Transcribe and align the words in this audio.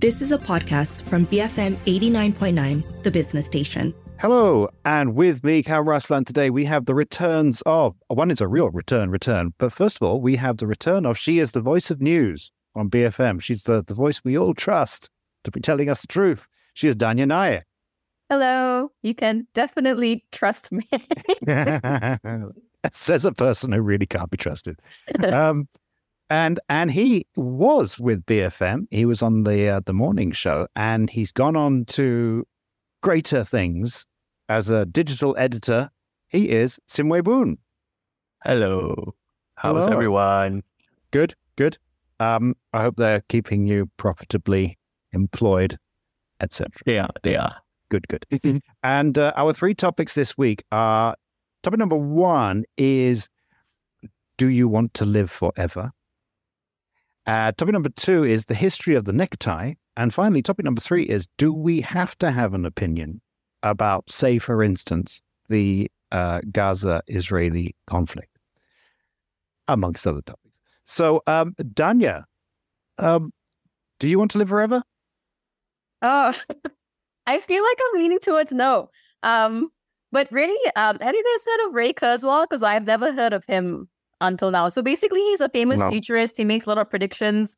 This 0.00 0.22
is 0.22 0.30
a 0.30 0.38
podcast 0.38 1.02
from 1.02 1.26
BFM 1.26 1.76
89.9, 1.78 3.02
the 3.02 3.10
business 3.10 3.46
station. 3.46 3.92
Hello, 4.20 4.68
and 4.84 5.16
with 5.16 5.42
me, 5.42 5.60
Kam 5.60 5.86
Raslan, 5.86 6.24
today 6.24 6.50
we 6.50 6.64
have 6.66 6.86
the 6.86 6.94
returns 6.94 7.64
of 7.66 7.96
one 8.06 8.30
is 8.30 8.40
a 8.40 8.46
real 8.46 8.70
return, 8.70 9.10
return. 9.10 9.54
But 9.58 9.72
first 9.72 9.96
of 9.96 10.02
all, 10.04 10.20
we 10.20 10.36
have 10.36 10.58
the 10.58 10.68
return 10.68 11.04
of 11.04 11.18
she 11.18 11.40
is 11.40 11.50
the 11.50 11.60
voice 11.60 11.90
of 11.90 12.00
news 12.00 12.52
on 12.76 12.88
BFM. 12.90 13.42
She's 13.42 13.64
the, 13.64 13.82
the 13.84 13.94
voice 13.94 14.22
we 14.22 14.38
all 14.38 14.54
trust 14.54 15.10
to 15.42 15.50
be 15.50 15.60
telling 15.60 15.90
us 15.90 16.02
the 16.02 16.06
truth. 16.06 16.46
She 16.74 16.86
is 16.86 16.94
Dhanya 16.94 17.26
Nair. 17.26 17.66
Hello, 18.30 18.92
you 19.02 19.16
can 19.16 19.48
definitely 19.52 20.24
trust 20.30 20.70
me. 20.70 20.88
Says 22.92 23.24
a 23.24 23.32
person 23.32 23.72
who 23.72 23.82
really 23.82 24.06
can't 24.06 24.30
be 24.30 24.36
trusted. 24.36 24.78
Um, 25.24 25.66
and 26.30 26.60
and 26.68 26.90
he 26.90 27.26
was 27.36 27.98
with 27.98 28.24
BFM. 28.26 28.86
He 28.90 29.04
was 29.04 29.22
on 29.22 29.44
the 29.44 29.68
uh, 29.68 29.80
the 29.84 29.92
morning 29.92 30.32
show, 30.32 30.66
and 30.76 31.08
he's 31.10 31.32
gone 31.32 31.56
on 31.56 31.84
to 31.86 32.46
greater 33.02 33.44
things 33.44 34.04
as 34.48 34.70
a 34.70 34.86
digital 34.86 35.36
editor. 35.38 35.90
He 36.28 36.50
is 36.50 36.78
Sim 36.86 37.08
Wie 37.08 37.20
Boon. 37.20 37.58
Hello. 38.44 39.14
How's 39.56 39.84
Hello. 39.84 39.96
everyone? 39.96 40.62
Good, 41.10 41.34
good. 41.56 41.78
Um, 42.20 42.54
I 42.72 42.82
hope 42.82 42.96
they're 42.96 43.22
keeping 43.28 43.66
you 43.66 43.90
profitably 43.96 44.78
employed, 45.12 45.78
etc. 46.40 46.70
Yeah. 46.86 47.08
They 47.22 47.36
are. 47.36 47.56
Good, 47.90 48.06
good. 48.08 48.62
and 48.82 49.16
uh, 49.16 49.32
our 49.36 49.52
three 49.52 49.74
topics 49.74 50.14
this 50.14 50.36
week 50.36 50.62
are 50.70 51.16
topic 51.62 51.78
number 51.78 51.96
one 51.96 52.64
is 52.76 53.28
Do 54.36 54.48
you 54.48 54.68
want 54.68 54.94
to 54.94 55.04
live 55.04 55.30
forever? 55.30 55.90
Uh, 57.28 57.52
topic 57.52 57.74
number 57.74 57.90
two 57.90 58.24
is 58.24 58.46
the 58.46 58.54
history 58.54 58.94
of 58.94 59.04
the 59.04 59.12
necktie. 59.12 59.74
And 59.98 60.14
finally, 60.14 60.40
topic 60.40 60.64
number 60.64 60.80
three 60.80 61.02
is 61.02 61.28
Do 61.36 61.52
we 61.52 61.82
have 61.82 62.16
to 62.18 62.30
have 62.30 62.54
an 62.54 62.64
opinion 62.64 63.20
about, 63.62 64.10
say, 64.10 64.38
for 64.38 64.62
instance, 64.62 65.20
the 65.50 65.90
uh, 66.10 66.40
Gaza 66.50 67.02
Israeli 67.06 67.76
conflict, 67.86 68.30
amongst 69.68 70.06
other 70.06 70.22
topics? 70.22 70.58
So, 70.84 71.20
um, 71.26 71.54
Dhanya, 71.60 72.24
um, 72.96 73.30
do 74.00 74.08
you 74.08 74.18
want 74.18 74.30
to 74.30 74.38
live 74.38 74.48
forever? 74.48 74.82
oh, 76.00 76.32
I 77.26 77.40
feel 77.40 77.62
like 77.62 77.78
I'm 77.78 78.00
leaning 78.00 78.20
towards 78.20 78.52
no. 78.52 78.88
Um, 79.22 79.68
but 80.12 80.32
really, 80.32 80.58
um, 80.76 80.98
have 81.00 81.14
you 81.14 81.24
guys 81.24 81.44
heard 81.44 81.68
of 81.68 81.74
Ray 81.74 81.92
Kurzweil? 81.92 82.44
Because 82.44 82.62
I've 82.62 82.86
never 82.86 83.12
heard 83.12 83.34
of 83.34 83.44
him 83.44 83.90
until 84.20 84.50
now. 84.50 84.68
So 84.68 84.82
basically, 84.82 85.20
he's 85.20 85.40
a 85.40 85.48
famous 85.48 85.80
No. 85.80 85.90
futurist. 85.90 86.36
He 86.36 86.44
makes 86.44 86.66
a 86.66 86.68
lot 86.68 86.78
of 86.78 86.90
predictions. 86.90 87.56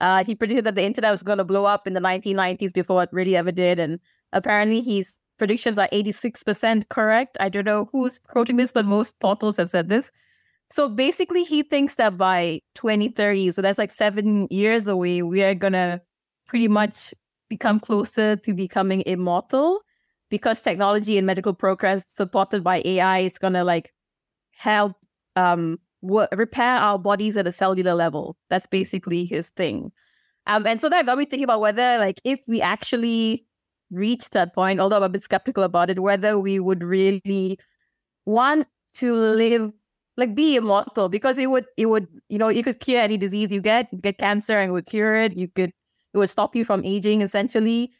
Uh, 0.00 0.24
he 0.24 0.34
predicted 0.34 0.64
that 0.66 0.74
the 0.74 0.84
internet 0.84 1.10
was 1.10 1.22
going 1.22 1.38
to 1.38 1.44
blow 1.44 1.64
up 1.64 1.86
in 1.86 1.92
the 1.94 2.00
1990s 2.00 2.72
before 2.72 3.02
it 3.02 3.08
really 3.12 3.36
ever 3.36 3.52
did, 3.52 3.78
and 3.78 4.00
apparently, 4.32 4.80
his 4.80 5.18
predictions 5.38 5.78
are 5.78 5.88
86% 5.92 6.88
correct. 6.88 7.36
I 7.40 7.48
don't 7.48 7.64
know 7.64 7.88
who's 7.92 8.18
quoting 8.18 8.56
this, 8.56 8.72
but 8.72 8.84
most 8.84 9.18
portals 9.20 9.56
have 9.56 9.70
said 9.70 9.88
this. 9.88 10.10
So 10.70 10.88
basically, 10.88 11.44
he 11.44 11.62
thinks 11.62 11.96
that 11.96 12.16
by 12.16 12.60
2030, 12.74 13.50
so 13.52 13.62
that's 13.62 13.78
like 13.78 13.90
seven 13.90 14.48
years 14.50 14.88
away, 14.88 15.22
we 15.22 15.42
are 15.42 15.54
gonna 15.54 16.00
pretty 16.46 16.68
much 16.68 17.12
become 17.48 17.78
closer 17.80 18.36
to 18.36 18.54
becoming 18.54 19.02
immortal 19.06 19.80
because 20.30 20.62
technology 20.62 21.18
and 21.18 21.26
medical 21.26 21.52
progress 21.54 22.06
supported 22.08 22.64
by 22.64 22.80
AI 22.84 23.18
is 23.20 23.38
gonna 23.38 23.64
like 23.64 23.92
help 24.52 24.94
um 25.36 25.78
wo- 26.02 26.28
repair 26.32 26.76
our 26.76 26.98
bodies 26.98 27.36
at 27.36 27.46
a 27.46 27.52
cellular 27.52 27.94
level. 27.94 28.36
That's 28.50 28.66
basically 28.66 29.24
his 29.24 29.50
thing. 29.50 29.92
Um, 30.46 30.66
and 30.66 30.80
so 30.80 30.88
that 30.90 31.06
got 31.06 31.18
me 31.18 31.24
thinking 31.24 31.44
about 31.44 31.60
whether 31.60 31.98
like 31.98 32.20
if 32.24 32.40
we 32.48 32.60
actually 32.60 33.46
reach 33.90 34.30
that 34.30 34.54
point, 34.54 34.80
although 34.80 34.96
I'm 34.96 35.04
a 35.04 35.08
bit 35.08 35.22
skeptical 35.22 35.62
about 35.62 35.90
it, 35.90 36.00
whether 36.00 36.38
we 36.38 36.60
would 36.60 36.82
really 36.82 37.58
want 38.26 38.66
to 38.94 39.14
live 39.14 39.72
like 40.16 40.34
be 40.34 40.56
immortal 40.56 41.08
because 41.08 41.38
it 41.38 41.48
would 41.50 41.64
it 41.76 41.86
would 41.86 42.06
you 42.28 42.38
know 42.38 42.48
you 42.48 42.62
could 42.62 42.80
cure 42.80 43.00
any 43.00 43.16
disease 43.16 43.50
you 43.50 43.60
get 43.60 43.88
you 43.92 43.98
get 43.98 44.18
cancer 44.18 44.58
and 44.58 44.70
it 44.70 44.72
would 44.72 44.86
cure 44.86 45.16
it 45.16 45.36
you 45.36 45.48
could 45.48 45.72
it 46.14 46.18
would 46.18 46.30
stop 46.30 46.54
you 46.54 46.64
from 46.64 46.84
aging 46.84 47.22
essentially 47.22 47.90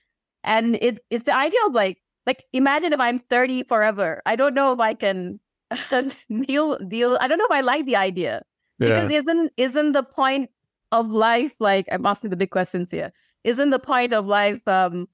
and 0.44 0.76
it 0.76 0.98
it's 1.10 1.24
the 1.24 1.34
idea 1.34 1.58
of 1.66 1.72
like 1.72 1.98
like 2.26 2.44
imagine 2.52 2.92
if 2.92 3.00
i'm 3.00 3.18
30 3.18 3.62
forever 3.64 4.20
i 4.26 4.36
don't 4.36 4.54
know 4.54 4.72
if 4.72 4.80
i 4.80 4.92
can 4.92 5.40
deal 6.46 6.78
deal 6.88 7.18
i 7.20 7.26
don't 7.28 7.38
know 7.38 7.44
if 7.44 7.50
i 7.52 7.60
like 7.60 7.86
the 7.86 7.96
idea 7.96 8.42
because 8.78 9.10
isn't 9.10 9.52
isn't 9.56 9.92
the 9.92 10.02
point 10.02 10.50
of 10.90 11.08
life 11.10 11.54
like 11.60 11.86
i'm 11.92 12.04
asking 12.06 12.30
the 12.30 12.36
big 12.36 12.50
questions 12.50 12.90
here 12.90 13.12
isn't 13.44 13.70
the 13.70 13.78
point 13.78 14.12
of 14.12 14.26
life 14.26 14.66
um 14.68 15.06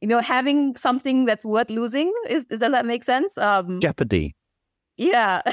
you 0.00 0.08
know 0.08 0.20
having 0.20 0.76
something 0.76 1.24
that's 1.24 1.44
worth 1.44 1.70
losing 1.70 2.12
is 2.28 2.44
does 2.46 2.60
that 2.60 2.86
make 2.86 3.02
sense 3.04 3.38
um 3.38 3.80
Jeopardy. 3.80 4.34
yeah. 4.96 5.42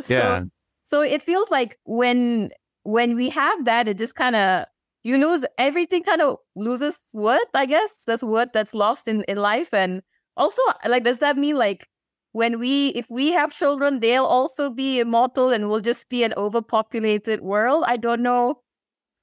so 0.00 0.14
Yeah. 0.14 0.44
so 0.82 1.00
it 1.00 1.22
feels 1.22 1.50
like 1.50 1.78
when 1.84 2.50
when 2.84 3.16
we 3.16 3.30
have 3.30 3.64
that, 3.64 3.88
it 3.88 3.96
just 3.96 4.14
kind 4.14 4.36
of 4.36 4.66
you 5.04 5.16
lose 5.18 5.44
everything 5.58 6.02
kind 6.02 6.20
of 6.20 6.36
loses 6.54 6.98
worth, 7.14 7.48
I 7.54 7.66
guess. 7.66 8.04
That's 8.06 8.22
worth 8.22 8.50
that's 8.52 8.74
lost 8.74 9.08
in, 9.08 9.22
in 9.24 9.38
life. 9.38 9.72
And 9.72 10.02
also 10.36 10.60
like 10.86 11.04
does 11.04 11.20
that 11.20 11.36
mean 11.36 11.56
like 11.56 11.88
when 12.34 12.58
we 12.58 12.88
if 12.98 13.06
we 13.08 13.30
have 13.32 13.54
children, 13.54 14.00
they'll 14.00 14.26
also 14.26 14.68
be 14.70 14.98
immortal 14.98 15.50
and 15.54 15.70
we'll 15.70 15.80
just 15.80 16.08
be 16.10 16.24
an 16.24 16.34
overpopulated 16.36 17.40
world? 17.40 17.84
I 17.86 17.96
don't 17.96 18.22
know 18.22 18.60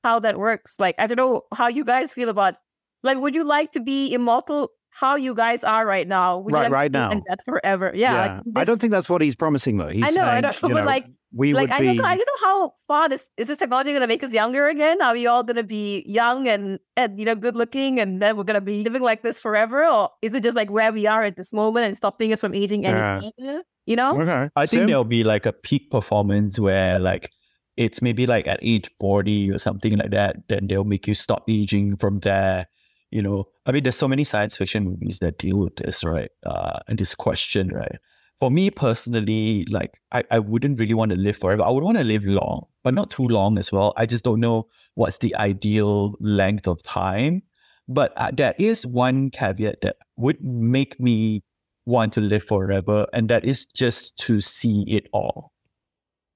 how 0.04 0.20
that 0.20 0.40
works. 0.40 0.80
Like 0.80 0.96
I 0.98 1.08
don't 1.08 1.18
know 1.18 1.42
how 1.54 1.68
you 1.68 1.84
guys 1.84 2.14
feel 2.14 2.30
about 2.30 2.56
like 3.04 3.20
would 3.20 3.36
you 3.36 3.44
like 3.44 3.72
to 3.74 3.82
be 3.82 4.14
immortal 4.14 4.70
how 4.92 5.16
you 5.16 5.36
guys 5.36 5.64
are 5.64 5.86
right 5.86 6.08
now? 6.08 6.40
Would 6.40 6.54
Right- 6.54 6.64
like 6.64 6.72
right 6.72 6.92
now. 6.92 7.12
in 7.12 7.22
that 7.28 7.44
forever. 7.46 7.92
Yeah. 7.94 8.42
like 8.46 8.58
I 8.58 8.64
don't 8.64 8.80
think 8.80 8.92
that's 8.92 9.10
what 9.10 9.22
he's 9.22 9.36
promising, 9.36 9.78
though. 9.78 9.88
He's 9.90 10.04
I 10.04 10.12
know, 10.12 10.24
I 10.24 10.42
saying, 10.42 10.42
know, 10.64 10.68
you 10.70 10.76
but, 10.76 10.86
like- 10.86 11.08
we 11.34 11.54
like 11.54 11.70
would 11.70 11.72
I 11.72 11.80
be. 11.80 11.98
don't, 11.98 12.06
I 12.06 12.16
don't 12.16 12.28
know 12.28 12.48
how 12.48 12.74
far 12.88 13.08
this 13.10 13.30
is 13.38 13.48
this 13.48 13.58
technology 13.58 13.92
going 13.92 14.02
to 14.02 14.08
make 14.08 14.24
us 14.24 14.34
younger 14.34 14.68
again. 14.68 15.02
Are 15.02 15.14
we 15.14 15.28
all 15.28 15.44
going 15.44 15.56
to 15.56 15.64
be 15.64 16.04
young 16.06 16.48
and 16.48 16.80
and 16.98 17.20
you 17.20 17.26
know 17.26 17.36
good 17.36 17.56
looking, 17.56 18.00
and 18.00 18.22
then 18.22 18.36
we're 18.38 18.44
going 18.44 18.56
to 18.60 18.62
be 18.62 18.84
living 18.84 19.02
like 19.02 19.24
this 19.24 19.40
forever, 19.40 19.86
or 19.86 20.10
is 20.22 20.34
it 20.34 20.44
just 20.44 20.56
like 20.56 20.70
where 20.70 20.92
we 20.92 21.08
are 21.08 21.24
at 21.24 21.38
this 21.38 21.54
moment 21.54 21.86
and 21.86 21.96
stopping 21.96 22.34
us 22.34 22.42
from 22.42 22.54
aging 22.54 22.86
any 22.86 22.98
Yeah. 22.98 23.22
further? 23.40 23.64
You 23.86 23.96
know? 23.96 24.22
Okay. 24.22 24.50
I 24.56 24.66
think 24.66 24.82
Sim? 24.82 24.88
there'll 24.88 25.04
be 25.04 25.24
like 25.24 25.46
a 25.46 25.54
peak 25.54 25.90
performance 25.90 26.60
where 26.60 27.00
like 27.00 27.32
it's 27.78 28.02
maybe 28.02 28.28
like 28.28 28.46
at 28.48 28.60
age 28.62 28.90
40 29.00 29.50
or 29.52 29.58
something 29.58 29.98
like 29.98 30.12
that. 30.12 30.36
Then 30.50 30.68
they'll 30.68 30.84
make 30.84 31.08
you 31.08 31.14
stop 31.14 31.46
aging 31.50 31.98
from 31.98 32.20
there. 32.20 32.68
You 33.10 33.22
know, 33.22 33.46
I 33.66 33.72
mean, 33.72 33.84
there's 33.84 33.96
so 33.98 34.08
many 34.08 34.24
science 34.24 34.56
fiction 34.58 34.84
movies 34.86 35.20
that 35.20 35.38
deal 35.38 35.58
with 35.58 35.76
this, 35.78 36.04
right? 36.04 36.30
Uh, 36.46 36.80
and 36.88 36.98
this 37.00 37.16
question, 37.16 37.70
right? 37.70 37.98
For 38.42 38.50
me 38.50 38.72
personally, 38.72 39.66
like 39.70 40.02
I, 40.12 40.24
I 40.32 40.40
wouldn't 40.40 40.80
really 40.80 40.96
want 40.96 41.12
to 41.12 41.18
live 41.18 41.38
forever. 41.38 41.62
I 41.62 41.70
would 41.70 41.84
want 41.84 42.00
to 42.00 42.04
live 42.04 42.26
long, 42.26 42.66
but 42.84 42.96
not 42.96 43.12
too 43.12 43.28
long 43.28 43.60
as 43.60 43.72
well. 43.72 43.94
I 43.96 44.08
just 44.08 44.24
don't 44.24 44.40
know 44.40 44.68
what's 44.96 45.20
the 45.20 45.36
ideal 45.36 46.16
length 46.20 46.68
of 46.68 46.82
time. 46.82 47.44
But 47.88 48.14
uh, 48.18 48.32
there 48.34 48.56
is 48.58 48.86
one 48.88 49.30
caveat 49.30 49.82
that 49.84 49.98
would 50.18 50.44
make 50.44 51.00
me 51.00 51.44
want 51.86 52.14
to 52.14 52.22
live 52.22 52.44
forever, 52.44 53.06
and 53.14 53.30
that 53.30 53.46
is 53.46 53.66
just 53.66 54.18
to 54.26 54.42
see 54.42 54.86
it 54.88 55.08
all. 55.14 55.52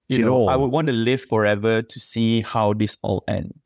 You 0.10 0.18
See 0.18 0.22
know, 0.22 0.36
all. 0.36 0.50
I 0.50 0.56
would 0.56 0.72
want 0.72 0.86
to 0.88 0.94
live 0.94 1.24
forever 1.24 1.82
to 1.82 2.00
see 2.00 2.42
how 2.42 2.74
this 2.74 2.98
all 3.02 3.24
ends. 3.28 3.65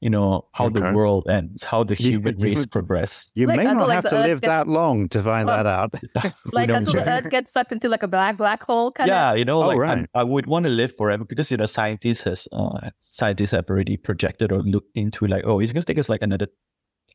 You 0.00 0.08
know, 0.08 0.46
how 0.52 0.66
Okay. 0.66 0.80
the 0.80 0.92
world 0.94 1.28
ends, 1.28 1.62
how 1.62 1.84
the 1.84 1.94
human 2.06 2.38
you 2.38 2.44
race 2.46 2.60
would- 2.60 2.70
progress. 2.72 3.30
You 3.34 3.46
Like, 3.46 3.58
may 3.58 3.64
not 3.64 3.86
like, 3.86 3.96
have 3.96 4.08
to 4.10 4.18
live 4.20 4.40
gets- 4.40 4.48
that 4.50 4.66
long 4.66 5.08
to 5.10 5.22
find 5.22 5.48
Oh. 5.48 5.52
that 5.56 5.66
out. 5.66 5.92
Like 6.52 6.68
knows, 6.68 6.78
until 6.78 6.92
the 6.94 6.98
right? 7.00 7.24
Earth 7.24 7.30
gets 7.30 7.52
sucked 7.52 7.70
into 7.72 7.88
like 7.90 8.02
a 8.02 8.08
black 8.08 8.38
black 8.38 8.62
hole 8.62 8.92
kind 8.92 9.10
of. 9.10 9.14
yeah, 9.14 9.34
you 9.34 9.44
know, 9.44 9.62
Oh, 9.62 9.66
like 9.68 9.76
right. 9.78 9.90
I'm- 9.90 10.06
I 10.14 10.24
would 10.24 10.46
want 10.46 10.64
to 10.64 10.70
live 10.70 10.96
forever 10.96 11.24
because 11.24 11.50
you 11.50 11.58
know 11.58 11.66
scientists 11.66 12.24
has 12.24 12.48
uh, 12.52 12.88
scientists 13.10 13.50
have 13.50 13.68
already 13.68 13.96
projected 13.98 14.52
or 14.52 14.62
looked 14.62 14.90
into 14.96 15.26
like, 15.26 15.44
oh, 15.44 15.60
it's 15.60 15.72
gonna 15.72 15.84
take 15.84 15.98
us 15.98 16.08
like 16.08 16.22
another, 16.22 16.46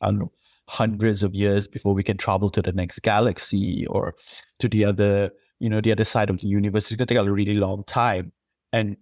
I 0.00 0.06
don't 0.06 0.18
know, 0.20 0.32
hundreds 0.68 1.24
of 1.24 1.34
years 1.34 1.66
before 1.66 1.92
we 1.92 2.04
can 2.04 2.16
travel 2.16 2.50
to 2.50 2.62
the 2.62 2.72
next 2.72 3.00
galaxy 3.00 3.84
or 3.88 4.14
to 4.60 4.68
the 4.68 4.84
other, 4.84 5.30
you 5.58 5.68
know, 5.68 5.80
the 5.80 5.90
other 5.90 6.04
side 6.04 6.30
of 6.30 6.38
the 6.40 6.46
universe. 6.46 6.90
It's 6.92 6.96
gonna 6.96 7.06
take 7.06 7.18
a 7.18 7.28
really 7.32 7.54
long 7.54 7.82
time, 7.84 8.30
and 8.72 8.96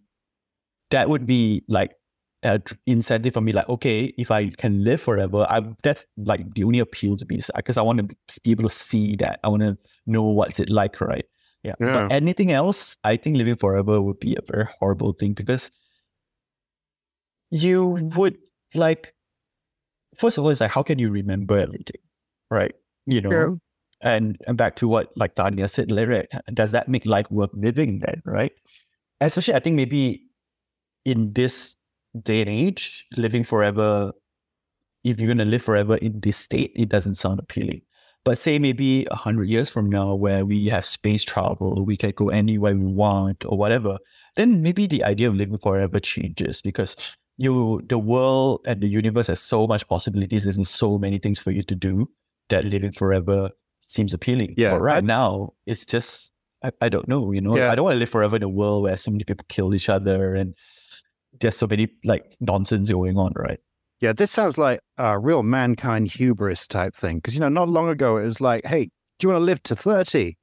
that 0.90 1.10
would 1.10 1.26
be 1.26 1.64
like 1.68 1.92
tr- 2.44 2.74
incentive 2.86 3.34
for 3.34 3.40
me. 3.40 3.52
Like, 3.52 3.68
okay, 3.68 4.14
if 4.18 4.30
I 4.30 4.50
can 4.50 4.84
live 4.84 5.00
forever, 5.00 5.46
I 5.48 5.62
that's 5.82 6.06
like 6.16 6.54
the 6.54 6.64
only 6.64 6.78
appeal 6.78 7.16
to 7.16 7.26
me 7.28 7.40
because 7.56 7.76
uh, 7.76 7.80
I 7.80 7.84
want 7.84 7.98
to 7.98 8.16
be 8.42 8.50
able 8.50 8.64
to 8.64 8.74
see 8.74 9.16
that. 9.16 9.40
I 9.42 9.48
want 9.48 9.62
to 9.62 9.76
know 10.06 10.22
what's 10.22 10.60
it 10.60 10.70
like, 10.70 11.00
right? 11.00 11.24
Yeah. 11.62 11.74
Yeah. 11.80 11.92
But 11.92 12.12
anything 12.12 12.52
else, 12.52 12.96
I 13.04 13.16
think 13.16 13.36
living 13.36 13.56
forever 13.56 14.00
would 14.00 14.20
be 14.20 14.36
a 14.36 14.42
very 14.46 14.66
horrible 14.78 15.14
thing 15.14 15.32
because 15.32 15.70
you 17.50 18.10
would 18.14 18.36
like 18.74 19.14
first 20.16 20.38
of 20.38 20.44
all, 20.44 20.50
it's 20.50 20.60
like 20.60 20.70
how 20.70 20.82
can 20.82 20.98
you 20.98 21.10
remember 21.10 21.58
everything? 21.58 22.00
Right. 22.50 22.74
You 23.06 23.22
know? 23.22 23.58
And 24.00 24.36
and 24.46 24.58
back 24.58 24.76
to 24.76 24.88
what 24.88 25.10
like 25.16 25.34
Dhanya 25.34 25.70
said 25.70 25.90
later, 25.90 26.26
does 26.52 26.72
that 26.72 26.88
make 26.88 27.06
life 27.06 27.30
worth 27.30 27.50
living 27.54 28.00
then, 28.00 28.22
right? 28.26 28.52
Especially 29.20 29.54
I 29.54 29.60
think 29.60 29.76
maybe 29.76 30.22
in 31.06 31.32
this 31.32 31.76
day 32.22 32.40
and 32.40 32.50
age, 32.50 33.06
living 33.16 33.44
forever 33.44 34.12
if 35.02 35.18
you're 35.18 35.28
gonna 35.28 35.44
live 35.44 35.62
forever 35.62 35.96
in 35.96 36.18
this 36.20 36.36
state, 36.36 36.72
it 36.74 36.88
doesn't 36.88 37.16
sound 37.16 37.38
appealing. 37.38 37.82
But 38.24 38.38
say 38.38 38.58
maybe 38.58 39.06
a 39.10 39.14
hundred 39.16 39.50
years 39.50 39.68
from 39.68 39.90
now, 39.90 40.14
where 40.14 40.46
we 40.46 40.66
have 40.68 40.86
space 40.86 41.22
travel, 41.24 41.84
we 41.84 41.96
can 41.98 42.12
go 42.16 42.30
anywhere 42.30 42.74
we 42.74 42.86
want 42.86 43.44
or 43.44 43.58
whatever, 43.58 43.98
then 44.36 44.62
maybe 44.62 44.86
the 44.86 45.04
idea 45.04 45.28
of 45.28 45.34
living 45.34 45.58
forever 45.58 46.00
changes 46.00 46.62
because 46.62 46.96
you 47.36 47.82
the 47.88 47.98
world 47.98 48.60
and 48.66 48.80
the 48.80 48.88
universe 48.88 49.26
has 49.26 49.40
so 49.40 49.66
much 49.66 49.86
possibilities. 49.88 50.44
There's 50.44 50.68
so 50.70 50.96
many 50.98 51.18
things 51.18 51.38
for 51.38 51.50
you 51.50 51.62
to 51.64 51.74
do 51.74 52.08
that 52.48 52.64
living 52.64 52.92
forever 52.92 53.50
seems 53.86 54.14
appealing. 54.14 54.54
Yeah, 54.56 54.70
But 54.70 54.80
right 54.80 54.96
I- 55.04 55.06
now, 55.06 55.52
it's 55.66 55.84
just 55.84 56.30
I, 56.62 56.70
I 56.80 56.88
don't 56.88 57.08
know. 57.08 57.30
You 57.32 57.42
know, 57.42 57.56
Yeah. 57.58 57.70
I 57.70 57.74
don't 57.74 57.84
want 57.84 57.96
to 57.96 57.98
live 57.98 58.08
forever 58.08 58.36
in 58.36 58.42
a 58.42 58.48
world 58.48 58.84
where 58.84 58.96
so 58.96 59.10
many 59.10 59.24
people 59.24 59.44
kill 59.50 59.74
each 59.74 59.90
other 59.90 60.34
and 60.34 60.54
there's 61.44 61.56
so 61.56 61.66
many 61.66 61.88
like 62.04 62.24
nonsense 62.40 62.90
going 62.90 63.16
on. 63.16 63.32
Right? 63.36 63.60
Yeah, 64.00 64.12
this 64.12 64.30
sounds 64.30 64.58
like 64.58 64.80
a 64.98 65.18
real 65.18 65.42
mankind 65.42 66.10
hubris 66.10 66.66
type 66.66 66.94
thing. 66.94 67.16
Because, 67.16 67.34
you 67.34 67.40
know, 67.40 67.48
not 67.48 67.68
long 67.68 67.88
ago, 67.88 68.16
it 68.16 68.24
was 68.24 68.40
like, 68.40 68.66
hey, 68.66 68.84
do 68.86 68.90
you 69.22 69.28
want 69.28 69.40
to 69.40 69.44
live 69.44 69.62
to 69.64 69.76
30? 69.76 70.36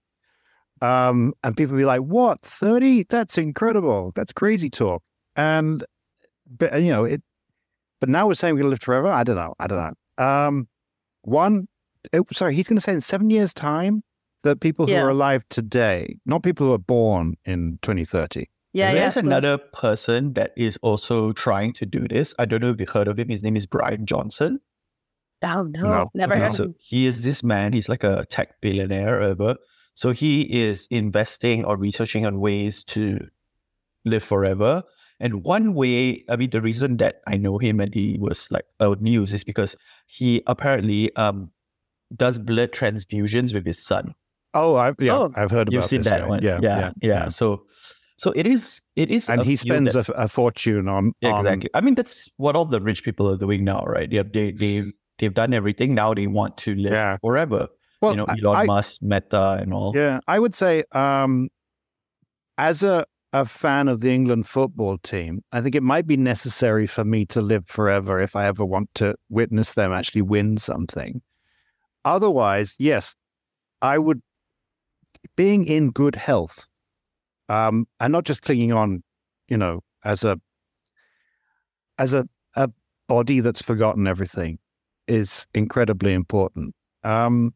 Um, 0.82 1.34
and 1.44 1.56
people 1.56 1.78
be 1.78 1.86
like, 1.86 2.02
what, 2.02 2.42
30? 2.42 3.04
That's 3.10 3.38
incredible. 3.38 4.14
That's 4.16 4.34
crazy 4.34 4.70
talk. 4.70 5.04
And, 5.36 5.84
but, 6.58 6.82
you 6.82 6.90
know, 6.90 7.04
it, 7.04 7.22
but 8.00 8.10
now 8.10 8.28
we're 8.28 8.34
saying 8.34 8.56
we're 8.56 8.62
going 8.62 8.70
to 8.72 8.76
live 8.76 8.82
forever. 8.82 9.08
I 9.08 9.24
don't 9.24 9.36
know. 9.36 9.54
I 9.60 9.68
don't 9.68 9.78
know. 10.18 10.24
Um, 10.26 10.68
one, 11.22 11.68
oh, 12.14 12.26
sorry, 12.32 12.56
he's 12.56 12.68
going 12.68 12.78
to 12.78 12.82
say 12.82 12.94
in 12.94 13.02
seven 13.02 13.30
years' 13.30 13.54
time 13.54 14.02
that 14.44 14.60
people 14.60 14.88
who 14.88 14.94
Yeah. 14.94 15.04
are 15.04 15.10
alive 15.10 15.44
today, 15.50 16.16
not 16.26 16.42
people 16.42 16.66
who 16.66 16.74
are 16.74 16.80
born 16.80 17.36
in 17.46 17.78
2030. 17.84 18.50
Yeah, 18.74 18.88
yeah. 18.94 19.00
There's 19.02 19.18
another 19.18 19.58
person 19.58 20.34
that 20.34 20.54
is 20.56 20.78
also 20.82 21.34
trying 21.34 21.74
to 21.74 21.86
do 21.86 22.08
this. 22.08 22.34
I 22.40 22.46
don't 22.46 22.62
know 22.62 22.70
if 22.70 22.80
you 22.80 22.86
heard 22.92 23.08
of 23.08 23.20
him. 23.20 23.30
His 23.30 23.44
name 23.44 23.58
is 23.58 23.66
Brian 23.66 24.06
Johnson. 24.06 24.62
Oh 25.44 25.64
no, 25.64 25.82
No. 25.82 26.12
never 26.14 26.36
No. 26.36 26.42
heard. 26.42 26.50
of 26.52 26.56
So 26.56 26.64
him. 26.66 26.76
he 26.80 27.06
is 27.06 27.24
this 27.24 27.44
man. 27.44 27.74
He's 27.74 27.90
like 27.90 28.04
a 28.04 28.26
tech 28.26 28.62
billionaire, 28.62 29.22
ever. 29.22 29.56
So 29.96 30.12
he 30.12 30.42
is 30.42 30.88
investing 30.90 31.66
or 31.66 31.76
researching 31.76 32.26
on 32.26 32.40
ways 32.40 32.84
to 32.86 33.20
live 34.06 34.24
forever. 34.24 34.84
And 35.20 35.44
one 35.44 35.74
way, 35.74 36.24
I 36.30 36.36
mean, 36.36 36.50
the 36.50 36.62
reason 36.62 36.98
that 36.98 37.22
I 37.28 37.38
know 37.38 37.58
him 37.58 37.80
and 37.80 37.94
he 37.94 38.18
was 38.20 38.50
like 38.52 38.66
out 38.80 39.02
news 39.02 39.34
is 39.34 39.44
because 39.44 39.76
he 40.08 40.42
apparently 40.48 41.14
um 41.16 41.52
does 42.16 42.38
blood 42.40 42.72
transfusions 42.72 43.54
with 43.54 43.66
his 43.66 43.84
son. 43.84 44.16
Oh, 44.54 44.76
I've, 44.76 44.96
yeah, 45.00 45.18
Oh, 45.18 45.32
I've 45.36 45.50
heard 45.52 45.68
about 45.68 45.74
You've 45.74 45.86
seen 45.86 46.00
this 46.00 46.08
that 46.10 46.22
guy. 46.22 46.28
one, 46.28 46.42
Yeah, 46.44 46.60
yeah, 46.62 46.92
yeah. 47.02 47.28
So, 47.30 47.64
so 48.22 48.32
it 48.42 48.46
is, 48.46 48.64
it 48.96 49.10
is, 49.10 49.30
And 49.30 49.42
he 49.42 49.56
field 49.56 49.88
that- 49.88 49.92
spends 49.94 50.10
a, 50.10 50.14
a 50.26 50.28
fortune 50.28 50.88
on, 50.88 51.04
Yeah, 51.22 51.34
on 51.34 51.46
exactly. 51.46 51.70
I 51.74 51.82
mean, 51.82 51.96
that's 51.96 52.30
what 52.38 52.56
all 52.56 52.66
the 52.66 52.80
rich 52.90 53.02
people 53.04 53.26
are 53.32 53.38
doing 53.46 53.64
now, 53.64 53.82
right? 53.96 54.10
They 54.10 54.22
they 54.38 54.52
they 54.52 54.76
they've 55.18 55.34
done 55.34 55.54
everything. 55.54 55.96
Now 55.96 56.14
they 56.14 56.28
want 56.28 56.54
to 56.66 56.76
live 56.76 56.94
Yeah. 56.94 57.18
forever. 57.26 57.68
well, 58.02 58.12
you 58.14 58.18
know, 58.18 58.26
Elon 58.26 58.56
I- 58.62 58.66
Musk, 58.66 59.02
Meta, 59.02 59.46
and 59.62 59.74
all. 59.74 59.92
Yeah, 59.96 60.20
I 60.28 60.38
would 60.40 60.56
say, 60.56 60.84
um, 60.92 61.50
as 62.58 62.84
a, 62.84 63.06
a 63.34 63.46
fan 63.46 63.88
of 63.88 64.02
the 64.02 64.12
England 64.14 64.46
football 64.48 64.98
team, 65.00 65.42
I 65.52 65.62
think 65.62 65.74
it 65.76 65.84
might 65.84 66.06
be 66.08 66.18
necessary 66.18 66.86
for 66.88 67.04
me 67.06 67.26
to 67.34 67.42
live 67.42 67.66
forever 67.68 68.20
if 68.20 68.36
I 68.36 68.46
ever 68.48 68.66
want 68.66 68.90
to 68.96 69.16
witness 69.30 69.74
them 69.74 69.92
actually 69.94 70.24
win 70.24 70.58
something. 70.58 71.22
Otherwise, 72.06 72.76
yes, 72.80 73.16
I 73.82 73.98
would, 73.98 74.22
being 75.36 75.66
in 75.66 75.92
good 75.92 76.16
health, 76.16 76.68
um, 77.52 77.86
and 78.00 78.14
not 78.14 78.24
just 78.24 78.44
clinging 78.44 78.72
on, 78.72 79.04
you 79.50 79.58
know, 79.58 79.82
as 80.06 80.24
a, 80.24 80.40
as 81.98 82.14
a, 82.14 82.26
a 82.56 82.70
body 83.10 83.42
that's 83.42 83.62
forgotten 83.62 84.08
everything 84.08 84.58
is 85.08 85.48
incredibly 85.54 86.14
important. 86.14 86.74
Um, 87.04 87.54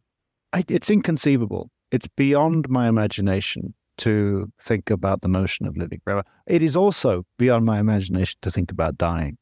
I, 0.51 0.65
it's 0.67 0.89
inconceivable. 0.89 1.71
It's 1.91 2.07
beyond 2.17 2.67
my 2.67 2.89
imagination 2.89 3.73
to 3.99 4.51
think 4.59 4.89
about 4.89 5.21
the 5.21 5.29
notion 5.29 5.65
of 5.65 5.77
living 5.77 6.01
forever. 6.03 6.23
It 6.45 6.61
is 6.61 6.75
also 6.75 7.23
beyond 7.39 7.63
my 7.63 7.79
imagination 7.79 8.37
to 8.41 8.51
think 8.51 8.71
about 8.71 8.97
dying 8.97 9.37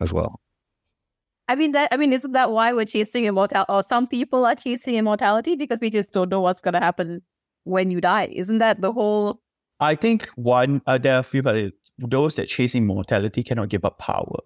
as 0.00 0.12
well. 0.12 0.40
I 1.46 1.54
mean 1.54 1.72
that. 1.72 1.90
I 1.92 1.96
mean, 1.96 2.12
isn't 2.12 2.32
that 2.32 2.50
why 2.50 2.72
we're 2.72 2.86
chasing 2.86 3.24
immortality? 3.24 3.72
Or 3.72 3.84
some 3.84 4.08
people 4.08 4.44
are 4.46 4.56
chasing 4.56 4.96
immortality 4.96 5.54
because 5.54 5.80
we 5.80 5.90
just 5.90 6.12
don't 6.12 6.28
know 6.28 6.40
what's 6.40 6.60
gonna 6.60 6.80
happen 6.80 7.22
when 7.62 7.92
you 7.92 8.00
die. 8.00 8.28
Isn't 8.32 8.58
that 8.58 8.80
the 8.80 8.92
whole? 8.92 9.40
I 9.80 9.94
think 9.94 10.28
one 10.36 10.82
uh, 10.86 10.98
there 10.98 11.16
are 11.16 11.20
a 11.20 11.22
few, 11.22 11.42
but 11.42 11.72
those 11.98 12.36
that 12.36 12.46
chase 12.46 12.74
immortality 12.74 13.42
cannot 13.42 13.68
give 13.68 13.84
up 13.84 13.98
power, 13.98 14.38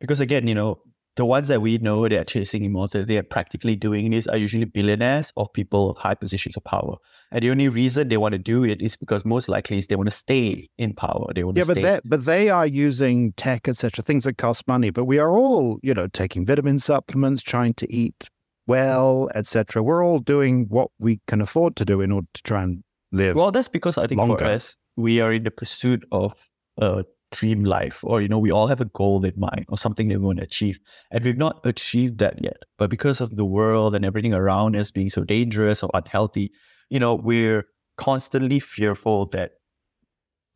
because 0.00 0.20
again, 0.20 0.46
you 0.46 0.54
know, 0.54 0.80
the 1.16 1.24
ones 1.24 1.48
that 1.48 1.60
we 1.60 1.78
know 1.78 2.08
that 2.08 2.12
are 2.12 2.24
chasing 2.24 2.64
immortality 2.64 3.16
and 3.16 3.28
practically 3.28 3.76
doing 3.76 4.10
this 4.10 4.26
are 4.26 4.36
usually 4.36 4.64
billionaires 4.64 5.32
or 5.36 5.48
people 5.48 5.90
of 5.90 5.96
high 5.98 6.14
positions 6.14 6.56
of 6.56 6.64
power. 6.64 6.96
And 7.32 7.44
the 7.44 7.50
only 7.50 7.68
reason 7.68 8.08
they 8.08 8.16
want 8.16 8.32
to 8.32 8.38
do 8.38 8.64
it 8.64 8.80
is 8.80 8.96
because 8.96 9.24
most 9.24 9.48
likely 9.48 9.78
is 9.78 9.86
they 9.86 9.96
want 9.96 10.08
to 10.08 10.16
stay 10.16 10.68
in 10.78 10.94
power. 10.94 11.26
They 11.34 11.44
want 11.44 11.58
Yeah, 11.58 11.64
to 11.64 11.74
but 11.74 12.02
but 12.04 12.24
they 12.24 12.48
are 12.48 12.66
using 12.66 13.32
tech, 13.34 13.68
etc., 13.68 14.02
things 14.02 14.24
that 14.24 14.38
cost 14.38 14.66
money. 14.66 14.90
But 14.90 15.04
we 15.04 15.18
are 15.18 15.30
all, 15.30 15.78
you 15.82 15.94
know, 15.94 16.06
taking 16.08 16.46
vitamin 16.46 16.78
supplements, 16.78 17.42
trying 17.42 17.74
to 17.74 17.92
eat 17.92 18.28
well, 18.66 19.28
etc. 19.34 19.82
We're 19.82 20.04
all 20.04 20.20
doing 20.20 20.66
what 20.68 20.90
we 20.98 21.20
can 21.26 21.40
afford 21.40 21.76
to 21.76 21.84
do 21.84 22.00
in 22.00 22.12
order 22.12 22.28
to 22.34 22.42
try 22.42 22.62
and 22.62 22.82
live. 23.12 23.36
Well, 23.36 23.50
that's 23.50 23.68
because 23.68 23.98
I 23.98 24.06
think 24.06 24.18
longer. 24.18 24.38
for 24.38 24.44
us, 24.44 24.76
we 24.96 25.20
are 25.20 25.32
in 25.32 25.44
the 25.44 25.50
pursuit 25.50 26.04
of 26.12 26.34
a 26.78 27.04
dream 27.32 27.64
life, 27.64 28.00
or 28.02 28.20
you 28.20 28.28
know, 28.28 28.38
we 28.38 28.50
all 28.50 28.66
have 28.66 28.80
a 28.80 28.86
goal 28.86 29.24
in 29.24 29.34
mind 29.36 29.66
or 29.68 29.78
something 29.78 30.08
that 30.08 30.18
we 30.18 30.26
want 30.26 30.38
to 30.38 30.44
achieve, 30.44 30.78
and 31.10 31.24
we've 31.24 31.36
not 31.36 31.60
achieved 31.64 32.18
that 32.18 32.42
yet. 32.42 32.58
But 32.78 32.90
because 32.90 33.20
of 33.20 33.36
the 33.36 33.44
world 33.44 33.94
and 33.94 34.04
everything 34.04 34.34
around 34.34 34.76
us 34.76 34.90
being 34.90 35.10
so 35.10 35.24
dangerous 35.24 35.82
or 35.82 35.90
unhealthy, 35.94 36.52
you 36.88 36.98
know, 36.98 37.14
we're 37.14 37.66
constantly 37.96 38.60
fearful 38.60 39.26
that 39.26 39.52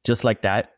just 0.05 0.25
like 0.25 0.43
that, 0.43 0.71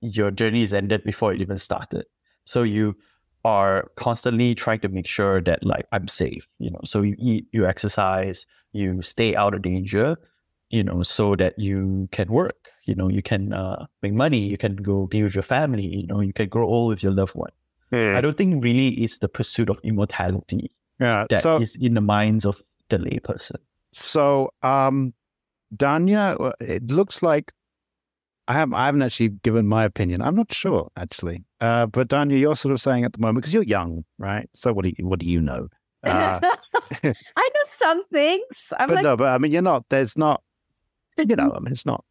your 0.00 0.30
journey 0.30 0.62
is 0.62 0.72
ended 0.72 1.04
before 1.04 1.32
it 1.32 1.40
even 1.40 1.58
started. 1.58 2.04
So 2.44 2.62
you 2.62 2.96
are 3.44 3.90
constantly 3.96 4.54
trying 4.54 4.80
to 4.80 4.88
make 4.88 5.06
sure 5.06 5.40
that 5.40 5.64
like 5.64 5.86
I'm 5.92 6.08
safe, 6.08 6.48
you 6.58 6.70
know. 6.70 6.80
So 6.84 7.02
you 7.02 7.14
eat, 7.18 7.46
you 7.52 7.66
exercise, 7.66 8.46
you 8.72 9.02
stay 9.02 9.36
out 9.36 9.54
of 9.54 9.62
danger, 9.62 10.16
you 10.70 10.82
know, 10.82 11.02
so 11.02 11.36
that 11.36 11.58
you 11.58 12.08
can 12.12 12.28
work, 12.28 12.68
you 12.84 12.94
know, 12.94 13.08
you 13.08 13.22
can 13.22 13.52
uh, 13.52 13.86
make 14.02 14.12
money, 14.12 14.38
you 14.38 14.56
can 14.56 14.76
go 14.76 15.06
be 15.06 15.22
with 15.22 15.34
your 15.34 15.42
family, 15.42 15.86
you 15.86 16.06
know, 16.06 16.20
you 16.20 16.32
can 16.32 16.48
grow 16.48 16.66
old 16.66 16.90
with 16.90 17.02
your 17.02 17.12
loved 17.12 17.34
one. 17.34 17.50
I 17.92 18.20
don't 18.20 18.36
think 18.36 18.64
really 18.64 18.88
it's 18.88 19.18
the 19.18 19.28
pursuit 19.28 19.70
of 19.70 19.78
immortality 19.84 20.72
yeah. 20.98 21.26
that 21.30 21.36
is 21.36 21.42
So 21.42 21.60
in 21.80 21.94
the 21.94 22.00
minds 22.00 22.44
of 22.44 22.62
the 22.88 22.98
layperson. 22.98 23.56
so 23.92 24.50
um, 24.62 25.14
Dhanya, 25.74 26.40
uh, 26.40 26.52
it 26.60 26.90
looks 26.90 27.22
like 27.22 27.52
I 28.48 28.52
have 28.54 28.72
I 28.72 28.86
haven't 28.86 29.02
actually 29.02 29.30
given 29.30 29.66
my 29.66 29.84
opinion. 29.84 30.22
I'm 30.22 30.36
not 30.36 30.52
sure 30.52 30.90
actually. 30.96 31.44
Uh, 31.60 31.86
but 31.86 32.08
Dhanya, 32.08 32.38
you're 32.38 32.56
sort 32.56 32.72
of 32.72 32.80
saying 32.80 33.04
at 33.04 33.12
the 33.12 33.18
moment 33.18 33.38
because 33.38 33.54
you're 33.54 33.64
young, 33.64 34.04
right? 34.18 34.48
So 34.54 34.72
what 34.72 34.84
do 34.84 34.92
you, 34.96 35.06
what 35.06 35.18
do 35.18 35.26
you 35.26 35.40
know? 35.40 35.66
Uh, 36.04 36.40
I 37.02 37.12
know 37.54 37.64
some 37.66 38.04
things. 38.06 38.72
I'm 38.78 38.88
but 38.88 38.96
like, 38.96 39.04
no, 39.04 39.16
but 39.16 39.28
I 39.28 39.38
mean, 39.38 39.52
you're 39.52 39.62
not. 39.62 39.88
There's 39.88 40.16
not. 40.16 40.42
You 41.18 41.36
know, 41.36 41.50
mm. 41.50 41.56
I 41.56 41.60
mean, 41.60 41.72
it's 41.72 41.86
not. 41.86 42.04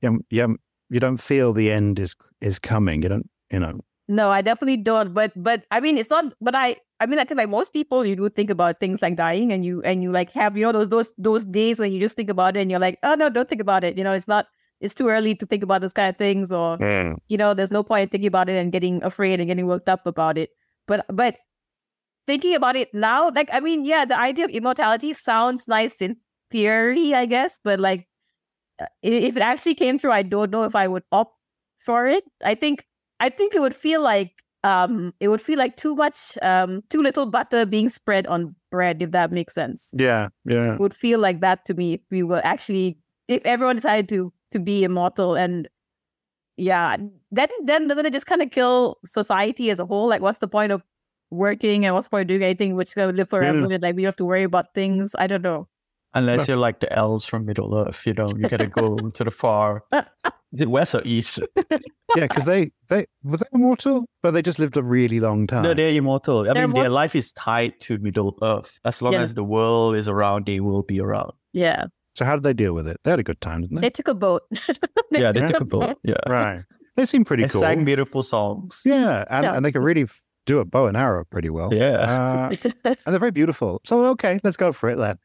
You 0.00 0.24
you 0.30 0.56
you 0.90 1.00
don't 1.00 1.18
feel 1.18 1.52
the 1.52 1.70
end 1.70 1.98
is 1.98 2.16
is 2.40 2.58
coming. 2.58 3.02
You 3.02 3.08
don't. 3.08 3.30
You 3.50 3.60
know. 3.60 3.80
No, 4.08 4.30
I 4.30 4.42
definitely 4.42 4.78
don't. 4.78 5.14
But 5.14 5.32
but 5.36 5.64
I 5.70 5.80
mean, 5.80 5.98
it's 5.98 6.10
not. 6.10 6.34
But 6.40 6.54
I 6.54 6.76
I 7.00 7.06
mean, 7.06 7.18
I 7.18 7.24
think 7.24 7.38
like 7.38 7.48
most 7.48 7.72
people, 7.72 8.04
you 8.04 8.16
do 8.16 8.28
think 8.28 8.50
about 8.50 8.80
things 8.80 9.02
like 9.02 9.16
dying, 9.16 9.52
and 9.52 9.64
you 9.64 9.82
and 9.82 10.02
you 10.02 10.10
like 10.10 10.32
have 10.32 10.56
you 10.56 10.64
know 10.64 10.72
those 10.72 10.88
those 10.88 11.12
those 11.18 11.44
days 11.44 11.78
when 11.78 11.92
you 11.92 12.00
just 12.00 12.16
think 12.16 12.30
about 12.30 12.56
it, 12.56 12.60
and 12.60 12.70
you're 12.70 12.80
like, 12.80 12.98
oh 13.02 13.14
no, 13.14 13.28
don't 13.28 13.48
think 13.48 13.60
about 13.60 13.84
it. 13.84 13.96
You 13.98 14.04
know, 14.04 14.12
it's 14.12 14.28
not. 14.28 14.46
It's 14.80 14.94
too 14.94 15.08
early 15.08 15.36
to 15.36 15.46
think 15.46 15.62
about 15.62 15.80
those 15.80 15.92
kind 15.92 16.08
of 16.08 16.16
things, 16.16 16.50
or 16.50 16.76
mm. 16.78 17.16
you 17.28 17.36
know, 17.38 17.54
there's 17.54 17.70
no 17.70 17.82
point 17.84 18.02
in 18.02 18.08
thinking 18.08 18.28
about 18.28 18.48
it 18.48 18.56
and 18.56 18.72
getting 18.72 19.02
afraid 19.04 19.38
and 19.40 19.48
getting 19.48 19.66
worked 19.66 19.88
up 19.88 20.06
about 20.06 20.36
it. 20.38 20.50
But 20.88 21.06
but 21.08 21.38
thinking 22.26 22.54
about 22.54 22.76
it 22.76 22.92
now, 22.92 23.30
like 23.30 23.48
I 23.52 23.60
mean, 23.60 23.84
yeah, 23.84 24.04
the 24.04 24.18
idea 24.18 24.44
of 24.44 24.50
immortality 24.50 25.12
sounds 25.12 25.68
nice 25.68 26.02
in 26.02 26.16
theory, 26.50 27.14
I 27.14 27.26
guess, 27.26 27.58
but 27.62 27.80
like 27.80 28.00
i- 28.00 28.04
if 29.02 29.36
it 29.36 29.42
actually 29.42 29.74
came 29.74 29.98
through, 29.98 30.12
I 30.12 30.22
don't 30.22 30.50
know 30.50 30.64
if 30.64 30.74
I 30.74 30.88
would 30.88 31.04
opt 31.12 31.36
for 31.76 32.06
it. 32.06 32.24
I 32.44 32.54
think 32.54 32.86
I 33.20 33.28
think 33.28 33.54
it 33.54 33.60
would 33.60 33.74
feel 33.74 34.00
like 34.02 34.42
um 34.64 35.12
it 35.20 35.28
would 35.28 35.40
feel 35.40 35.58
like 35.58 35.76
too 35.76 35.96
much 35.96 36.38
um 36.42 36.82
too 36.90 37.02
little 37.02 37.26
butter 37.26 37.66
being 37.66 37.88
spread 37.88 38.26
on 38.26 38.54
bread, 38.70 39.02
if 39.02 39.10
that 39.10 39.32
makes 39.32 39.54
sense. 39.54 39.90
Yeah. 39.96 40.28
Yeah. 40.44 40.74
It 40.74 40.80
would 40.80 40.94
feel 40.94 41.18
like 41.18 41.40
that 41.40 41.64
to 41.66 41.74
me 41.74 41.94
if 41.94 42.00
we 42.10 42.22
were 42.22 42.40
actually 42.44 42.98
if 43.28 43.44
everyone 43.44 43.76
decided 43.76 44.08
to 44.10 44.32
to 44.52 44.58
be 44.60 44.84
immortal 44.84 45.34
and 45.34 45.68
yeah, 46.56 46.96
then 47.30 47.48
then 47.64 47.88
doesn't 47.88 48.06
it 48.06 48.12
just 48.12 48.26
kind 48.26 48.42
of 48.42 48.50
kill 48.50 48.98
society 49.06 49.70
as 49.70 49.80
a 49.80 49.86
whole? 49.86 50.08
Like 50.08 50.20
what's 50.22 50.38
the 50.38 50.48
point 50.48 50.72
of 50.72 50.82
working 51.30 51.84
and 51.86 51.94
what's 51.94 52.06
the 52.08 52.10
point 52.10 52.22
of 52.22 52.28
doing 52.28 52.42
anything 52.42 52.76
which 52.76 52.88
is 52.88 52.94
gonna 52.94 53.12
live 53.12 53.30
forever 53.30 53.64
and 53.64 53.82
like 53.82 53.96
we 53.96 54.02
don't 54.02 54.08
have 54.08 54.16
to 54.16 54.24
worry 54.24 54.42
about 54.44 54.74
things? 54.74 55.14
I 55.18 55.26
don't 55.26 55.42
know. 55.42 55.68
Unless 56.14 56.48
you're 56.48 56.56
like 56.56 56.80
the 56.80 56.92
elves 56.92 57.24
from 57.26 57.46
Middle 57.46 57.74
Earth, 57.76 58.06
you 58.06 58.12
know, 58.14 58.28
you 58.30 58.48
gotta 58.48 58.66
go 58.66 58.96
to 59.14 59.24
the 59.24 59.30
far 59.30 59.84
Is 60.52 60.60
it 60.60 60.68
west 60.68 60.94
or 60.94 61.02
east? 61.04 61.38
yeah, 61.70 62.26
because 62.28 62.44
they 62.44 62.70
they 62.88 63.06
were 63.22 63.38
they 63.38 63.46
immortal, 63.52 64.04
but 64.22 64.32
they 64.32 64.42
just 64.42 64.58
lived 64.58 64.76
a 64.76 64.82
really 64.82 65.18
long 65.20 65.46
time. 65.46 65.62
no, 65.62 65.72
they're 65.74 65.94
immortal. 65.94 66.48
I 66.50 66.52
They're 66.52 66.68
mean, 66.68 66.82
their 66.82 66.90
life 66.90 67.14
is 67.16 67.32
tied 67.32 67.80
to 67.82 67.96
Middle 67.98 68.36
Earth. 68.42 68.78
As 68.84 69.00
long 69.00 69.14
Yeah. 69.14 69.22
as 69.22 69.32
the 69.34 69.44
world 69.44 69.96
is 69.96 70.08
around, 70.08 70.44
they 70.46 70.60
will 70.60 70.82
be 70.82 71.00
around. 71.00 71.32
Yeah. 71.54 71.86
so 72.14 72.24
how 72.26 72.34
did 72.36 72.42
they 72.44 72.52
deal 72.52 72.74
with 72.74 72.86
it? 72.86 72.98
They 73.04 73.10
had 73.10 73.20
a 73.20 73.22
good 73.24 73.40
time, 73.40 73.62
didn't 73.62 73.76
they? 73.76 73.80
They 73.86 73.90
took 73.90 74.08
a 74.08 74.14
boat. 74.14 74.42
yeah, 75.10 75.32
they 75.32 75.40
Yeah. 75.40 75.48
took 75.48 75.60
a 75.62 75.64
boat. 75.64 75.98
Yeah, 76.04 76.14
right. 76.28 76.64
They 76.96 77.06
seem 77.06 77.24
pretty 77.24 77.44
cool. 77.44 77.48
they 77.48 77.52
cool. 77.52 77.62
sang 77.62 77.84
beautiful 77.86 78.22
songs. 78.22 78.82
yeah, 78.84 79.24
and, 79.30 79.44
Yeah. 79.44 79.54
and 79.56 79.64
they 79.64 79.72
could 79.72 79.82
really 79.82 80.06
do 80.44 80.58
a 80.58 80.64
bow 80.66 80.86
and 80.88 80.96
arrow 80.96 81.24
pretty 81.24 81.48
well. 81.48 81.72
Yeah. 81.72 81.96
Uh, 81.96 82.54
and 82.84 82.96
they're 83.06 83.18
very 83.18 83.30
beautiful. 83.30 83.80
So 83.86 84.04
okay, 84.08 84.38
let's 84.44 84.58
go 84.58 84.72
for 84.72 84.90
it 84.90 84.98
then. 84.98 85.16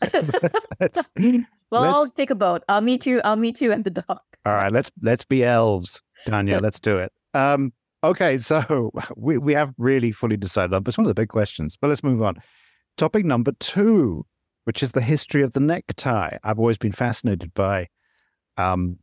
Well, 1.70 1.82
I'll 1.82 2.08
take 2.10 2.30
a 2.30 2.34
boat. 2.36 2.62
I'll 2.68 2.80
meet 2.82 3.04
you. 3.04 3.20
I'll 3.24 3.36
meet 3.36 3.60
you 3.60 3.72
at 3.72 3.82
the 3.82 3.90
dock. 3.90 4.22
all 4.46 4.52
right, 4.52 4.72
let's 4.72 4.92
let's 5.02 5.24
be 5.24 5.42
elves, 5.42 6.00
Dhanya. 6.26 6.60
Let's 6.60 6.78
do 6.78 6.98
it. 6.98 7.12
Um, 7.32 7.72
okay, 8.04 8.38
so 8.38 8.92
we 9.16 9.38
we 9.38 9.54
have 9.54 9.74
really 9.76 10.12
fully 10.12 10.36
decided 10.36 10.72
on, 10.72 10.82
but 10.82 10.90
it's 10.90 10.98
one 10.98 11.06
of 11.06 11.08
the 11.08 11.20
big 11.20 11.30
questions. 11.30 11.76
But 11.76 11.88
let's 11.88 12.04
move 12.04 12.22
on. 12.22 12.36
Topic 12.96 13.24
number 13.24 13.52
two, 13.58 14.24
which 14.64 14.82
is 14.84 14.92
the 14.92 15.00
history 15.00 15.42
of 15.42 15.52
the 15.52 15.60
necktie. 15.60 16.36
I've 16.44 16.60
always 16.60 16.78
been 16.78 16.92
fascinated 16.92 17.52
by 17.54 17.88
um, 18.56 18.98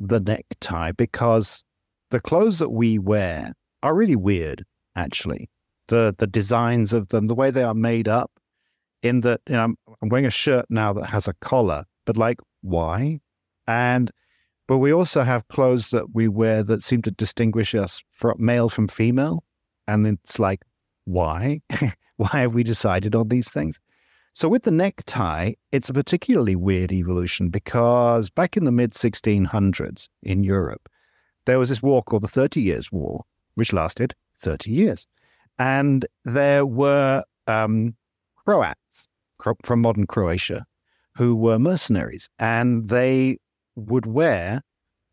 the 0.00 0.18
necktie 0.18 0.90
because 0.92 1.64
the 2.10 2.20
clothes 2.20 2.58
that 2.58 2.70
we 2.70 2.98
wear 2.98 3.52
are 3.84 3.94
really 3.94 4.16
weird, 4.16 4.64
actually. 4.96 5.48
The 5.88 6.12
the 6.18 6.26
designs 6.26 6.92
of 6.92 7.08
them, 7.08 7.28
the 7.28 7.36
way 7.36 7.52
they 7.52 7.62
are 7.62 7.74
made 7.74 8.08
up, 8.08 8.32
in 9.02 9.20
that 9.20 9.40
you 9.48 9.54
know, 9.54 9.64
I'm, 9.64 9.78
I'm 10.02 10.08
wearing 10.08 10.26
a 10.26 10.30
shirt 10.30 10.66
now 10.68 10.92
that 10.94 11.06
has 11.06 11.28
a 11.28 11.34
collar, 11.34 11.84
but 12.04 12.16
like 12.16 12.40
why? 12.62 13.20
And 13.66 14.10
but 14.66 14.78
we 14.78 14.92
also 14.92 15.22
have 15.22 15.46
clothes 15.48 15.90
that 15.90 16.14
we 16.14 16.28
wear 16.28 16.62
that 16.64 16.82
seem 16.82 17.02
to 17.02 17.10
distinguish 17.10 17.74
us 17.74 18.02
from 18.12 18.36
male 18.38 18.68
from 18.68 18.88
female, 18.88 19.44
and 19.86 20.06
it's 20.06 20.38
like 20.38 20.62
why? 21.04 21.60
why 22.16 22.28
have 22.32 22.54
we 22.54 22.62
decided 22.62 23.14
on 23.14 23.28
these 23.28 23.50
things? 23.50 23.78
So 24.32 24.48
with 24.48 24.64
the 24.64 24.70
necktie, 24.70 25.52
it's 25.72 25.88
a 25.88 25.94
particularly 25.94 26.56
weird 26.56 26.92
evolution 26.92 27.48
because 27.48 28.28
back 28.28 28.56
in 28.56 28.64
the 28.64 28.72
mid 28.72 28.92
1600s 28.92 30.08
in 30.22 30.42
Europe, 30.42 30.90
there 31.46 31.58
was 31.58 31.70
this 31.70 31.82
war 31.82 32.02
called 32.02 32.22
the 32.22 32.28
Thirty 32.28 32.60
Years' 32.60 32.92
War, 32.92 33.24
which 33.54 33.72
lasted 33.72 34.14
30 34.40 34.70
years. 34.70 35.06
And 35.58 36.06
there 36.24 36.66
were 36.66 37.24
um, 37.46 37.96
Croats 39.38 39.58
from 39.64 39.80
modern 39.80 40.06
Croatia 40.06 40.64
who 41.16 41.34
were 41.34 41.58
mercenaries, 41.58 42.28
and 42.38 42.88
they 42.88 43.38
would 43.74 44.06
wear 44.06 44.62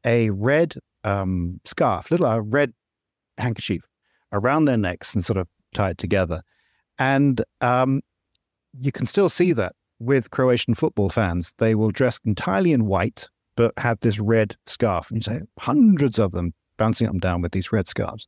a 0.06 0.30
red 0.32 0.75
um, 1.04 1.60
scarf, 1.66 2.12
little 2.12 2.25
a 2.25 2.42
red 2.42 2.74
handkerchief 3.38 3.82
around 4.32 4.66
their 4.66 4.78
necks 4.78 5.16
and 5.16 5.24
sort 5.24 5.38
of 5.38 5.48
tied 5.74 5.98
together. 5.98 6.42
And 7.00 7.42
um, 7.62 8.02
you 8.80 8.92
can 8.92 9.06
still 9.06 9.30
see 9.30 9.54
that 9.54 9.74
with 10.00 10.32
Croatian 10.32 10.75
football 10.75 11.10
fans. 11.10 11.54
They 11.58 11.75
will 11.75 11.92
dress 11.92 12.20
entirely 12.25 12.74
in 12.74 12.86
white, 12.86 13.30
but 13.56 13.74
have 13.78 14.00
this 14.02 14.20
red 14.20 14.56
scarf. 14.66 15.10
And 15.10 15.18
you 15.18 15.34
say 15.34 15.42
hundreds 15.60 16.20
of 16.20 16.32
them 16.32 16.54
bouncing 16.78 17.08
up 17.08 17.13
and 17.13 17.22
down 17.22 17.42
with 17.42 17.54
these 17.54 17.72
red 17.72 17.88
scarves. 17.88 18.28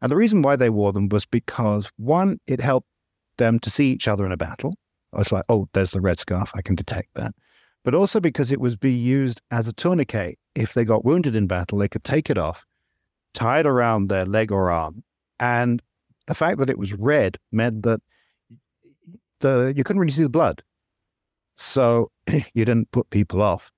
And 0.00 0.12
the 0.12 0.16
reason 0.16 0.42
why 0.42 0.56
they 0.56 0.70
wore 0.70 0.92
them 0.92 1.08
was 1.08 1.26
because 1.26 1.90
one, 1.96 2.38
it 2.46 2.60
helped 2.60 2.88
them 3.38 3.58
to 3.60 3.70
see 3.70 3.90
each 3.90 4.08
other 4.08 4.26
in 4.26 4.32
a 4.32 4.36
battle. 4.36 4.76
I 5.12 5.18
was 5.18 5.32
like, 5.32 5.44
oh, 5.48 5.68
there's 5.72 5.92
the 5.92 6.00
red 6.00 6.18
scarf. 6.18 6.50
I 6.54 6.62
can 6.62 6.74
detect 6.74 7.14
that. 7.14 7.34
But 7.84 7.94
also 7.94 8.20
because 8.20 8.50
it 8.50 8.60
was 8.60 8.76
be 8.76 8.92
used 8.92 9.40
as 9.50 9.68
a 9.68 9.72
tourniquet. 9.72 10.38
If 10.54 10.74
they 10.74 10.84
got 10.84 11.04
wounded 11.04 11.36
in 11.36 11.46
battle, 11.46 11.78
they 11.78 11.88
could 11.88 12.04
take 12.04 12.30
it 12.30 12.38
off, 12.38 12.66
tie 13.34 13.60
it 13.60 13.66
around 13.66 14.08
their 14.08 14.24
leg 14.24 14.50
or 14.50 14.70
arm. 14.70 15.04
And 15.38 15.82
the 16.26 16.34
fact 16.34 16.58
that 16.58 16.70
it 16.70 16.78
was 16.78 16.92
red 16.94 17.38
meant 17.52 17.82
that 17.82 18.00
the 19.40 19.72
you 19.76 19.84
couldn't 19.84 20.00
really 20.00 20.12
see 20.12 20.22
the 20.22 20.28
blood. 20.28 20.62
So 21.54 22.10
you 22.54 22.64
didn't 22.64 22.90
put 22.90 23.10
people 23.10 23.42
off. 23.42 23.70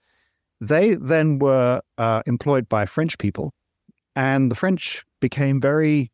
They 0.60 0.94
then 0.94 1.38
were 1.38 1.80
uh, 1.98 2.22
employed 2.26 2.68
by 2.68 2.86
French 2.86 3.16
people, 3.18 3.52
and 4.16 4.50
the 4.50 4.56
French 4.56 5.04
became 5.20 5.60
very. 5.60 6.10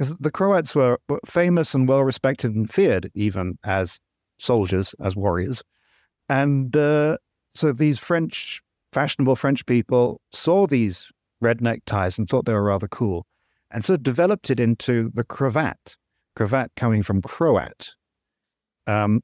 The 0.00 0.30
Croats 0.30 0.74
were 0.74 0.98
were 1.08 1.20
famous 1.26 1.74
and 1.74 1.86
well 1.86 2.04
respected 2.04 2.54
and 2.54 2.72
feared 2.72 3.10
even 3.14 3.58
as 3.64 4.00
soldiers, 4.38 4.94
as 5.04 5.14
warriors. 5.14 5.62
And 6.28 6.74
uh, 6.74 7.18
so 7.54 7.72
these 7.72 7.98
French, 7.98 8.62
fashionable 8.92 9.36
French 9.36 9.66
people 9.66 10.20
saw 10.32 10.66
these 10.66 11.10
red 11.40 11.60
neckties 11.60 12.18
and 12.18 12.28
thought 12.28 12.46
they 12.46 12.54
were 12.54 12.62
rather 12.62 12.88
cool. 12.88 13.26
And 13.70 13.84
so 13.84 13.96
developed 13.96 14.50
it 14.50 14.58
into 14.58 15.10
the 15.14 15.24
cravat, 15.24 15.96
cravat 16.34 16.72
coming 16.76 17.02
from 17.02 17.22
Croat. 17.22 17.94
Um, 18.86 19.20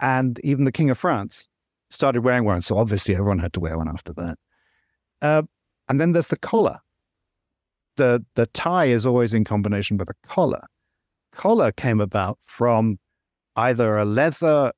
and 0.00 0.40
even 0.42 0.64
the 0.64 0.72
King 0.72 0.90
of 0.90 0.98
France 0.98 1.48
started 1.90 2.22
wearing 2.22 2.44
one. 2.44 2.60
So 2.60 2.78
obviously 2.78 3.14
everyone 3.14 3.38
had 3.38 3.52
to 3.54 3.60
wear 3.60 3.76
one 3.76 3.88
after 3.88 4.12
that. 4.14 4.36
Uh, 5.22 5.42
and 5.88 6.00
then 6.00 6.12
there's 6.12 6.28
the 6.28 6.38
collar. 6.38 6.80
The, 7.96 8.24
the 8.34 8.46
tie 8.46 8.86
is 8.86 9.06
always 9.06 9.32
in 9.32 9.44
combination 9.44 9.98
with 9.98 10.10
a 10.10 10.14
collar. 10.26 10.62
Collar 11.32 11.72
came 11.72 12.00
about 12.00 12.38
from 12.44 12.98
either 13.56 13.96
a 13.96 14.04
leather 14.04 14.72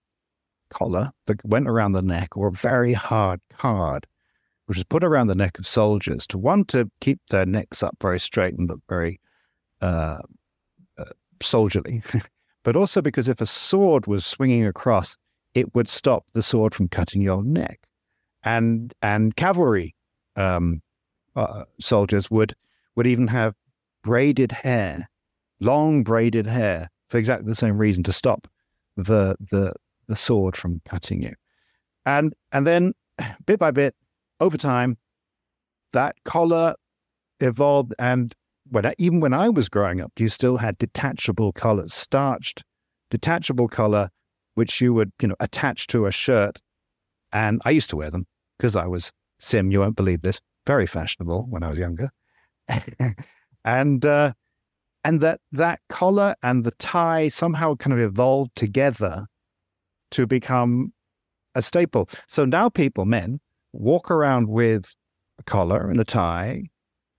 collar 0.71 1.11
that 1.27 1.45
went 1.45 1.69
around 1.69 1.93
the 1.93 2.03
neck 2.03 2.37
or 2.37 2.49
a 2.49 2.53
very 2.53 2.93
hard 2.93 3.41
card, 3.51 4.07
which 4.67 4.77
was 4.79 4.85
put 4.85 5.05
around 5.05 5.29
the 5.29 5.35
neck 5.35 5.59
of 5.59 5.67
soldiers 5.67 6.27
to 6.29 6.39
one 6.39 6.65
to 6.65 6.91
keep 7.01 7.21
their 7.31 7.47
necks 7.47 7.83
up 7.83 7.97
very 8.01 8.19
straight 8.19 8.55
and 8.55 8.69
look 8.69 8.81
very 8.89 9.21
uh, 9.81 10.19
uh, 10.99 11.05
soldierly, 11.41 12.03
but 12.65 12.77
also 12.77 13.01
because 13.01 13.29
if 13.29 13.41
a 13.41 13.47
sword 13.47 14.07
was 14.07 14.25
swinging 14.25 14.67
across, 14.67 15.17
it 15.55 15.75
would 15.75 15.89
stop 15.89 16.25
the 16.33 16.43
sword 16.43 16.75
from 16.75 16.89
cutting 16.89 17.23
your 17.23 17.43
neck, 17.43 17.81
and 18.43 18.93
and 19.03 19.37
cavalry 19.37 19.95
um, 20.37 20.83
uh, 21.35 21.65
soldiers 21.81 22.31
would 22.31 22.55
would 22.97 23.07
even 23.07 23.29
have 23.29 23.55
braided 24.03 24.53
hair, 24.53 25.09
long 25.61 26.03
braided 26.03 26.47
hair, 26.47 26.91
for 27.09 27.19
exactly 27.19 27.47
the 27.47 27.55
same 27.55 27.79
reason 27.79 28.03
to 28.05 28.13
stop 28.13 28.49
the 28.97 29.37
the 29.39 29.73
the 30.09 30.17
sword 30.17 30.57
from 30.57 30.81
cutting 30.85 31.23
you. 31.23 31.35
And 32.05 32.35
and 32.53 32.67
then 32.67 32.93
bit 33.47 33.59
by 33.59 33.71
bit, 33.71 33.95
over 34.41 34.57
time, 34.57 34.97
that 35.93 36.17
collar 36.25 36.75
evolved. 37.41 37.95
And 37.99 38.35
when 38.71 38.87
I, 38.87 38.95
even 38.99 39.21
when 39.21 39.35
I 39.35 39.49
was 39.49 39.69
growing 39.69 40.01
up, 40.01 40.13
you 40.19 40.29
still 40.29 40.57
had 40.57 40.79
detachable 40.79 41.53
collars, 41.53 41.95
starched 41.95 42.65
detachable 43.11 43.69
collar, 43.69 44.11
which 44.55 44.81
you 44.81 44.93
would 44.95 45.13
you 45.21 45.29
know 45.29 45.37
attach 45.41 45.87
to 45.89 46.07
a 46.07 46.13
shirt. 46.13 46.59
And 47.33 47.61
I 47.65 47.71
used 47.71 47.91
to 47.91 47.97
wear 47.97 48.11
them 48.11 48.27
because 48.57 48.77
I 48.77 48.87
was 48.87 49.13
Sim. 49.39 49.71
You 49.71 49.81
won't 49.81 49.97
believe 49.97 50.23
this. 50.23 50.41
Very 50.67 50.87
fashionable 50.87 51.47
when 51.51 51.63
I 51.63 51.69
was 51.69 51.79
younger. 51.79 52.11
and 53.65 54.05
uh, 54.05 54.33
and 55.05 55.21
that 55.21 55.41
that 55.53 55.81
collar 55.89 56.35
and 56.43 56.65
the 56.65 56.73
tie 56.73 57.29
somehow 57.29 57.75
kind 57.75 57.93
of 57.93 58.01
evolved 58.01 58.55
together 58.57 59.27
to 60.13 60.27
become 60.27 60.93
a 61.55 61.63
staple. 61.63 62.09
So 62.29 62.45
now 62.45 62.69
people, 62.69 63.05
men, 63.05 63.41
walk 63.73 64.11
around 64.11 64.49
with 64.49 64.95
a 65.39 65.43
collar 65.43 65.91
and 65.91 66.01
a 66.01 66.05
tie, 66.05 66.65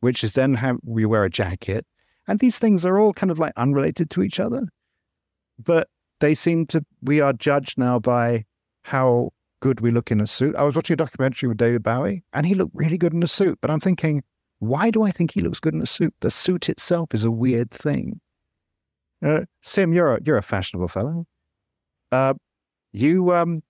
which 0.02 0.24
is 0.24 0.34
then 0.34 0.54
how 0.54 0.78
we 0.84 1.06
wear 1.06 1.24
a 1.24 1.30
jacket. 1.30 1.86
And 2.28 2.40
these 2.40 2.60
things 2.60 2.86
are 2.86 3.00
all 3.00 3.14
kind 3.14 3.32
of 3.32 3.40
like 3.40 3.54
unrelated 3.58 4.10
to 4.12 4.22
each 4.22 4.40
other. 4.40 4.68
But 5.64 5.88
they 6.20 6.36
seem 6.36 6.66
to, 6.68 6.86
we 7.02 7.22
are 7.22 7.34
judged 7.34 7.78
now 7.78 8.00
by 8.00 8.46
how 8.84 9.32
good 9.62 9.82
we 9.82 9.92
look 9.92 10.12
in 10.12 10.22
a 10.22 10.28
suit. 10.28 10.56
I 10.56 10.64
was 10.64 10.76
watching 10.76 10.94
a 10.94 10.98
documentary 10.98 11.50
with 11.50 11.58
David 11.58 11.84
Bowie 11.84 12.24
and 12.34 12.46
he 12.46 12.54
looked 12.54 12.76
really 12.76 12.98
good 12.98 13.14
in 13.14 13.24
a 13.24 13.28
suit. 13.28 13.58
But 13.62 13.72
I'm 13.72 13.80
thinking, 13.80 14.24
why 14.60 14.90
do 14.90 15.04
I 15.04 15.12
think 15.12 15.32
he 15.32 15.42
looks 15.42 15.60
good 15.60 15.74
in 15.74 15.82
a 15.82 15.86
suit? 15.86 16.14
The 16.22 16.32
suit 16.32 16.70
itself 16.70 17.14
is 17.14 17.24
a 17.24 17.32
weird 17.32 17.72
thing. 17.72 18.20
Uh, 19.24 19.42
Sim, 19.62 19.94
you're 19.94 20.16
a, 20.16 20.20
you're 20.24 20.38
a 20.38 20.44
fashionable 20.44 20.88
fellow. 20.88 21.26
Uh, 22.12 22.34
you 22.94 23.34
um, 23.34 23.62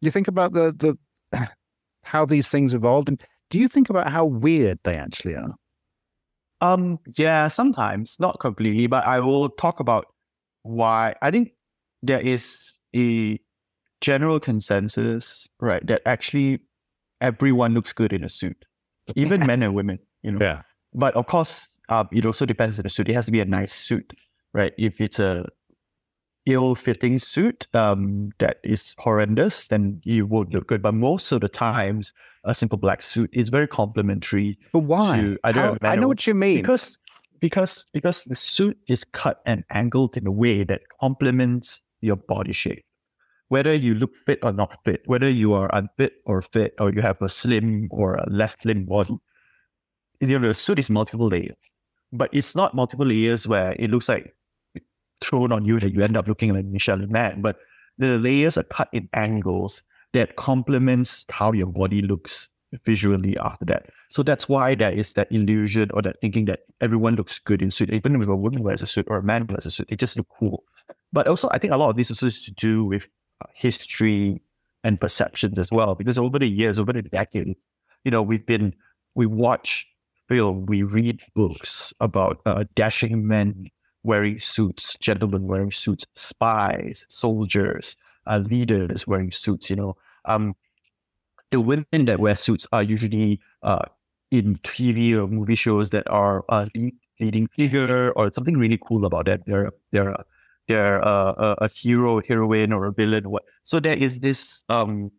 you 0.00 0.10
think 0.10 0.28
about 0.28 0.52
the 0.52 0.98
the 1.32 1.48
how 2.04 2.26
these 2.26 2.48
things 2.48 2.74
evolved, 2.74 3.08
and 3.08 3.22
do 3.50 3.58
you 3.58 3.68
think 3.68 3.90
about 3.90 4.10
how 4.10 4.24
weird 4.24 4.78
they 4.84 4.96
actually 4.96 5.34
are? 5.34 5.54
Um, 6.60 6.98
yeah, 7.16 7.48
sometimes 7.48 8.16
not 8.18 8.40
completely, 8.40 8.86
but 8.86 9.04
I 9.06 9.20
will 9.20 9.50
talk 9.50 9.80
about 9.80 10.06
why. 10.62 11.14
I 11.22 11.30
think 11.30 11.52
there 12.02 12.20
is 12.20 12.72
a 12.96 13.38
general 14.00 14.40
consensus, 14.40 15.48
right, 15.60 15.86
that 15.86 16.02
actually 16.06 16.60
everyone 17.20 17.74
looks 17.74 17.92
good 17.92 18.12
in 18.12 18.24
a 18.24 18.28
suit, 18.28 18.64
even 19.16 19.40
men 19.46 19.62
and 19.62 19.74
women. 19.74 19.98
You 20.24 20.32
know, 20.32 20.38
Yeah. 20.40 20.62
but 20.94 21.14
of 21.14 21.26
course, 21.26 21.68
um, 21.88 22.08
it 22.10 22.24
also 22.26 22.46
depends 22.46 22.78
on 22.78 22.82
the 22.84 22.88
suit. 22.88 23.08
It 23.08 23.14
has 23.14 23.26
to 23.26 23.32
be 23.32 23.40
a 23.40 23.44
nice 23.44 23.72
suit, 23.72 24.12
right? 24.54 24.72
If 24.78 25.00
it's 25.00 25.18
a 25.20 25.46
ill-fitting 26.46 27.18
suit 27.18 27.66
um, 27.74 28.30
that 28.38 28.58
is 28.64 28.94
horrendous, 28.98 29.68
then 29.68 30.00
you 30.04 30.26
won't 30.26 30.52
look 30.52 30.66
good. 30.66 30.82
But 30.82 30.94
most 30.94 31.32
of 31.32 31.40
the 31.40 31.48
times, 31.48 32.12
a 32.44 32.54
simple 32.54 32.78
black 32.78 33.02
suit 33.02 33.30
is 33.32 33.48
very 33.48 33.66
complimentary. 33.68 34.58
But 34.72 34.80
why? 34.80 35.20
To, 35.20 35.38
I, 35.44 35.52
don't 35.52 35.78
I 35.84 35.96
know 35.96 36.08
what 36.08 36.26
you 36.26 36.34
mean. 36.34 36.56
because 36.56 36.98
because 37.40 37.86
because 37.92 38.24
the 38.24 38.34
suit 38.34 38.78
is 38.88 39.04
cut 39.04 39.40
and 39.46 39.64
angled 39.70 40.16
in 40.16 40.26
a 40.26 40.30
way 40.32 40.64
that 40.64 40.82
complements 41.00 41.80
your 42.00 42.16
body 42.16 42.52
shape. 42.52 42.84
Whether 43.48 43.74
you 43.74 43.94
look 43.94 44.14
fit 44.26 44.38
or 44.42 44.52
not 44.52 44.78
fit, 44.84 45.02
whether 45.06 45.28
you 45.28 45.52
are 45.52 45.70
unfit 45.74 46.14
or 46.26 46.40
fit, 46.42 46.74
or 46.78 46.92
you 46.92 47.02
have 47.02 47.20
a 47.20 47.28
slim 47.28 47.88
or 47.90 48.14
a 48.14 48.26
less 48.30 48.56
slim 48.58 48.84
body, 48.86 49.16
you 50.28 50.38
know 50.38 50.48
the 50.48 50.54
suit 50.54 50.78
is 50.78 50.90
multiple 50.90 51.28
layers. 51.28 51.56
But 52.12 52.30
it's 52.32 52.54
not 52.54 52.74
multiple 52.74 53.06
layers 53.06 53.48
where 53.48 53.72
it 53.72 53.90
looks 53.90 54.08
like 54.08 54.34
thrown 55.20 55.52
on 55.52 55.64
you 55.64 55.80
that 55.80 55.92
you 55.92 56.02
end 56.02 56.16
up 56.16 56.28
looking 56.28 56.54
like 56.54 56.64
Michelin 56.66 57.10
Man. 57.10 57.40
But 57.42 57.56
the 57.98 58.18
layers 58.18 58.56
are 58.56 58.62
cut 58.64 58.88
in 58.92 59.08
angles 59.14 59.82
that 60.12 60.36
complements 60.36 61.26
how 61.30 61.52
your 61.52 61.66
body 61.66 62.02
looks 62.02 62.48
visually 62.84 63.36
after 63.38 63.64
that. 63.66 63.86
So 64.10 64.22
that's 64.22 64.48
why 64.48 64.74
there 64.74 64.92
is 64.92 65.14
that 65.14 65.30
illusion 65.30 65.90
or 65.92 66.02
that 66.02 66.20
thinking 66.20 66.44
that 66.46 66.60
everyone 66.80 67.14
looks 67.16 67.38
good 67.38 67.62
in 67.62 67.70
suit. 67.70 67.90
Even 67.90 68.20
if 68.20 68.28
a 68.28 68.36
woman 68.36 68.62
wears 68.62 68.82
a 68.82 68.86
suit 68.86 69.06
or 69.08 69.18
a 69.18 69.22
man 69.22 69.46
wears 69.46 69.66
a 69.66 69.70
suit, 69.70 69.88
they 69.88 69.96
just 69.96 70.16
look 70.16 70.28
cool. 70.38 70.64
But 71.12 71.28
also, 71.28 71.48
I 71.50 71.58
think 71.58 71.72
a 71.72 71.76
lot 71.76 71.90
of 71.90 71.96
this 71.96 72.10
also 72.10 72.26
has 72.26 72.44
to 72.44 72.52
do 72.52 72.84
with 72.84 73.06
uh, 73.42 73.48
history 73.54 74.40
and 74.82 75.00
perceptions 75.00 75.58
as 75.58 75.70
well. 75.70 75.94
Because 75.94 76.18
over 76.18 76.38
the 76.38 76.48
years, 76.48 76.78
over 76.78 76.92
the 76.92 77.02
decades, 77.02 77.54
you 78.04 78.10
know, 78.10 78.22
we've 78.22 78.44
been, 78.44 78.74
we 79.14 79.26
watch 79.26 79.86
film, 80.28 80.66
we 80.66 80.82
read 80.82 81.20
books 81.34 81.92
about 82.00 82.40
uh, 82.46 82.64
dashing 82.74 83.26
men 83.26 83.68
wearing 84.02 84.38
suits, 84.38 84.96
gentlemen 84.98 85.46
wearing 85.46 85.72
suits, 85.72 86.06
spies, 86.14 87.06
soldiers, 87.08 87.96
uh, 88.26 88.38
leaders 88.38 89.06
wearing 89.06 89.30
suits, 89.30 89.70
you 89.70 89.76
know. 89.76 89.96
Um, 90.26 90.54
the 91.50 91.60
women 91.60 92.06
that 92.06 92.20
wear 92.20 92.34
suits 92.34 92.66
are 92.72 92.82
usually 92.82 93.40
uh, 93.62 93.84
in 94.30 94.56
TV 94.56 95.12
or 95.12 95.26
movie 95.26 95.54
shows 95.54 95.90
that 95.90 96.08
are 96.10 96.44
a 96.48 96.68
leading 97.20 97.46
figure 97.48 98.10
or 98.12 98.32
something 98.32 98.56
really 98.56 98.78
cool 98.86 99.04
about 99.04 99.26
that. 99.26 99.42
They're 99.46 99.70
they're 99.92 100.16
they're 100.66 100.98
a, 100.98 101.34
a, 101.36 101.56
a 101.62 101.68
hero, 101.68 102.20
heroine, 102.26 102.72
or 102.72 102.86
a 102.86 102.92
villain. 102.92 103.30
What? 103.30 103.44
So 103.64 103.80
there 103.80 103.96
is 103.96 104.20
this 104.20 104.64
um, 104.68 105.12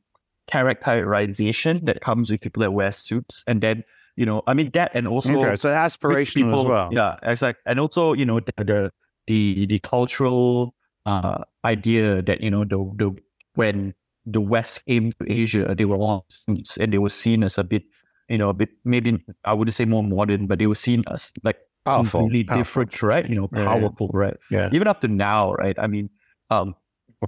characterization 0.48 1.86
that 1.86 2.02
comes 2.02 2.32
with 2.32 2.42
people 2.42 2.62
that 2.62 2.72
wear 2.72 2.92
suits, 2.92 3.44
and 3.48 3.62
then 3.62 3.84
you 4.16 4.26
know, 4.26 4.44
I 4.48 4.54
mean 4.54 4.72
that, 4.72 4.92
and 4.96 5.08
also 5.08 5.30
okay, 5.36 5.56
so 5.56 5.70
aspirational 5.70 6.34
people, 6.34 6.60
as 6.62 6.66
well. 6.68 6.90
Yeah, 6.92 7.16
exactly. 7.24 7.62
And 7.66 7.80
also, 7.80 8.14
you 8.14 8.26
know, 8.26 8.40
the 8.40 8.54
the 8.58 8.92
the, 9.28 9.66
the 9.66 9.80
cultural 9.80 10.76
uh, 11.06 11.44
idea 11.64 12.22
that 12.22 12.42
you 12.42 12.52
know 12.52 12.64
the 12.64 12.78
the 12.96 13.16
when 13.56 13.94
the 14.26 14.42
West 14.42 14.86
came 14.86 15.12
to 15.14 15.32
Asia, 15.32 15.76
they 15.78 15.86
were 15.86 15.98
all 15.98 16.26
suits 16.30 16.78
and 16.78 16.92
they 16.92 16.98
were 16.98 17.10
seen 17.10 17.44
as 17.44 17.58
a 17.58 17.64
bit, 17.64 17.84
you 18.30 18.38
know, 18.38 18.50
a 18.50 18.54
bit 18.54 18.70
maybe 18.84 19.24
I 19.44 19.54
wouldn't 19.54 19.76
say 19.76 19.86
more 19.86 20.04
modern, 20.04 20.48
but 20.48 20.60
they 20.60 20.68
were 20.68 20.76
seen 20.76 21.04
as 21.12 21.32
like 21.44 21.58
Powerful. 21.86 22.22
completely 22.22 22.44
powerful. 22.46 22.64
different, 22.64 23.04
right? 23.04 23.30
You 23.30 23.36
know, 23.36 23.48
Yeah, 23.54 23.60
yeah. 23.60 23.66
powerful, 23.66 24.10
right? 24.14 24.36
Yeah. 24.50 24.70
Even 24.74 24.88
up 24.88 25.02
to 25.02 25.08
now, 25.08 25.54
right? 25.54 25.78
I 25.78 25.88
mean, 25.88 26.10
um, 26.50 26.76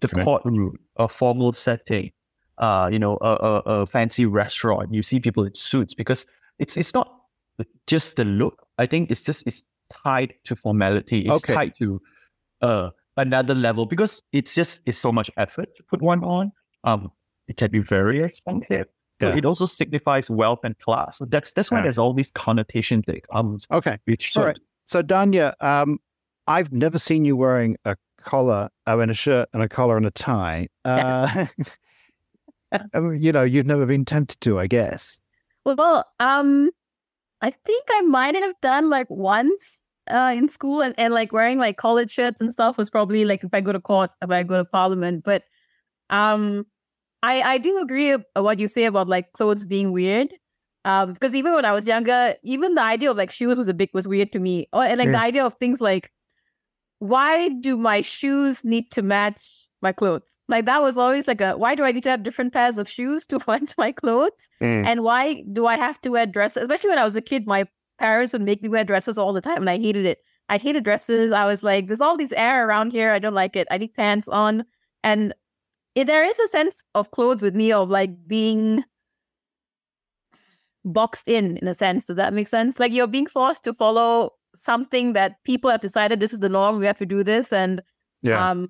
the 0.02 0.08
Okay. 0.08 0.24
courtroom, 0.24 0.78
a 0.98 1.08
formal 1.08 1.54
setting, 1.54 2.12
uh, 2.58 2.90
you 2.92 2.98
know, 3.00 3.18
a, 3.22 3.34
a, 3.36 3.54
a 3.82 3.86
fancy 3.86 4.26
restaurant, 4.26 4.94
you 4.94 5.04
see 5.04 5.20
people 5.20 5.44
in 5.44 5.54
suits 5.54 5.94
because 5.94 6.26
it's 6.60 6.78
it's 6.78 6.94
not 6.94 7.22
just 7.88 8.16
the 8.16 8.26
look. 8.26 8.66
I 8.78 8.86
think 8.86 9.12
it's 9.12 9.22
just 9.22 9.44
it's 9.48 9.64
tied 9.92 10.34
to 10.46 10.56
formality. 10.56 11.22
It's 11.22 11.44
Okay. 11.44 11.54
tied 11.54 11.74
to 11.80 12.02
uh 12.62 12.90
another 13.18 13.56
level 13.56 13.86
because 13.86 14.22
it's 14.32 14.54
just 14.54 14.82
it's 14.86 14.98
so 14.98 15.12
much 15.12 15.30
effort 15.38 15.70
to 15.78 15.84
put 15.84 16.02
one 16.02 16.24
on. 16.24 16.52
Um, 16.84 17.12
it 17.48 17.58
can 17.58 17.72
be 17.72 17.80
very 17.80 18.22
expensive. 18.22 18.86
So 19.22 19.30
Yeah. 19.30 19.36
it 19.38 19.46
also 19.46 19.66
signifies 19.66 20.30
wealth 20.30 20.60
and 20.64 20.78
class. 20.80 21.18
So 21.18 21.26
that's 21.26 21.54
that's 21.54 21.72
why 21.72 21.80
Yeah. 21.80 21.84
there's 21.84 21.98
all 21.98 22.14
these 22.14 22.32
connotations 22.32 23.04
that 23.08 23.28
comes 23.30 23.66
Okay. 23.72 23.98
with 24.06 24.20
All 24.36 24.44
right. 24.46 24.60
So 24.86 25.02
Dhanya, 25.02 25.54
um, 25.62 26.00
I've 26.48 26.72
never 26.72 27.00
seen 27.00 27.26
you 27.26 27.36
wearing 27.36 27.76
a 27.86 27.96
collar, 28.20 28.70
oh, 28.86 29.00
and 29.00 29.10
a 29.12 29.14
shirt 29.14 29.50
and 29.54 29.62
a 29.64 29.68
collar 29.70 29.98
and 29.98 30.06
a 30.06 30.12
tie. 30.12 30.68
Uh, 30.86 31.46
you 33.16 33.32
know, 33.32 33.44
you've 33.44 33.66
never 33.66 33.86
been 33.86 34.06
tempted 34.06 34.40
to, 34.42 34.60
I 34.60 34.68
guess. 34.68 35.20
Well, 35.76 36.06
um, 36.22 36.72
I 37.42 37.52
think 37.52 37.84
I 37.90 38.02
might 38.02 38.36
have 38.36 38.54
done 38.62 38.90
like 38.90 39.10
once 39.10 39.80
uh, 40.10 40.34
in 40.36 40.48
school, 40.48 40.82
and, 40.82 40.96
and 40.98 41.14
like 41.14 41.34
wearing 41.34 41.58
like 41.60 41.78
college 41.78 42.12
shirts 42.12 42.40
and 42.40 42.54
stuff 42.54 42.78
was 42.78 42.90
probably 42.90 43.26
like 43.26 43.44
if 43.44 43.54
I 43.54 43.60
go 43.62 43.74
to 43.74 43.82
court, 43.82 44.12
if 44.22 44.30
I 44.30 44.44
go 44.44 44.58
to 44.58 44.66
parliament. 44.66 45.24
But 45.26 45.44
um, 46.10 46.66
I 47.22 47.42
I 47.42 47.58
do 47.58 47.80
agree 47.80 48.16
with 48.16 48.26
what 48.36 48.60
you 48.60 48.68
say 48.68 48.86
about 48.86 49.10
like 49.10 49.34
clothes 49.34 49.66
being 49.66 49.92
weird. 49.92 50.34
Um, 50.86 51.12
because 51.14 51.36
even 51.36 51.54
when 51.54 51.66
I 51.66 51.74
was 51.74 51.86
younger, 51.86 52.36
even 52.44 52.76
the 52.76 52.82
idea 52.82 53.12
of 53.12 53.18
like 53.18 53.32
shoes 53.32 53.58
was 53.58 53.68
a 53.68 53.74
big 53.74 53.90
was 53.94 54.08
weird 54.08 54.32
to 54.34 54.40
me. 54.40 54.70
Or 54.72 54.84
and 54.84 55.00
like 55.00 55.12
the 55.12 55.20
idea 55.20 55.46
of 55.46 55.56
things 55.56 55.82
like, 55.82 56.14
why 57.00 57.50
do 57.50 57.78
my 57.78 58.02
shoes 58.02 58.64
need 58.64 58.90
to 58.92 59.02
match 59.02 59.67
my 59.82 59.92
clothes? 59.92 60.40
Like 60.48 60.66
that 60.66 60.82
was 60.82 60.98
always 60.98 61.28
like 61.28 61.42
a 61.42 61.54
why 61.58 61.76
do 61.76 61.84
I 61.84 61.92
need 61.92 62.04
to 62.04 62.10
have 62.10 62.24
different 62.24 62.54
pairs 62.54 62.78
of 62.78 62.90
shoes 62.90 63.26
to 63.28 63.40
match 63.48 63.74
my 63.78 63.92
clothes? 63.92 64.50
And 64.86 65.04
why 65.04 65.44
do 65.54 65.66
I 65.68 65.76
have 65.78 66.00
to 66.02 66.10
wear 66.10 66.26
dresses? 66.26 66.64
Especially 66.64 66.90
when 66.90 67.00
I 67.00 67.04
was 67.04 67.16
a 67.16 67.22
kid, 67.22 67.46
my 67.48 67.66
parents 68.00 68.34
would 68.34 68.42
make 68.44 68.62
me 68.62 68.70
wear 68.70 68.84
dresses 68.84 69.18
all 69.18 69.34
the 69.34 69.42
time, 69.42 69.58
and 69.58 69.70
I 69.70 69.78
hated 69.78 70.06
it. 70.06 70.20
I 70.50 70.58
hated 70.58 70.84
dresses. 70.84 71.32
I 71.32 71.46
was 71.46 71.64
like, 71.64 71.88
"There's 71.88 72.02
all 72.02 72.18
this 72.18 72.32
air 72.34 72.68
around 72.68 72.92
here. 72.94 73.12
I 73.12 73.20
don't 73.20 73.34
like 73.34 73.56
it. 73.56 73.68
I 73.72 73.78
need 73.78 73.94
pants 73.96 74.28
on." 74.28 74.66
And 75.04 75.34
it, 75.96 76.06
there 76.08 76.24
is 76.24 76.38
a 76.40 76.48
sense 76.48 76.84
of 76.96 77.12
clothes 77.12 77.42
with 77.42 77.56
me 77.56 77.72
of 77.72 77.90
like 77.90 78.12
being 78.28 78.84
boxed 80.86 81.28
in, 81.28 81.58
in 81.58 81.68
a 81.68 81.74
sense. 81.76 82.06
Does 82.06 82.16
that 82.16 82.34
make 82.34 82.48
sense? 82.48 82.80
Like 82.80 82.92
you're 82.92 83.08
being 83.08 83.28
forced 83.28 83.64
to 83.66 83.74
follow 83.74 84.32
something 84.56 85.14
that 85.14 85.44
people 85.44 85.70
have 85.70 85.82
decided 85.82 86.20
this 86.20 86.34
is 86.34 86.40
the 86.40 86.50
norm. 86.50 86.80
We 86.80 86.86
have 86.86 86.98
to 87.00 87.06
do 87.06 87.24
this, 87.24 87.52
and 87.54 87.82
Yeah. 88.22 88.52
um, 88.52 88.70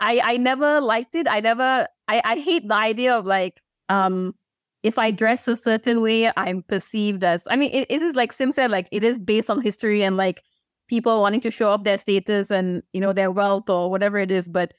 I 0.00 0.20
I 0.24 0.36
never 0.36 0.80
liked 0.80 1.14
it. 1.14 1.28
I 1.28 1.40
never. 1.40 1.86
I 2.08 2.22
I 2.24 2.36
hate 2.36 2.68
the 2.68 2.74
idea 2.74 3.16
of 3.16 3.26
like 3.26 3.60
um 3.88 4.34
if 4.82 4.98
I 4.98 5.10
dress 5.12 5.46
a 5.46 5.56
certain 5.56 6.02
way, 6.02 6.32
I'm 6.36 6.62
perceived 6.62 7.22
as. 7.22 7.46
I 7.48 7.56
mean, 7.56 7.70
it, 7.72 7.86
it 7.88 8.02
is 8.02 8.16
like 8.16 8.32
Sim 8.32 8.52
said, 8.52 8.70
like 8.70 8.88
it 8.90 9.04
is 9.04 9.18
based 9.18 9.48
on 9.50 9.60
history 9.60 10.02
and 10.02 10.16
like 10.16 10.42
people 10.88 11.20
wanting 11.20 11.40
to 11.42 11.50
show 11.50 11.68
off 11.70 11.84
their 11.84 11.98
status 11.98 12.50
and 12.50 12.82
you 12.92 13.00
know 13.00 13.12
their 13.12 13.30
wealth 13.30 13.70
or 13.70 13.90
whatever 13.90 14.18
it 14.18 14.30
is. 14.30 14.48
But 14.48 14.74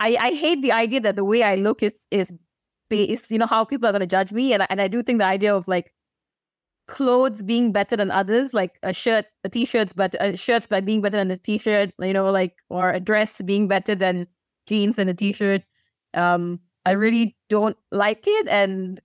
I 0.00 0.16
I 0.16 0.34
hate 0.34 0.62
the 0.62 0.72
idea 0.72 1.00
that 1.00 1.16
the 1.16 1.24
way 1.24 1.42
I 1.42 1.56
look 1.56 1.82
is 1.82 2.06
is 2.10 2.32
based, 2.88 3.30
you 3.30 3.38
know, 3.38 3.46
how 3.46 3.64
people 3.64 3.88
are 3.88 3.92
going 3.92 4.00
to 4.00 4.06
judge 4.06 4.32
me, 4.32 4.52
and 4.52 4.66
and 4.70 4.80
I 4.80 4.88
do 4.88 5.02
think 5.02 5.18
the 5.20 5.26
idea 5.26 5.54
of 5.54 5.68
like 5.68 5.92
clothes 6.90 7.42
being 7.42 7.70
better 7.72 7.96
than 7.96 8.10
others, 8.10 8.52
like 8.52 8.72
a 8.82 8.92
shirt, 8.92 9.26
a 9.44 9.48
t-shirt's 9.48 9.92
but 9.94 10.14
a 10.20 10.36
shirt's 10.36 10.66
by 10.66 10.80
being 10.82 11.00
better 11.00 11.16
than 11.16 11.30
a 11.30 11.36
t-shirt, 11.38 11.92
you 12.02 12.12
know, 12.12 12.30
like 12.30 12.54
or 12.68 12.90
a 12.90 13.00
dress 13.00 13.40
being 13.42 13.68
better 13.68 13.94
than 13.94 14.26
jeans 14.66 14.98
and 14.98 15.08
a 15.08 15.14
t-shirt. 15.14 15.62
Um, 16.14 16.58
I 16.84 16.92
really 16.98 17.36
don't 17.48 17.76
like 17.92 18.24
it, 18.26 18.48
and 18.48 19.00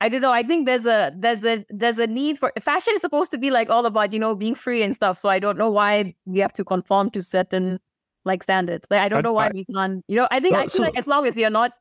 I 0.00 0.08
don't 0.08 0.22
know. 0.22 0.32
I 0.32 0.42
think 0.42 0.64
there's 0.66 0.86
a 0.86 1.12
there's 1.16 1.44
a 1.44 1.64
there's 1.68 1.98
a 1.98 2.06
need 2.06 2.38
for 2.38 2.52
fashion 2.60 2.94
is 2.94 3.02
supposed 3.02 3.30
to 3.32 3.38
be 3.38 3.50
like 3.50 3.68
all 3.68 3.84
about 3.84 4.12
you 4.14 4.18
know 4.18 4.34
being 4.34 4.54
free 4.54 4.82
and 4.82 4.94
stuff. 4.96 5.18
So 5.18 5.28
I 5.28 5.38
don't 5.38 5.58
know 5.58 5.70
why 5.70 6.14
we 6.24 6.38
have 6.40 6.54
to 6.54 6.64
conform 6.64 7.10
to 7.10 7.20
certain 7.22 7.78
like 8.24 8.42
standards. 8.42 8.86
Like 8.90 9.00
I 9.02 9.08
don't 9.10 9.18
But 9.18 9.28
know 9.28 9.32
why 9.34 9.46
I- 9.48 9.50
we 9.52 9.64
can't. 9.66 10.02
You 10.08 10.16
know, 10.16 10.28
I 10.30 10.40
think 10.40 10.54
Well, 10.54 10.62
I 10.62 10.66
feel 10.72 10.80
so- 10.80 10.82
like 10.84 10.96
as 10.98 11.06
long 11.06 11.26
as 11.26 11.36
you're 11.36 11.50
not, 11.50 11.72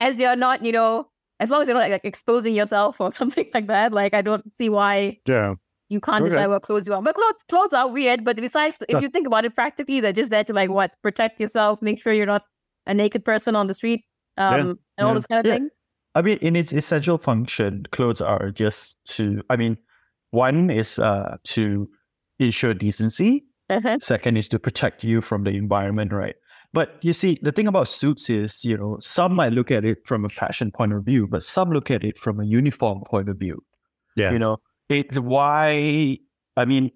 as 0.00 0.18
you're 0.18 0.36
not, 0.36 0.64
you 0.64 0.72
know, 0.72 1.08
as 1.40 1.50
long 1.50 1.62
as 1.62 1.68
you're 1.68 1.76
not 1.76 1.90
like 1.90 2.04
exposing 2.04 2.54
yourself 2.54 3.00
or 3.00 3.10
something 3.20 3.48
like 3.54 3.66
that, 3.68 3.92
like 3.92 4.14
I 4.14 4.22
don't 4.22 4.44
see 4.56 4.68
why 4.68 5.18
Yeah. 5.26 5.54
you 5.88 6.00
can't 6.00 6.22
Okay. 6.22 6.30
decide 6.30 6.46
what 6.48 6.62
clothes 6.62 6.86
you 6.88 6.92
want. 6.94 7.04
But 7.04 7.14
clothes 7.14 7.42
clothes 7.48 7.72
are 7.72 7.88
weird. 7.88 8.24
But 8.24 8.36
besides, 8.36 8.78
if 8.88 9.00
you 9.02 9.08
think 9.08 9.26
about 9.26 9.44
it 9.44 9.54
practically, 9.54 10.00
they're 10.00 10.12
just 10.12 10.30
there 10.30 10.44
to 10.44 10.52
like 10.52 10.70
what 10.70 10.92
protect 11.02 11.40
yourself, 11.40 11.80
make 11.82 12.02
sure 12.02 12.12
you're 12.12 12.26
not 12.26 12.44
a 12.86 12.94
naked 12.94 13.24
person 13.24 13.56
on 13.56 13.66
the 13.66 13.74
street, 13.74 14.04
um, 14.36 14.54
Yeah. 14.54 14.60
and 14.60 14.78
all 15.00 15.08
Yeah. 15.08 15.12
those 15.14 15.26
kind 15.26 15.40
of 15.40 15.46
Yeah. 15.46 15.54
things. 15.58 15.70
I 16.14 16.22
mean, 16.22 16.38
in 16.38 16.56
its 16.56 16.72
essential 16.72 17.18
function, 17.18 17.84
clothes 17.92 18.20
are 18.22 18.50
just 18.50 18.96
to. 19.16 19.42
I 19.50 19.56
mean, 19.56 19.76
one 20.30 20.70
is 20.70 20.98
uh, 20.98 21.36
to 21.44 21.88
ensure 22.38 22.72
decency. 22.74 23.44
Uh-huh. 23.68 23.98
Second 24.00 24.36
is 24.38 24.48
to 24.48 24.58
protect 24.58 25.04
you 25.04 25.20
from 25.20 25.42
the 25.44 25.50
environment, 25.50 26.12
right? 26.12 26.36
But 26.72 26.98
you 27.02 27.12
see, 27.12 27.38
the 27.42 27.52
thing 27.52 27.68
about 27.68 27.88
suits 27.88 28.28
is, 28.28 28.64
you 28.64 28.76
know, 28.76 28.98
some 29.00 29.34
might 29.34 29.52
look 29.52 29.70
at 29.70 29.84
it 29.84 30.06
from 30.06 30.24
a 30.24 30.28
fashion 30.28 30.70
point 30.70 30.92
of 30.92 31.04
view, 31.04 31.26
but 31.26 31.42
some 31.42 31.70
look 31.70 31.90
at 31.90 32.04
it 32.04 32.18
from 32.18 32.40
a 32.40 32.44
uniform 32.44 33.02
point 33.06 33.28
of 33.28 33.38
view. 33.38 33.62
Yeah. 34.16 34.32
You 34.32 34.38
know, 34.38 34.58
it 34.88 35.18
why 35.18 36.18
I 36.56 36.64
mean, 36.64 36.90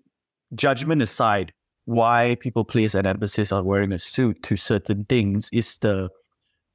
judgment 0.54 1.02
aside, 1.02 1.52
why 1.85 2.37
people 2.40 2.64
place 2.64 2.94
an 2.94 3.06
emphasis 3.06 3.52
on 3.52 3.64
wearing 3.64 3.92
a 3.92 3.98
suit 3.98 4.42
to 4.44 4.56
certain 4.56 5.04
things 5.04 5.48
is 5.52 5.78
the 5.78 6.09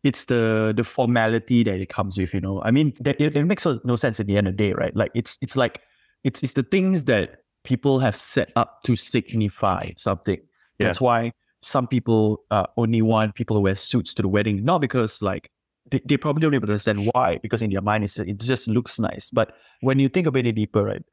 it's 0.03 0.25
the 0.25 0.73
the 0.75 0.84
formality 0.84 1.63
that 1.63 1.79
it 1.79 1.89
comes 1.89 2.17
with, 2.17 2.34
you 2.34 2.39
know. 2.39 2.62
I 2.62 2.71
mean, 2.71 2.93
that 2.99 3.19
it, 3.19 3.36
it 3.36 3.43
makes 3.45 3.65
no 3.65 3.95
sense 3.95 4.19
at 4.19 4.27
the 4.27 4.38
end 4.38 4.47
of 4.47 4.55
the 4.55 4.63
day, 4.63 4.73
right? 4.73 4.95
Like 4.95 5.12
it's 5.15 5.38
it's 5.41 5.55
like 5.55 5.81
it's 6.23 6.43
it's 6.43 6.53
the 6.53 6.63
things 6.63 7.05
that 7.05 7.38
people 7.63 7.99
have 7.99 8.15
set 8.15 8.51
up 8.55 8.84
to 8.84 8.95
signify 8.95 9.91
something. 9.97 10.39
Yeah. 10.77 10.88
That's 10.88 11.01
why 11.01 11.31
some 11.65 11.88
people 11.88 12.43
uh, 12.51 12.67
only 12.78 13.01
want 13.01 13.34
people 13.34 13.56
who 13.56 13.62
wear 13.63 13.75
suits 13.75 14.13
to 14.13 14.21
the 14.21 14.28
wedding, 14.28 14.63
not 14.63 14.80
because 14.82 15.21
like 15.21 15.49
they, 15.91 15.99
they 16.06 16.15
probably 16.17 16.41
don't 16.41 16.54
even 16.54 16.69
understand 16.69 17.10
why, 17.13 17.39
because 17.41 17.62
in 17.63 17.71
their 17.71 17.82
mind 17.82 18.04
it's, 18.04 18.19
it 18.19 18.38
just 18.38 18.67
looks 18.67 18.99
nice. 18.99 19.32
But 19.32 19.54
when 19.82 19.97
you 19.99 20.08
think 20.08 20.28
about 20.28 20.45
it 20.45 20.54
deeper, 20.54 20.84
right, 20.84 21.04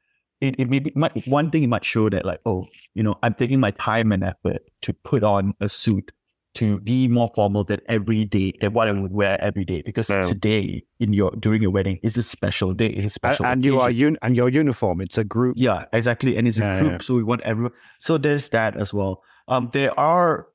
it, 0.41 0.55
it 0.59 0.69
maybe 0.69 0.91
might, 0.95 1.27
one 1.27 1.49
thing 1.49 1.63
it 1.63 1.67
might 1.67 1.83
show 1.83 2.07
that 2.09 2.23
like, 2.25 2.39
oh, 2.45 2.67
you 2.93 3.01
know, 3.01 3.15
I'm 3.23 3.33
taking 3.33 3.59
my 3.59 3.71
time 3.71 4.11
and 4.11 4.23
effort 4.23 4.61
to 4.83 4.93
put 4.93 5.23
on 5.23 5.53
a 5.59 5.67
suit 5.67 6.11
to 6.55 6.79
be 6.81 7.07
more 7.07 7.31
formal 7.33 7.63
than 7.63 7.79
every 7.89 8.25
day 8.25 8.53
than 8.61 8.73
what 8.73 8.87
I 8.87 8.91
would 8.91 9.11
wear 9.11 9.41
every 9.41 9.65
day. 9.65 9.81
Because 9.83 10.07
Yeah. 10.11 10.21
today 10.21 10.83
in 10.99 11.11
your 11.11 11.31
during 11.31 11.63
your 11.63 11.71
wedding 11.71 11.97
is 12.03 12.15
a 12.15 12.21
special 12.21 12.73
day. 12.75 12.89
It's 12.89 12.99
a 12.99 13.01
And, 13.05 13.11
special 13.11 13.45
and 13.47 13.65
you 13.65 13.79
are 13.79 13.89
un- 13.89 14.17
and 14.21 14.35
your 14.35 14.49
uniform. 14.49 15.01
It's 15.01 15.17
a 15.17 15.23
group. 15.23 15.55
Yeah, 15.57 15.85
exactly. 15.93 16.37
And 16.37 16.47
it's 16.47 16.59
Yeah, 16.59 16.75
a 16.75 16.79
group, 16.79 16.91
yeah. 16.91 16.97
so 17.01 17.15
we 17.15 17.23
want 17.23 17.41
everyone. 17.41 17.71
So 17.99 18.19
there's 18.19 18.49
that 18.49 18.77
as 18.77 18.93
well. 18.93 19.23
Um, 19.47 19.69
there 19.73 19.97
are, 19.99 20.47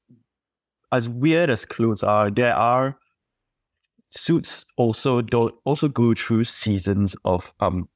as 0.92 1.08
weird 1.08 1.50
as 1.50 1.64
clothes 1.64 2.02
are, 2.02 2.30
there 2.30 2.54
are 2.54 2.96
suits 4.10 4.64
also 4.76 5.20
don't 5.20 5.54
also 5.64 5.88
go 5.88 6.14
through 6.14 6.44
seasons 6.44 7.14
of 7.24 7.52
um, 7.60 7.88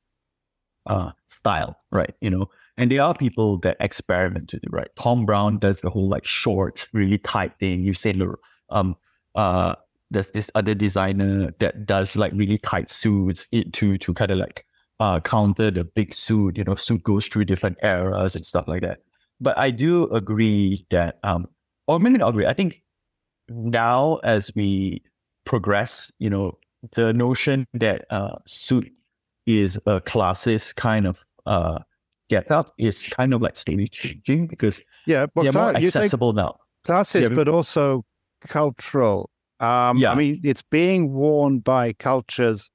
uh, 0.86 1.10
style, 1.28 1.76
right? 1.90 2.14
You 2.20 2.30
know, 2.30 2.50
and 2.76 2.90
there 2.90 3.02
are 3.02 3.14
people 3.14 3.58
that 3.58 3.76
experiment 3.80 4.52
with 4.52 4.62
it, 4.64 4.70
right? 4.70 4.88
Thom 4.98 5.26
Browne 5.26 5.58
does 5.58 5.80
the 5.80 5.90
whole 5.90 6.08
like 6.08 6.26
shorts, 6.26 6.88
really 6.92 7.18
tight 7.18 7.58
thing. 7.58 7.82
You 7.82 7.94
say, 7.94 8.12
Lor- 8.12 8.38
um, 8.70 8.96
uh, 9.34 9.74
there's 10.10 10.30
this 10.30 10.50
other 10.54 10.74
designer 10.74 11.54
that 11.60 11.86
does 11.86 12.16
like 12.16 12.32
really 12.34 12.58
tight 12.58 12.90
suits 12.90 13.46
it 13.52 13.72
to 13.74 13.96
to 13.98 14.14
kind 14.14 14.30
of 14.30 14.38
like 14.38 14.66
uh, 15.00 15.20
counter 15.20 15.70
the 15.70 15.84
big 15.84 16.14
suit. 16.14 16.58
You 16.58 16.64
know, 16.64 16.74
suit 16.74 17.02
goes 17.02 17.26
through 17.26 17.46
different 17.46 17.78
eras 17.82 18.36
and 18.36 18.44
stuff 18.44 18.68
like 18.68 18.82
that. 18.82 19.00
But 19.42 19.58
I 19.58 19.70
do 19.70 20.08
agree 20.10 20.86
that, 20.90 21.18
um, 21.24 21.46
or 21.88 21.98
maybe 21.98 22.18
not 22.18 22.28
agree. 22.28 22.46
I 22.46 22.52
think 22.54 22.82
now 23.48 24.16
as 24.22 24.52
we 24.54 25.02
progress, 25.44 26.10
you 26.18 26.30
know, 26.30 26.58
the 26.92 27.12
notion 27.12 27.66
that 27.74 28.04
uh, 28.10 28.36
suit 28.46 28.90
is 29.46 29.76
a 29.86 30.00
classist 30.00 30.76
kind 30.76 31.06
of 31.06 31.24
uh, 31.46 31.80
get 32.28 32.50
up 32.50 32.72
is 32.78 33.08
kind 33.08 33.34
of 33.34 33.42
like 33.42 33.56
slowly 33.56 33.88
changing 33.88 34.46
because 34.46 34.80
Yeah, 35.06 35.26
but 35.34 35.42
they're 35.42 35.52
more 35.52 35.72
you 35.72 35.88
say 35.90 36.00
accessible 36.00 36.32
now. 36.32 36.56
classist, 36.86 37.22
Yeah, 37.22 37.28
but- 37.34 37.48
also 37.48 38.04
cultural. 38.42 39.30
Um, 39.60 39.98
Yeah. 39.98 40.12
I 40.12 40.14
mean, 40.16 40.40
it's 40.44 40.62
being 40.62 41.12
worn 41.12 41.60
by 41.60 41.92
cultures 41.94 42.70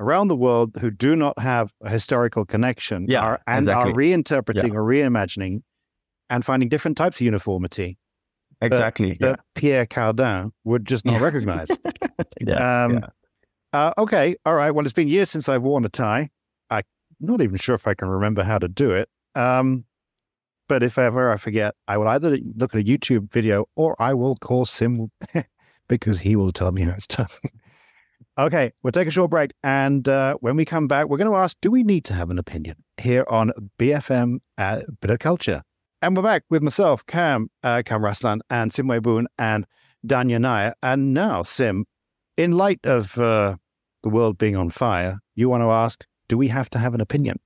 around 0.00 0.28
the 0.28 0.36
world 0.36 0.76
who 0.80 0.90
do 0.90 1.16
not 1.16 1.36
have 1.40 1.72
a 1.82 1.90
historical 1.90 2.44
connection 2.44 3.06
Yeah, 3.08 3.22
are, 3.22 3.40
and 3.48 3.58
exactly. 3.58 3.90
are 3.92 3.94
reinterpreting 3.94 4.72
or 4.74 4.82
reimagining 4.84 5.62
and 6.30 6.44
finding 6.44 6.68
different 6.68 6.96
types 6.96 7.16
of 7.16 7.20
uniformity 7.22 7.98
Exactly. 8.60 9.10
Yeah. 9.20 9.28
that 9.28 9.40
Pierre 9.54 9.86
Cardin 9.86 10.50
would 10.64 10.84
just 10.84 11.04
not 11.04 11.20
Yeah. 11.20 11.24
recognize. 11.24 11.68
yeah. 12.40 12.84
Um, 12.84 12.92
yeah. 12.94 13.06
Uh, 13.72 13.92
okay, 13.98 14.34
all 14.44 14.54
right. 14.54 14.70
Well, 14.72 14.84
it's 14.84 14.92
been 14.94 15.06
years 15.08 15.30
since 15.30 15.48
I've 15.48 15.62
worn 15.62 15.84
a 15.84 15.88
tie. 15.88 16.30
I'm 16.70 16.82
not 17.20 17.40
even 17.40 17.56
sure 17.58 17.74
if 17.76 17.86
I 17.86 17.94
can 17.94 18.08
remember 18.08 18.42
how 18.42 18.58
to 18.58 18.66
do 18.66 18.90
it. 18.92 19.08
Um, 19.36 19.84
but 20.68 20.82
if 20.82 20.98
ever 20.98 21.30
I 21.32 21.36
forget, 21.36 21.74
I 21.86 21.96
will 21.98 22.08
either 22.08 22.36
look 22.56 22.74
at 22.74 22.80
a 22.80 22.84
YouTube 22.84 23.30
video 23.32 23.66
or 23.76 23.94
I 24.02 24.12
will 24.14 24.36
call 24.36 24.66
Sim 24.66 25.10
because 25.88 26.18
he 26.20 26.34
will 26.34 26.50
tell 26.52 26.72
me 26.72 26.82
how 26.82 26.92
it's 26.92 27.06
done. 27.06 27.28
okay, 28.38 28.72
we'll 28.82 28.92
take 28.92 29.06
a 29.08 29.10
short 29.12 29.30
break. 29.30 29.52
And 29.62 30.08
uh, 30.08 30.34
when 30.40 30.56
we 30.56 30.64
come 30.64 30.88
back, 30.88 31.08
we're 31.08 31.16
going 31.18 31.30
to 31.30 31.36
ask 31.36 31.56
do 31.62 31.70
we 31.70 31.84
need 31.84 32.04
to 32.06 32.14
have 32.14 32.30
an 32.30 32.38
opinion 32.38 32.76
here 32.96 33.24
on 33.28 33.52
BFM 33.78 34.38
uh, 34.58 34.80
Bit 35.00 35.10
of 35.10 35.18
Culture? 35.20 35.62
And 36.00 36.16
we're 36.16 36.22
back 36.22 36.44
with 36.48 36.62
myself, 36.62 37.04
Kam, 37.06 37.50
uh, 37.64 37.82
Kam 37.84 38.02
Raslan, 38.02 38.38
and 38.50 38.72
Sim 38.72 38.86
Wie 38.86 39.00
Boon, 39.00 39.26
and 39.36 39.66
Dhanya 40.06 40.40
Nair. 40.40 40.74
And 40.80 41.12
now, 41.12 41.42
Sim, 41.42 41.86
in 42.36 42.52
light 42.52 42.78
of 42.84 43.18
uh, 43.18 43.56
the 44.04 44.08
world 44.08 44.38
being 44.38 44.54
on 44.54 44.70
fire, 44.70 45.18
you 45.34 45.48
want 45.48 45.62
to 45.62 45.70
ask, 45.70 46.06
do 46.28 46.38
we 46.38 46.46
have 46.48 46.70
to 46.70 46.78
have 46.78 46.94
an 46.94 47.00
opinion? 47.00 47.40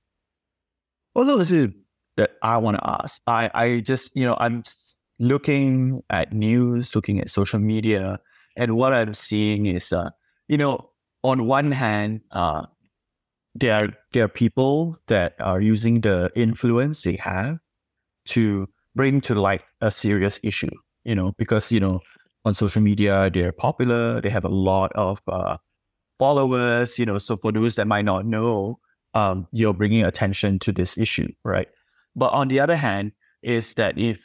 Well, 1.15 1.25
this 1.37 1.49
is 1.49 1.69
that 2.17 2.33
I 2.43 2.57
want 2.57 2.77
to 2.77 2.87
ask. 2.87 3.19
I, 3.25 3.49
I 3.55 3.79
just, 3.79 4.11
you 4.15 4.23
know, 4.23 4.37
I'm 4.39 4.63
looking 5.17 6.03
at 6.11 6.31
news, 6.31 6.93
looking 6.93 7.19
at 7.19 7.31
social 7.31 7.59
media, 7.59 8.19
and 8.55 8.75
what 8.75 8.93
I'm 8.93 9.15
seeing 9.15 9.65
is, 9.65 9.91
uh, 9.91 10.11
you 10.47 10.59
know, 10.59 10.91
on 11.23 11.47
one 11.47 11.71
hand, 11.71 12.21
uh, 12.31 12.67
there 13.55 13.73
are 13.73 13.87
there 14.11 14.25
are 14.25 14.29
people 14.29 14.97
that 15.07 15.33
are 15.39 15.61
using 15.61 16.01
the 16.01 16.31
influence 16.35 17.01
they 17.01 17.15
have 17.15 17.57
to 18.25 18.67
bring 18.95 19.21
to 19.21 19.35
light 19.35 19.61
a 19.81 19.91
serious 19.91 20.39
issue. 20.43 20.71
You 21.03 21.15
know, 21.15 21.33
because 21.37 21.71
you 21.71 21.79
know, 21.79 21.99
on 22.45 22.53
social 22.53 22.81
media 22.81 23.29
they're 23.33 23.51
popular, 23.51 24.21
they 24.21 24.29
have 24.29 24.45
a 24.45 24.49
lot 24.49 24.91
of 24.95 25.21
uh, 25.27 25.57
followers. 26.19 26.97
You 26.97 27.05
know, 27.05 27.17
so 27.17 27.37
for 27.37 27.51
those 27.51 27.75
that 27.75 27.87
might 27.87 28.05
not 28.05 28.25
know, 28.25 28.79
um, 29.13 29.47
you're 29.51 29.73
bringing 29.73 30.03
attention 30.03 30.59
to 30.59 30.71
this 30.71 30.97
issue, 30.97 31.27
right? 31.43 31.67
But 32.15 32.31
on 32.33 32.47
the 32.47 32.59
other 32.59 32.75
hand, 32.75 33.11
is 33.41 33.73
that 33.75 33.97
if 33.97 34.19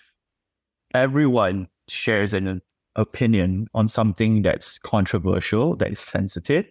everyone 0.95 1.69
shares 1.89 2.33
an 2.33 2.63
opinion 2.97 3.69
on 3.75 3.89
something 3.89 4.43
that's 4.43 4.79
controversial, 4.79 5.77
that 5.77 5.93
is 5.93 6.01
sensitive, 6.01 6.67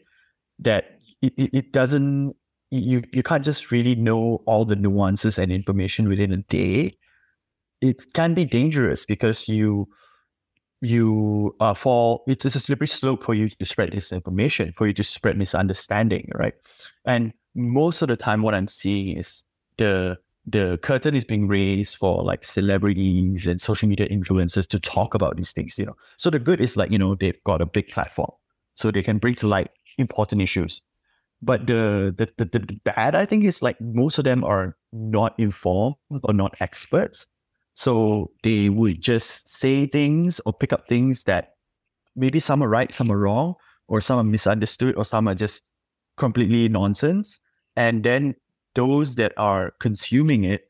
that 0.59 0.99
it, 1.21 1.33
it, 1.37 1.71
doesn't, 1.71 2.35
you, 2.71 3.03
you 3.11 3.23
can't 3.23 3.43
just 3.43 3.71
really 3.71 3.95
know 3.95 4.41
all 4.45 4.65
the 4.65 4.75
nuances 4.75 5.37
and 5.37 5.51
information 5.51 6.07
within 6.07 6.31
a 6.31 6.37
day. 6.37 6.97
It 7.81 8.13
can 8.13 8.33
be 8.33 8.45
dangerous 8.45 9.05
because 9.05 9.47
you, 9.47 9.87
you 10.81 11.55
uh, 11.59 11.73
fall, 11.73 12.23
it's 12.27 12.45
a 12.45 12.49
slippery 12.59 12.87
slope 12.87 13.23
for 13.23 13.33
you 13.33 13.49
to 13.49 13.65
spread 13.65 13.91
disinformation, 13.91 14.73
for 14.75 14.87
you 14.87 14.93
to 14.93 15.03
spread 15.03 15.37
misunderstanding, 15.37 16.29
right? 16.35 16.53
And 17.05 17.33
most 17.55 18.01
of 18.01 18.07
the 18.07 18.15
time, 18.15 18.41
what 18.41 18.53
I'm 18.53 18.67
seeing 18.67 19.17
is 19.17 19.43
the 19.77 20.17
the 20.49 20.77
curtain 20.81 21.13
is 21.13 21.25
being 21.25 21.47
raised 21.47 21.97
for 21.97 22.23
like 22.23 22.45
celebrities 22.45 23.45
and 23.45 23.59
social 23.59 23.89
media 23.89 24.07
influencers 24.07 24.65
to 24.69 24.79
talk 24.79 25.13
about 25.13 25.35
these 25.35 25.51
things, 25.51 25.77
you 25.77 25.85
know. 25.85 25.97
So 26.15 26.29
the 26.29 26.39
good 26.39 26.61
is 26.61 26.77
like, 26.77 26.89
you 26.89 26.97
know, 26.97 27.15
they've 27.15 27.43
got 27.43 27.61
a 27.61 27.65
big 27.65 27.89
platform. 27.89 28.31
So 28.75 28.89
they 28.89 29.03
can 29.03 29.17
bring 29.17 29.35
to 29.35 29.47
light 29.47 29.71
important 29.97 30.41
issues. 30.41 30.81
But 31.41 31.67
the 31.67 32.15
the, 32.17 32.31
the, 32.37 32.59
the 32.59 32.79
bad, 32.85 33.13
I 33.13 33.25
think, 33.25 33.43
is 33.43 33.61
like 33.61 33.79
most 33.81 34.17
of 34.17 34.23
them 34.23 34.43
are 34.43 34.77
not 34.93 35.37
informed 35.37 35.95
or 36.23 36.33
not 36.33 36.55
experts. 36.61 37.27
So 37.77 38.31
they 38.41 38.69
would 38.69 39.01
just 39.01 39.47
say 39.47 39.85
things 39.85 40.41
or 40.47 40.51
pick 40.51 40.73
up 40.73 40.87
things 40.87 41.23
that 41.25 41.53
maybe 42.15 42.39
some 42.39 42.63
are 42.63 42.67
right, 42.67 42.91
some 42.91 43.11
are 43.11 43.19
wrong, 43.19 43.53
or 43.87 44.01
some 44.01 44.17
are 44.17 44.23
misunderstood, 44.23 44.95
or 44.97 45.05
some 45.05 45.27
are 45.27 45.35
just 45.35 45.61
completely 46.17 46.67
nonsense. 46.69 47.39
And 47.75 48.03
then 48.03 48.33
those 48.73 49.13
that 49.15 49.33
are 49.37 49.75
consuming 49.79 50.43
it 50.43 50.65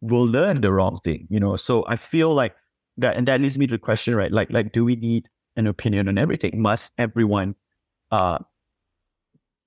will 0.00 0.24
learn 0.24 0.62
the 0.62 0.72
wrong 0.72 0.98
thing, 1.04 1.26
you 1.28 1.38
know. 1.38 1.56
So 1.56 1.84
I 1.86 1.96
feel 1.96 2.32
like 2.32 2.56
that, 2.96 3.18
and 3.18 3.28
that 3.28 3.42
leads 3.42 3.58
me 3.58 3.66
to 3.66 3.72
the 3.72 3.78
question, 3.78 4.16
right? 4.16 4.32
Like, 4.32 4.50
like, 4.50 4.72
do 4.72 4.82
we 4.82 4.96
need 4.96 5.28
an 5.56 5.66
opinion 5.66 6.08
on 6.08 6.16
everything? 6.16 6.62
Must 6.62 6.90
everyone 6.96 7.54
uh, 8.12 8.38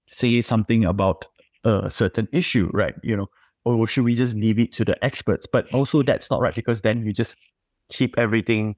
say 0.07 0.41
something 0.41 0.85
about 0.85 1.27
a 1.63 1.91
certain 1.91 2.27
issue, 2.31 2.71
right? 2.73 2.95
You 3.03 3.15
know, 3.15 3.29
or 3.65 3.87
should 3.87 4.03
we 4.03 4.15
just 4.15 4.35
leave 4.35 4.59
it 4.59 4.73
to 4.73 4.85
the 4.85 5.03
experts? 5.03 5.47
But 5.47 5.71
also, 5.73 6.03
that's 6.03 6.29
not 6.29 6.41
right 6.41 6.55
because 6.55 6.81
then 6.81 7.05
you 7.05 7.13
just 7.13 7.35
keep 7.89 8.17
everything 8.17 8.75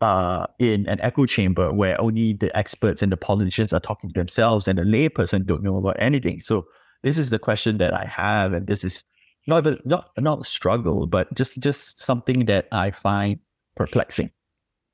uh, 0.00 0.46
in 0.58 0.86
an 0.88 1.00
echo 1.00 1.26
chamber 1.26 1.72
where 1.72 2.00
only 2.00 2.34
the 2.34 2.54
experts 2.56 3.02
and 3.02 3.10
the 3.10 3.16
politicians 3.16 3.72
are 3.72 3.80
talking 3.80 4.10
to 4.10 4.18
themselves, 4.18 4.68
and 4.68 4.78
the 4.78 4.82
layperson 4.82 5.46
don't 5.46 5.62
know 5.62 5.76
about 5.76 5.96
anything. 5.98 6.40
So 6.40 6.66
this 7.02 7.18
is 7.18 7.30
the 7.30 7.38
question 7.38 7.78
that 7.78 7.94
I 7.94 8.04
have, 8.04 8.52
and 8.52 8.66
this 8.66 8.84
is 8.84 9.04
not 9.46 9.66
a, 9.66 9.78
not 9.84 10.10
not 10.18 10.40
a 10.40 10.44
struggle, 10.44 11.06
but 11.06 11.32
just 11.34 11.60
just 11.60 12.00
something 12.00 12.46
that 12.46 12.68
I 12.72 12.90
find 12.90 13.38
perplexing. 13.76 14.30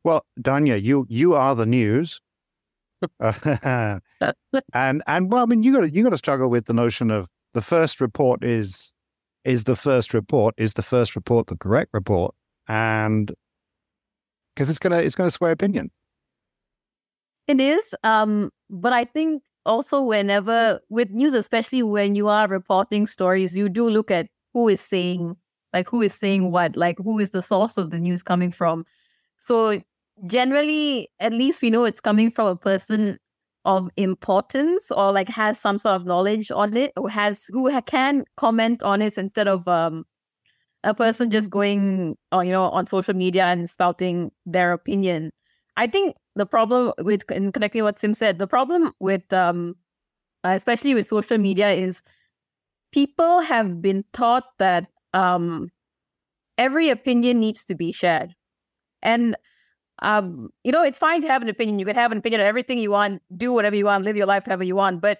Well, 0.05 0.25
Dhanya, 0.41 0.83
you 0.83 1.07
you 1.09 1.35
are 1.35 1.55
the 1.55 1.67
news, 1.67 2.21
and 3.21 4.03
and 5.07 5.33
well, 5.33 5.43
I 5.43 5.47
mean, 5.47 5.63
you 5.63 5.73
got 5.75 5.93
you 5.93 6.03
got 6.03 6.11
to 6.11 6.17
struggle 6.17 6.51
with 6.51 6.67
the 6.67 6.75
notion 6.75 7.11
of 7.11 7.29
the 7.55 7.63
first 7.63 8.01
report 8.01 8.45
is 8.45 8.92
is 9.45 9.65
the 9.65 9.77
first 9.77 10.15
report 10.15 10.55
is 10.57 10.75
the 10.75 10.83
first 10.83 11.17
report 11.17 11.47
the 11.47 11.57
correct 11.57 11.91
report, 11.93 12.35
and 12.69 13.33
because 14.55 14.71
it's 14.71 14.79
gonna 14.79 14.99
it's 14.99 15.15
gonna 15.15 15.31
sway 15.31 15.51
opinion. 15.51 15.91
It 17.49 17.61
is. 17.61 17.95
Um, 18.05 18.51
but 18.71 18.93
I 18.93 19.05
think 19.05 19.43
also 19.67 20.03
whenever 20.03 20.81
with 20.89 21.11
news, 21.11 21.35
especially 21.35 21.83
when 21.83 22.15
you 22.15 22.29
are 22.29 22.49
reporting 22.49 23.07
stories, 23.07 23.57
you 23.57 23.69
do 23.69 23.89
look 23.89 24.11
at 24.11 24.29
who 24.53 24.69
is 24.69 24.81
saying 24.81 25.37
like 25.73 25.89
who 25.89 26.03
is 26.03 26.15
saying 26.15 26.51
what, 26.51 26.77
like 26.77 26.99
who 26.99 27.19
is 27.19 27.31
the 27.31 27.43
source 27.43 27.79
of 27.79 27.91
the 27.91 27.99
news 27.99 28.23
coming 28.23 28.53
from. 28.53 28.85
So 29.39 29.81
generally, 30.27 31.09
at 31.19 31.33
least 31.33 31.63
we 31.63 31.71
know 31.71 31.85
it's 31.85 32.01
coming 32.01 32.31
from 32.31 32.49
a 32.49 32.57
person 32.57 33.19
of 33.65 33.89
importance 33.97 34.91
or 34.91 35.13
like 35.13 35.29
has 35.29 35.59
some 35.61 35.79
sort 35.79 35.95
of 35.95 36.05
knowledge 36.05 36.51
on 36.51 36.77
it 36.77 36.93
or 36.97 37.09
has 37.09 37.47
who 37.51 37.71
can 37.83 38.25
comment 38.37 38.83
on 38.83 39.01
it 39.03 39.17
instead 39.19 39.49
of 39.49 39.67
um 39.69 40.05
a 40.85 40.95
person 40.95 41.31
just 41.31 41.51
going, 41.51 42.17
uh, 42.33 42.41
you 42.41 42.51
know, 42.53 42.65
on 42.65 42.87
social 42.87 43.15
media 43.15 43.45
and 43.45 43.71
spouting 43.71 44.31
their 44.47 44.73
opinion. 44.73 45.31
I 45.77 45.87
think 45.87 46.17
the 46.35 46.47
problem 46.47 46.93
with 46.99 47.31
in 47.31 47.53
connecting 47.53 47.85
what 47.85 47.99
Sim 47.99 48.15
said, 48.15 48.39
the 48.39 48.47
problem 48.47 48.93
with 49.01 49.33
um, 49.33 49.77
especially 50.45 50.95
with 50.95 51.07
social 51.07 51.39
media 51.39 51.71
is 51.71 52.03
people 52.93 53.41
have 53.41 53.81
been 53.81 54.05
taught 54.13 54.45
that 54.59 54.87
um, 55.15 55.71
every 56.59 56.91
opinion 56.91 57.41
needs 57.41 57.65
to 57.67 57.75
be 57.75 57.93
shared, 57.93 58.35
and 59.03 59.37
um, 60.03 60.51
you 60.65 60.73
know, 60.73 60.83
it's 60.83 60.99
fine 60.99 61.23
to 61.23 61.29
have 61.29 61.43
an 61.43 61.49
opinion. 61.49 61.79
You 61.79 61.87
can 61.87 61.95
have 61.95 62.13
an 62.13 62.19
opinion 62.19 62.41
on 62.41 62.47
everything 62.47 62.79
you 62.79 62.91
want, 62.91 63.23
do 63.37 63.53
whatever 63.53 63.77
you 63.77 63.87
want, 63.87 64.05
live 64.05 64.17
your 64.17 64.27
life 64.27 64.47
however 64.47 64.65
you 64.65 64.77
want, 64.77 65.01
but 65.01 65.19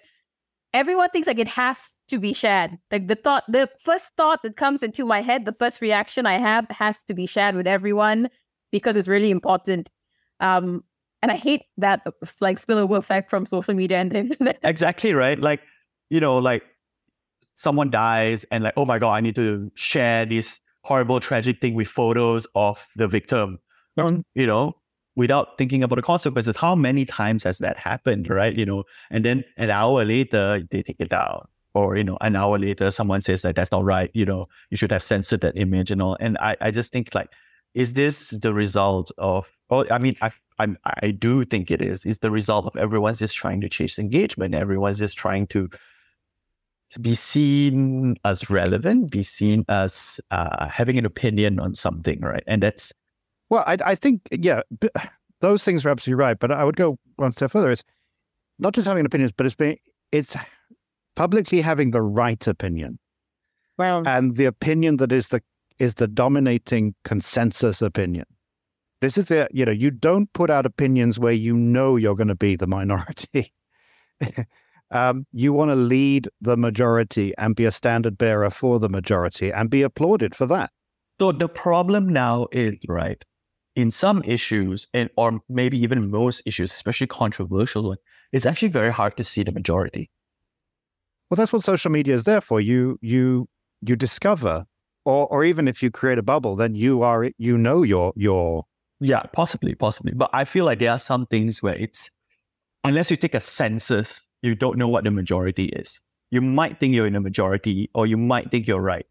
everyone 0.73 1.09
thinks 1.09 1.27
like 1.27 1.39
it 1.39 1.47
has 1.47 1.99
to 2.09 2.19
be 2.19 2.33
shared. 2.33 2.77
Like 2.91 3.07
the 3.07 3.15
thought, 3.15 3.43
the 3.47 3.69
first 3.81 4.13
thought 4.17 4.43
that 4.43 4.57
comes 4.57 4.83
into 4.83 5.05
my 5.05 5.21
head, 5.21 5.45
the 5.45 5.53
first 5.53 5.81
reaction 5.81 6.25
I 6.25 6.33
have 6.33 6.67
has 6.69 7.01
to 7.03 7.13
be 7.13 7.25
shared 7.25 7.55
with 7.55 7.65
everyone 7.65 8.29
because 8.71 8.95
it's 8.95 9.07
really 9.07 9.31
important. 9.31 9.89
Um, 10.41 10.83
and 11.21 11.31
I 11.31 11.35
hate 11.35 11.63
that 11.77 12.05
like 12.41 12.59
spillover 12.59 12.97
effect 12.97 13.29
from 13.29 13.45
social 13.45 13.73
media 13.73 13.99
and 13.99 14.13
internet. 14.13 14.59
Exactly 14.63 15.13
right. 15.13 15.39
Like, 15.39 15.61
you 16.09 16.19
know, 16.19 16.37
like 16.39 16.63
someone 17.53 17.89
dies 17.89 18.45
and 18.51 18.65
like, 18.65 18.73
oh 18.75 18.85
my 18.85 18.99
god, 18.99 19.13
I 19.13 19.21
need 19.21 19.35
to 19.35 19.71
share 19.75 20.25
this 20.25 20.59
horrible 20.83 21.21
tragic 21.21 21.61
thing 21.61 21.75
with 21.75 21.87
photos 21.87 22.45
of 22.55 22.85
the 22.97 23.07
victim. 23.07 23.59
Um, 23.97 24.23
you 24.33 24.47
know, 24.47 24.73
without 25.15 25.57
thinking 25.57 25.83
about 25.83 25.95
the 25.95 26.01
consequences. 26.01 26.55
How 26.55 26.75
many 26.75 27.05
times 27.05 27.43
has 27.43 27.59
that 27.59 27.77
happened, 27.77 28.29
right? 28.29 28.55
You 28.55 28.65
know, 28.65 28.83
and 29.11 29.23
then 29.23 29.43
an 29.57 29.69
hour 29.69 30.03
later 30.05 30.63
they 30.71 30.81
take 30.81 30.97
it 30.99 31.09
down. 31.09 31.47
Or, 31.75 31.97
you 31.97 32.03
know, 32.03 32.17
an 32.21 32.35
hour 32.35 32.59
later 32.59 32.91
someone 32.91 33.21
says 33.21 33.41
that 33.41 33.55
that's 33.55 33.71
not 33.71 33.83
right, 33.83 34.11
you 34.13 34.25
know, 34.25 34.47
you 34.69 34.77
should 34.77 34.91
have 34.91 35.01
censored 35.01 35.41
that 35.41 35.57
image 35.57 35.89
and 35.89 36.01
all. 36.01 36.17
And 36.19 36.37
I, 36.39 36.55
I 36.61 36.69
just 36.69 36.91
think 36.91 37.15
like, 37.15 37.29
is 37.73 37.93
this 37.93 38.29
the 38.29 38.53
result 38.53 39.11
of 39.17 39.47
oh 39.71 39.83
I 39.89 39.97
mean 39.97 40.15
I 40.21 40.31
I'm, 40.59 40.77
I 41.01 41.09
do 41.09 41.43
think 41.43 41.71
it 41.71 41.81
is. 41.81 42.05
It's 42.05 42.19
the 42.19 42.29
result 42.29 42.67
of 42.67 42.75
everyone's 42.75 43.17
just 43.17 43.35
trying 43.35 43.61
to 43.61 43.69
chase 43.69 43.97
engagement. 43.97 44.53
Everyone's 44.53 44.99
just 44.99 45.17
trying 45.17 45.47
to 45.47 45.67
be 47.01 47.15
seen 47.15 48.15
as 48.23 48.51
relevant, 48.51 49.09
be 49.09 49.23
seen 49.23 49.65
as 49.69 50.19
uh, 50.29 50.67
having 50.69 50.99
an 50.99 51.05
opinion 51.05 51.59
on 51.59 51.73
something, 51.73 52.21
right? 52.21 52.43
And 52.45 52.61
that's 52.61 52.93
well, 53.49 53.63
I, 53.67 53.77
I 53.85 53.95
think, 53.95 54.21
yeah, 54.31 54.61
those 55.43 55.63
things 55.63 55.85
are 55.85 55.89
absolutely 55.89 56.23
right. 56.23 56.39
But 56.39 56.51
I 56.51 56.63
would 56.63 56.77
go 56.77 56.97
one 57.17 57.31
step 57.31 57.51
further. 57.51 57.69
It's 57.69 57.83
not 58.59 58.73
just 58.73 58.87
having 58.87 59.05
opinions, 59.05 59.31
but 59.31 59.45
it's 59.45 59.55
being, 59.55 59.77
it's 60.11 60.35
publicly 61.15 61.61
having 61.61 61.91
the 61.91 62.01
right 62.01 62.47
opinion. 62.47 62.97
Well, 63.77 64.07
and 64.07 64.35
the 64.35 64.45
opinion 64.45 64.97
that 64.97 65.11
is 65.11 65.29
the 65.29 65.41
is 65.79 65.95
the 65.95 66.07
dominating 66.07 66.95
consensus 67.03 67.81
opinion. 67.81 68.25
This 69.01 69.17
is 69.17 69.25
the 69.25 69.47
you 69.51 69.65
know 69.65 69.71
you 69.71 69.91
don't 69.91 70.31
put 70.33 70.49
out 70.49 70.65
opinions 70.65 71.19
where 71.19 71.33
you 71.33 71.57
know 71.57 71.95
you're 71.95 72.15
going 72.15 72.27
to 72.27 72.35
be 72.35 72.55
the 72.55 72.67
minority. 72.67 73.51
um, 74.91 75.25
you 75.33 75.51
want 75.51 75.71
to 75.71 75.75
lead 75.75 76.29
the 76.39 76.55
majority 76.55 77.33
and 77.37 77.55
be 77.55 77.65
a 77.65 77.71
standard 77.71 78.17
bearer 78.17 78.49
for 78.49 78.79
the 78.79 78.89
majority 78.89 79.51
and 79.51 79.69
be 79.69 79.81
applauded 79.81 80.35
for 80.35 80.45
that. 80.45 80.71
So 81.19 81.31
the 81.31 81.49
problem 81.49 82.07
now 82.07 82.47
is 82.51 82.75
right 82.87 83.23
in 83.75 83.91
some 83.91 84.23
issues, 84.23 84.87
and 84.93 85.09
or 85.17 85.39
maybe 85.49 85.77
even 85.77 86.09
most 86.11 86.41
issues, 86.45 86.71
especially 86.71 87.07
controversial 87.07 87.83
ones, 87.83 87.99
it's 88.31 88.45
actually 88.45 88.69
very 88.69 88.91
hard 88.91 89.17
to 89.17 89.23
see 89.23 89.43
the 89.43 89.51
majority. 89.51 90.09
Well, 91.29 91.35
that's 91.35 91.51
what 91.51 91.63
social 91.63 91.91
media 91.91 92.13
is 92.13 92.23
there 92.23 92.41
for. 92.41 92.61
You 92.61 92.99
you 93.01 93.47
you 93.81 93.95
discover, 93.95 94.65
or 95.05 95.27
or 95.27 95.43
even 95.43 95.67
if 95.67 95.81
you 95.81 95.89
create 95.89 96.17
a 96.17 96.23
bubble, 96.23 96.55
then 96.55 96.75
you 96.75 97.01
are 97.01 97.31
you 97.37 97.57
know 97.57 97.83
your 97.83 98.13
your 98.15 98.65
yeah 98.99 99.23
possibly 99.33 99.75
possibly. 99.75 100.13
But 100.13 100.29
I 100.33 100.45
feel 100.45 100.65
like 100.65 100.79
there 100.79 100.91
are 100.91 100.99
some 100.99 101.25
things 101.25 101.63
where 101.63 101.75
it's 101.75 102.09
unless 102.83 103.09
you 103.09 103.17
take 103.17 103.35
a 103.35 103.39
census, 103.39 104.21
you 104.41 104.55
don't 104.55 104.77
know 104.77 104.87
what 104.87 105.03
the 105.03 105.11
majority 105.11 105.65
is. 105.65 105.99
You 106.29 106.41
might 106.41 106.79
think 106.79 106.93
you're 106.95 107.07
in 107.07 107.15
a 107.15 107.21
majority, 107.21 107.89
or 107.93 108.07
you 108.07 108.17
might 108.17 108.51
think 108.51 108.67
you're 108.67 108.81
right 108.81 109.05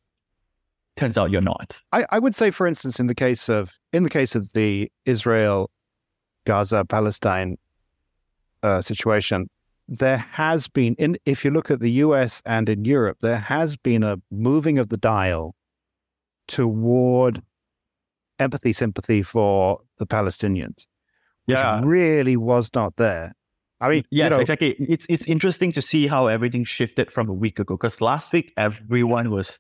turns 0.97 1.17
out 1.19 1.31
you're 1.31 1.41
not. 1.41 1.81
I, 1.93 2.07
I 2.11 2.19
would 2.19 2.35
say, 2.35 2.51
for 2.51 2.67
instance, 2.67 3.01
in 3.01 3.07
the 3.07 3.15
case 3.15 3.49
of 3.49 3.73
in 3.93 4.03
the 4.03 4.11
case 4.11 4.35
of 4.35 4.53
the 4.53 4.91
Israel, 5.05 5.71
Gaza, 6.45 6.85
Palestine 6.85 7.57
uh, 8.63 8.81
situation, 8.81 9.49
there 9.89 10.19
has 10.19 10.69
been 10.69 10.95
in 10.97 11.17
if 11.27 11.45
you 11.45 11.51
look 11.51 11.71
at 11.71 11.81
the 11.81 11.91
U.S. 11.93 12.43
and 12.47 12.69
in 12.69 12.85
Europe, 12.85 13.19
there 13.21 13.39
has 13.39 13.77
been 13.77 14.03
a 14.03 14.19
moving 14.31 14.79
of 14.79 14.89
the 14.89 14.97
dial 14.97 15.55
toward 16.49 17.43
empathy, 18.39 18.73
sympathy 18.73 19.23
for 19.23 19.81
the 19.99 20.07
Palestinians, 20.07 20.87
which 21.47 21.59
yeah. 21.59 21.81
really 21.83 22.37
was 22.37 22.71
not 22.75 22.97
there. 22.97 23.33
I 23.81 23.89
mean, 23.89 24.05
yes, 24.11 24.27
you 24.27 24.31
know, 24.31 24.41
exactly. 24.41 24.77
It's 24.79 25.07
it's 25.09 25.25
interesting 25.25 25.73
to 25.73 25.83
see 25.83 26.07
how 26.07 26.29
everything 26.29 26.65
shifted 26.65 27.11
from 27.11 27.29
a 27.29 27.33
week 27.33 27.59
ago. 27.59 27.75
Because 27.75 28.01
last 28.01 28.33
week 28.33 28.53
everyone 28.57 29.31
was 29.31 29.59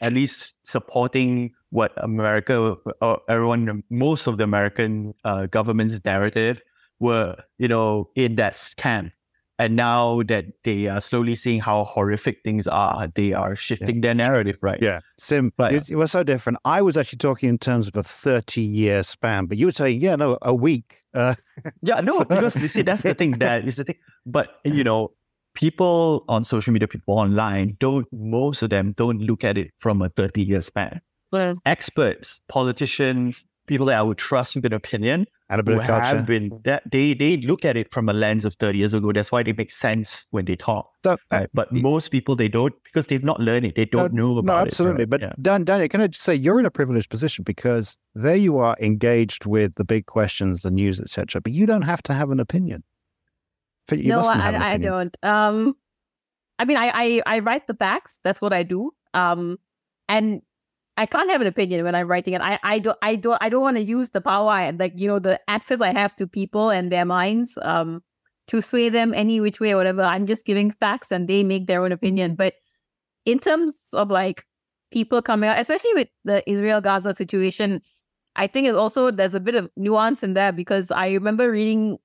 at 0.00 0.12
least 0.12 0.54
supporting 0.62 1.52
what 1.70 1.92
America 1.98 2.76
or 3.00 3.20
everyone, 3.28 3.82
most 3.90 4.26
of 4.26 4.38
the 4.38 4.44
American 4.44 5.14
uh, 5.24 5.46
government's 5.46 6.00
narrative 6.04 6.60
were, 6.98 7.36
you 7.58 7.68
know, 7.68 8.10
in 8.14 8.36
that 8.36 8.74
camp. 8.76 9.12
And 9.58 9.76
now 9.76 10.22
that 10.22 10.46
they 10.64 10.86
are 10.86 11.02
slowly 11.02 11.34
seeing 11.34 11.60
how 11.60 11.84
horrific 11.84 12.38
things 12.42 12.66
are, 12.66 13.08
they 13.14 13.34
are 13.34 13.54
shifting 13.54 13.96
yeah. 13.96 14.00
their 14.00 14.14
narrative, 14.14 14.56
right? 14.62 14.80
Yeah. 14.80 15.00
Sim, 15.18 15.52
but, 15.58 15.74
it, 15.74 15.90
it, 15.90 15.96
was 15.96 16.10
so 16.10 16.22
different. 16.22 16.58
I 16.64 16.80
was 16.80 16.96
actually 16.96 17.18
talking 17.18 17.50
in 17.50 17.58
terms 17.58 17.86
of 17.86 17.94
a 17.94 18.02
30 18.02 18.62
year 18.62 19.02
span, 19.02 19.44
but 19.44 19.58
you 19.58 19.66
were 19.66 19.72
saying, 19.72 20.00
yeah, 20.00 20.16
no, 20.16 20.38
a 20.40 20.54
week. 20.54 21.02
Uh, 21.12 21.34
yeah, 21.82 22.00
no, 22.00 22.12
so. 22.18 22.24
because 22.24 22.56
you 22.56 22.68
see, 22.68 22.80
that's 22.80 23.02
the 23.02 23.12
thing. 23.12 23.32
That 23.32 23.68
is 23.68 23.76
the 23.76 23.84
thing. 23.84 23.96
But, 24.24 24.48
you 24.64 24.82
know, 24.82 25.12
people 25.54 26.24
on 26.28 26.44
social 26.44 26.72
media, 26.72 26.88
people 26.88 27.14
online, 27.14 27.76
don't 27.80 28.06
most 28.12 28.62
of 28.62 28.70
them 28.70 28.92
don't 28.96 29.20
look 29.20 29.44
at 29.44 29.58
it 29.58 29.70
from 29.78 30.02
a 30.02 30.08
30 30.10 30.42
year 30.42 30.60
span. 30.60 31.00
Yeah. 31.32 31.54
Experts, 31.64 32.40
politicians, 32.48 33.44
people 33.70 33.86
that 33.86 33.96
I 33.96 34.02
would 34.02 34.18
trust 34.18 34.56
with 34.56 34.64
an 34.64 34.72
opinion 34.72 35.26
and 35.48 35.60
a 35.60 35.62
bit 35.62 35.78
of 35.78 35.84
culture. 35.84 36.04
have 36.04 36.26
been 36.26 36.60
that 36.64 36.82
they 36.90 37.14
they 37.14 37.36
look 37.36 37.64
at 37.64 37.76
it 37.76 37.92
from 37.92 38.08
a 38.08 38.12
lens 38.12 38.44
of 38.44 38.54
30 38.54 38.78
years 38.78 38.94
ago. 38.94 39.12
That's 39.12 39.30
why 39.30 39.44
they 39.44 39.52
make 39.52 39.70
sense 39.70 40.26
when 40.30 40.44
they 40.44 40.56
talk. 40.56 40.90
So, 41.04 41.12
uh, 41.12 41.16
right? 41.30 41.48
But 41.54 41.72
most 41.72 42.08
people 42.08 42.34
they 42.34 42.48
don't 42.48 42.74
because 42.84 43.06
they've 43.06 43.22
not 43.22 43.38
learned 43.38 43.66
it. 43.66 43.76
They 43.76 43.84
don't 43.84 44.12
no, 44.12 44.32
know 44.32 44.38
about 44.38 44.52
no, 44.52 44.58
absolutely. 44.58 45.04
it. 45.04 45.06
Right? 45.06 45.10
But 45.10 45.20
yeah. 45.20 45.32
Dan, 45.40 45.64
Daniel, 45.64 45.88
can 45.88 46.00
I 46.00 46.08
just 46.08 46.24
say 46.24 46.34
you're 46.34 46.58
in 46.58 46.66
a 46.66 46.70
privileged 46.70 47.10
position 47.10 47.44
because 47.44 47.96
there 48.14 48.34
you 48.34 48.58
are 48.58 48.76
engaged 48.80 49.46
with 49.46 49.76
the 49.76 49.84
big 49.84 50.06
questions, 50.06 50.62
the 50.62 50.72
news, 50.72 51.00
etc. 51.00 51.40
But 51.40 51.52
you 51.52 51.64
don't 51.64 51.82
have 51.82 52.02
to 52.04 52.12
have 52.12 52.30
an 52.30 52.40
opinion. 52.40 52.82
You 53.90 54.08
no, 54.08 54.20
I, 54.20 54.74
I 54.74 54.76
don't. 54.78 55.16
Um, 55.22 55.74
I 56.58 56.64
mean, 56.64 56.76
I, 56.76 56.90
I 56.94 57.22
I 57.26 57.38
write 57.40 57.66
the 57.66 57.74
facts. 57.74 58.20
That's 58.22 58.40
what 58.40 58.52
I 58.52 58.62
do. 58.62 58.92
Um, 59.14 59.58
and 60.08 60.42
I 60.96 61.06
can't 61.06 61.30
have 61.30 61.40
an 61.40 61.46
opinion 61.46 61.84
when 61.84 61.94
I'm 61.94 62.06
writing 62.06 62.34
it. 62.34 62.42
I 62.42 62.58
I 62.62 62.78
don't 62.78 62.98
I 63.02 63.16
don't 63.16 63.38
I 63.40 63.48
don't 63.48 63.62
want 63.62 63.78
to 63.78 63.82
use 63.82 64.10
the 64.10 64.20
power 64.20 64.50
I, 64.50 64.70
like 64.70 64.92
you 64.96 65.08
know 65.08 65.18
the 65.18 65.40
access 65.48 65.80
I 65.80 65.92
have 65.92 66.14
to 66.16 66.26
people 66.26 66.70
and 66.70 66.92
their 66.92 67.04
minds 67.04 67.58
um 67.62 68.02
to 68.48 68.60
sway 68.60 68.88
them 68.88 69.14
any 69.14 69.40
which 69.40 69.60
way 69.60 69.72
or 69.72 69.76
whatever. 69.76 70.02
I'm 70.02 70.26
just 70.26 70.44
giving 70.44 70.70
facts 70.70 71.10
and 71.10 71.26
they 71.26 71.44
make 71.44 71.66
their 71.66 71.82
own 71.82 71.92
opinion. 71.92 72.34
But 72.34 72.54
in 73.24 73.38
terms 73.38 73.88
of 73.92 74.10
like 74.10 74.44
people 74.90 75.22
coming 75.22 75.48
out, 75.48 75.60
especially 75.60 75.94
with 75.94 76.08
the 76.24 76.48
Israel 76.50 76.80
Gaza 76.80 77.14
situation, 77.14 77.80
I 78.36 78.46
think 78.46 78.66
it's 78.66 78.76
also 78.76 79.10
there's 79.10 79.34
a 79.34 79.40
bit 79.40 79.54
of 79.54 79.70
nuance 79.76 80.22
in 80.22 80.34
there 80.34 80.52
because 80.52 80.90
I 80.90 81.10
remember 81.12 81.50
reading 81.50 81.98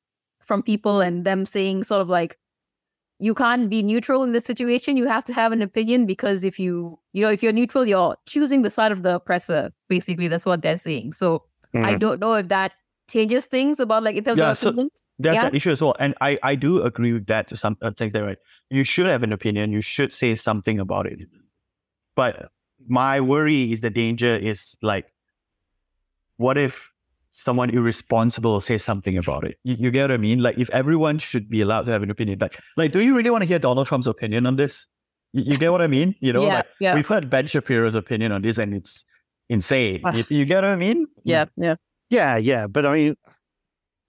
from 0.46 0.64
people 0.64 1.02
and 1.02 1.26
them 1.26 1.46
saying 1.46 1.84
sort 1.84 2.02
of 2.02 2.08
like 2.10 2.38
you 3.20 3.34
can't 3.34 3.70
be 3.70 3.82
neutral 3.82 4.24
in 4.24 4.34
this 4.34 4.46
situation. 4.46 4.98
You 4.98 5.08
have 5.08 5.24
to 5.26 5.34
have 5.34 5.52
an 5.52 5.62
opinion 5.62 6.06
because 6.06 6.44
if 6.44 6.60
you 6.60 7.00
you 7.14 7.22
know 7.24 7.32
if 7.32 7.42
you're 7.42 7.54
neutral 7.54 7.86
you're 7.86 8.16
choosing 8.26 8.62
the 8.62 8.70
side 8.70 8.92
of 8.92 9.04
the 9.04 9.16
oppressor. 9.16 9.72
Basically 9.90 10.28
that's 10.28 10.46
what 10.46 10.62
they're 10.62 10.78
saying. 10.78 11.14
So 11.14 11.44
mm. 11.74 11.86
i 11.86 11.96
don't 11.96 12.20
know 12.20 12.34
if 12.34 12.48
that 12.50 12.74
changes 13.08 13.46
things 13.46 13.80
about 13.80 14.04
like 14.04 14.16
in 14.16 14.24
terms 14.24 14.40
yeah, 14.40 14.52
of 14.52 14.58
so 14.58 14.70
opinions. 14.70 14.92
that's 15.20 15.36
yeah? 15.36 15.48
an 15.48 15.56
issue 15.56 15.72
as 15.72 15.82
well. 15.82 15.96
And 16.00 16.14
i 16.22 16.38
i 16.44 16.56
do 16.56 16.82
agree 16.82 17.14
with 17.14 17.28
that 17.28 17.48
to 17.48 17.56
some 17.56 17.78
extent 17.82 18.14
there 18.14 18.26
right? 18.26 18.38
You 18.70 18.84
should 18.84 19.08
have 19.08 19.24
an 19.24 19.34
opinion. 19.34 19.72
You 19.72 19.82
should 19.82 20.12
say 20.12 20.36
something 20.36 20.80
about 20.80 21.06
it. 21.06 21.20
But 22.16 22.50
my 22.88 23.20
worry 23.20 23.72
is 23.72 23.82
the 23.82 23.90
danger 23.90 24.36
is 24.36 24.78
like 24.82 25.12
what 26.38 26.58
if 26.58 26.92
someone 27.38 27.70
irresponsible 27.70 28.60
say 28.62 28.78
something 28.78 29.18
about 29.18 29.44
it. 29.44 29.58
You, 29.64 29.76
you, 29.78 29.92
get 29.92 30.04
what 30.04 30.12
I 30.12 30.18
mean? 30.18 30.40
Like 30.40 30.58
if 30.58 30.70
everyone 30.70 31.18
should 31.18 31.50
be 31.50 31.62
allowed 31.62 31.84
to 31.86 31.92
have 31.92 32.02
an 32.02 32.10
opinion, 32.10 32.40
like 32.40 32.58
like 32.78 32.92
do 32.92 33.02
you 33.02 33.16
really 33.16 33.30
want 33.30 33.44
to 33.44 33.48
hear 33.48 33.60
Donald 33.60 33.88
Trump's 33.88 34.08
opinion 34.08 34.46
on 34.46 34.56
this? 34.56 34.88
You, 35.34 35.44
you 35.44 35.58
get 35.58 35.72
what 35.72 35.82
I 35.82 35.88
mean? 35.88 36.16
You 36.22 36.34
know, 36.34 36.44
yeah, 36.44 36.56
like 36.56 36.66
yeah. 36.80 36.96
we've 36.96 37.06
heard 37.06 37.30
Ben 37.30 37.46
Shapiro's 37.46 37.94
opinion 37.94 38.32
on 38.32 38.42
this, 38.42 38.58
and 38.58 38.74
it's 38.74 39.04
insane. 39.50 40.02
you, 40.14 40.24
you, 40.30 40.46
get 40.46 40.64
what 40.64 40.72
I 40.72 40.76
mean? 40.78 41.06
Yeah, 41.24 41.46
yeah, 41.58 41.76
yeah, 42.10 42.38
yeah. 42.38 42.68
But 42.68 42.86
I 42.86 42.94
mean, 42.94 43.16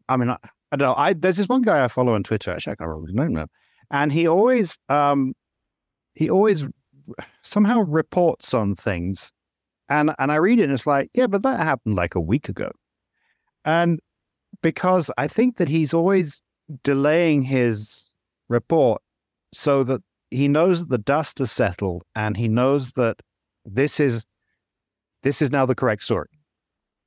I 0.08 0.16
mean, 0.16 0.30
I, 0.30 0.38
I 0.70 0.76
don't 0.76 0.88
know. 0.88 0.94
I 0.96 1.12
there's 1.12 1.36
this 1.36 1.48
one 1.48 1.62
guy 1.62 1.84
I 1.84 1.88
follow 1.88 2.14
on 2.14 2.22
Twitter. 2.22 2.52
Actually, 2.52 2.74
I 2.74 2.76
can't 2.76 2.88
remember 2.88 3.08
his 3.08 3.16
name 3.16 3.32
now, 3.34 3.48
and 3.90 4.12
he 4.12 4.28
always 4.28 4.78
um 4.88 5.34
he 6.14 6.30
always 6.30 6.64
somehow 7.42 7.80
reports 7.80 8.54
on 8.54 8.74
things 8.74 9.32
And 9.88 10.12
and 10.18 10.32
I 10.32 10.36
read 10.36 10.60
it 10.60 10.64
and 10.64 10.72
it's 10.72 10.86
like, 10.86 11.10
yeah, 11.12 11.26
but 11.26 11.42
that 11.42 11.60
happened 11.60 11.96
like 11.96 12.14
a 12.14 12.20
week 12.20 12.48
ago. 12.48 12.70
And 13.66 14.00
because 14.62 15.10
I 15.18 15.26
think 15.26 15.56
that 15.56 15.68
he's 15.68 15.92
always 15.92 16.40
delaying 16.82 17.42
his 17.42 18.14
report 18.48 19.02
so 19.52 19.82
that 19.84 20.00
he 20.30 20.48
knows 20.48 20.80
that 20.80 20.90
the 20.90 20.98
dust 20.98 21.40
has 21.40 21.52
settled 21.52 22.04
and 22.14 22.36
he 22.36 22.48
knows 22.48 22.92
that 22.92 23.20
this 23.64 24.00
is 24.00 24.24
this 25.22 25.42
is 25.42 25.50
now 25.50 25.66
the 25.66 25.74
correct 25.74 26.04
story. 26.04 26.28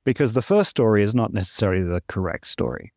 Because 0.04 0.34
the 0.34 0.42
first 0.42 0.70
story 0.70 1.02
is 1.02 1.14
not 1.14 1.32
necessarily 1.32 1.82
the 1.82 2.02
correct 2.08 2.46
story. 2.46 2.92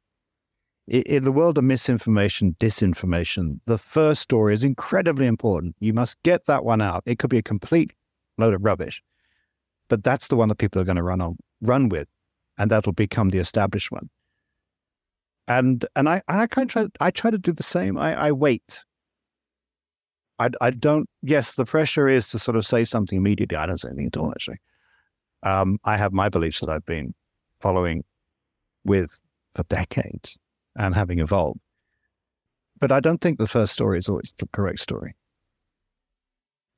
In 0.88 1.24
the 1.24 1.32
world 1.32 1.58
of 1.58 1.64
misinformation, 1.64 2.58
disinformation, 2.60 3.60
the 3.66 3.78
first 3.78 4.22
story 4.22 4.54
is 4.54 4.66
incredibly 4.66 5.28
important. 5.28 5.76
You 5.80 5.94
must 5.94 6.22
get 6.24 6.46
that 6.48 6.66
one 6.66 6.82
out. 6.82 7.04
It 7.06 7.20
could 7.20 7.30
be 7.30 7.38
a 7.38 7.44
complete 7.44 7.94
load 8.38 8.54
of 8.54 8.66
rubbish, 8.66 9.02
but 9.88 10.04
that's 10.04 10.28
the 10.28 10.36
one 10.36 10.50
that 10.50 10.58
people 10.58 10.82
are 10.82 10.86
going 10.86 10.98
to 10.98 11.04
run 11.04 11.22
on, 11.22 11.38
run 11.62 11.88
with, 11.88 12.08
and 12.58 12.70
that'll 12.72 12.94
become 12.94 13.30
the 13.30 13.40
established 13.40 13.92
one. 13.92 14.10
And 15.48 15.86
and 15.96 16.08
I 16.08 16.22
and 16.28 16.40
I 16.40 16.48
kind 16.48 16.70
of 16.70 16.72
try 16.72 16.88
I 17.00 17.12
try 17.12 17.32
to 17.32 17.38
do 17.38 17.52
the 17.52 17.64
same. 17.64 17.98
I, 17.98 18.28
I 18.28 18.32
wait. 18.32 18.84
I 20.40 20.50
I 20.62 20.72
don't. 20.72 21.10
Yes, 21.22 21.54
the 21.54 21.66
pressure 21.66 22.08
is 22.08 22.30
to 22.30 22.40
sort 22.40 22.56
of 22.56 22.66
say 22.66 22.84
something 22.86 23.18
immediately. 23.18 23.58
I 23.58 23.66
don't 23.66 23.80
say 23.80 23.90
anything 23.90 24.08
at 24.08 24.18
all. 24.18 24.32
Actually, 24.32 24.60
um, 25.44 25.80
I 25.84 25.98
have 25.98 26.14
my 26.14 26.30
beliefs 26.30 26.62
that 26.62 26.70
I've 26.70 26.86
been 26.86 27.14
following 27.60 28.04
with 28.86 29.20
for 29.56 29.64
decades 29.64 30.38
and 30.76 30.96
having 30.96 31.20
evolved. 31.20 31.60
But 32.80 32.92
I 32.92 33.00
don't 33.00 33.20
think 33.20 33.38
the 33.38 33.48
first 33.48 33.74
story 33.74 33.98
is 33.98 34.10
always 34.10 34.34
the 34.38 34.48
correct 34.48 34.80
story. 34.80 35.16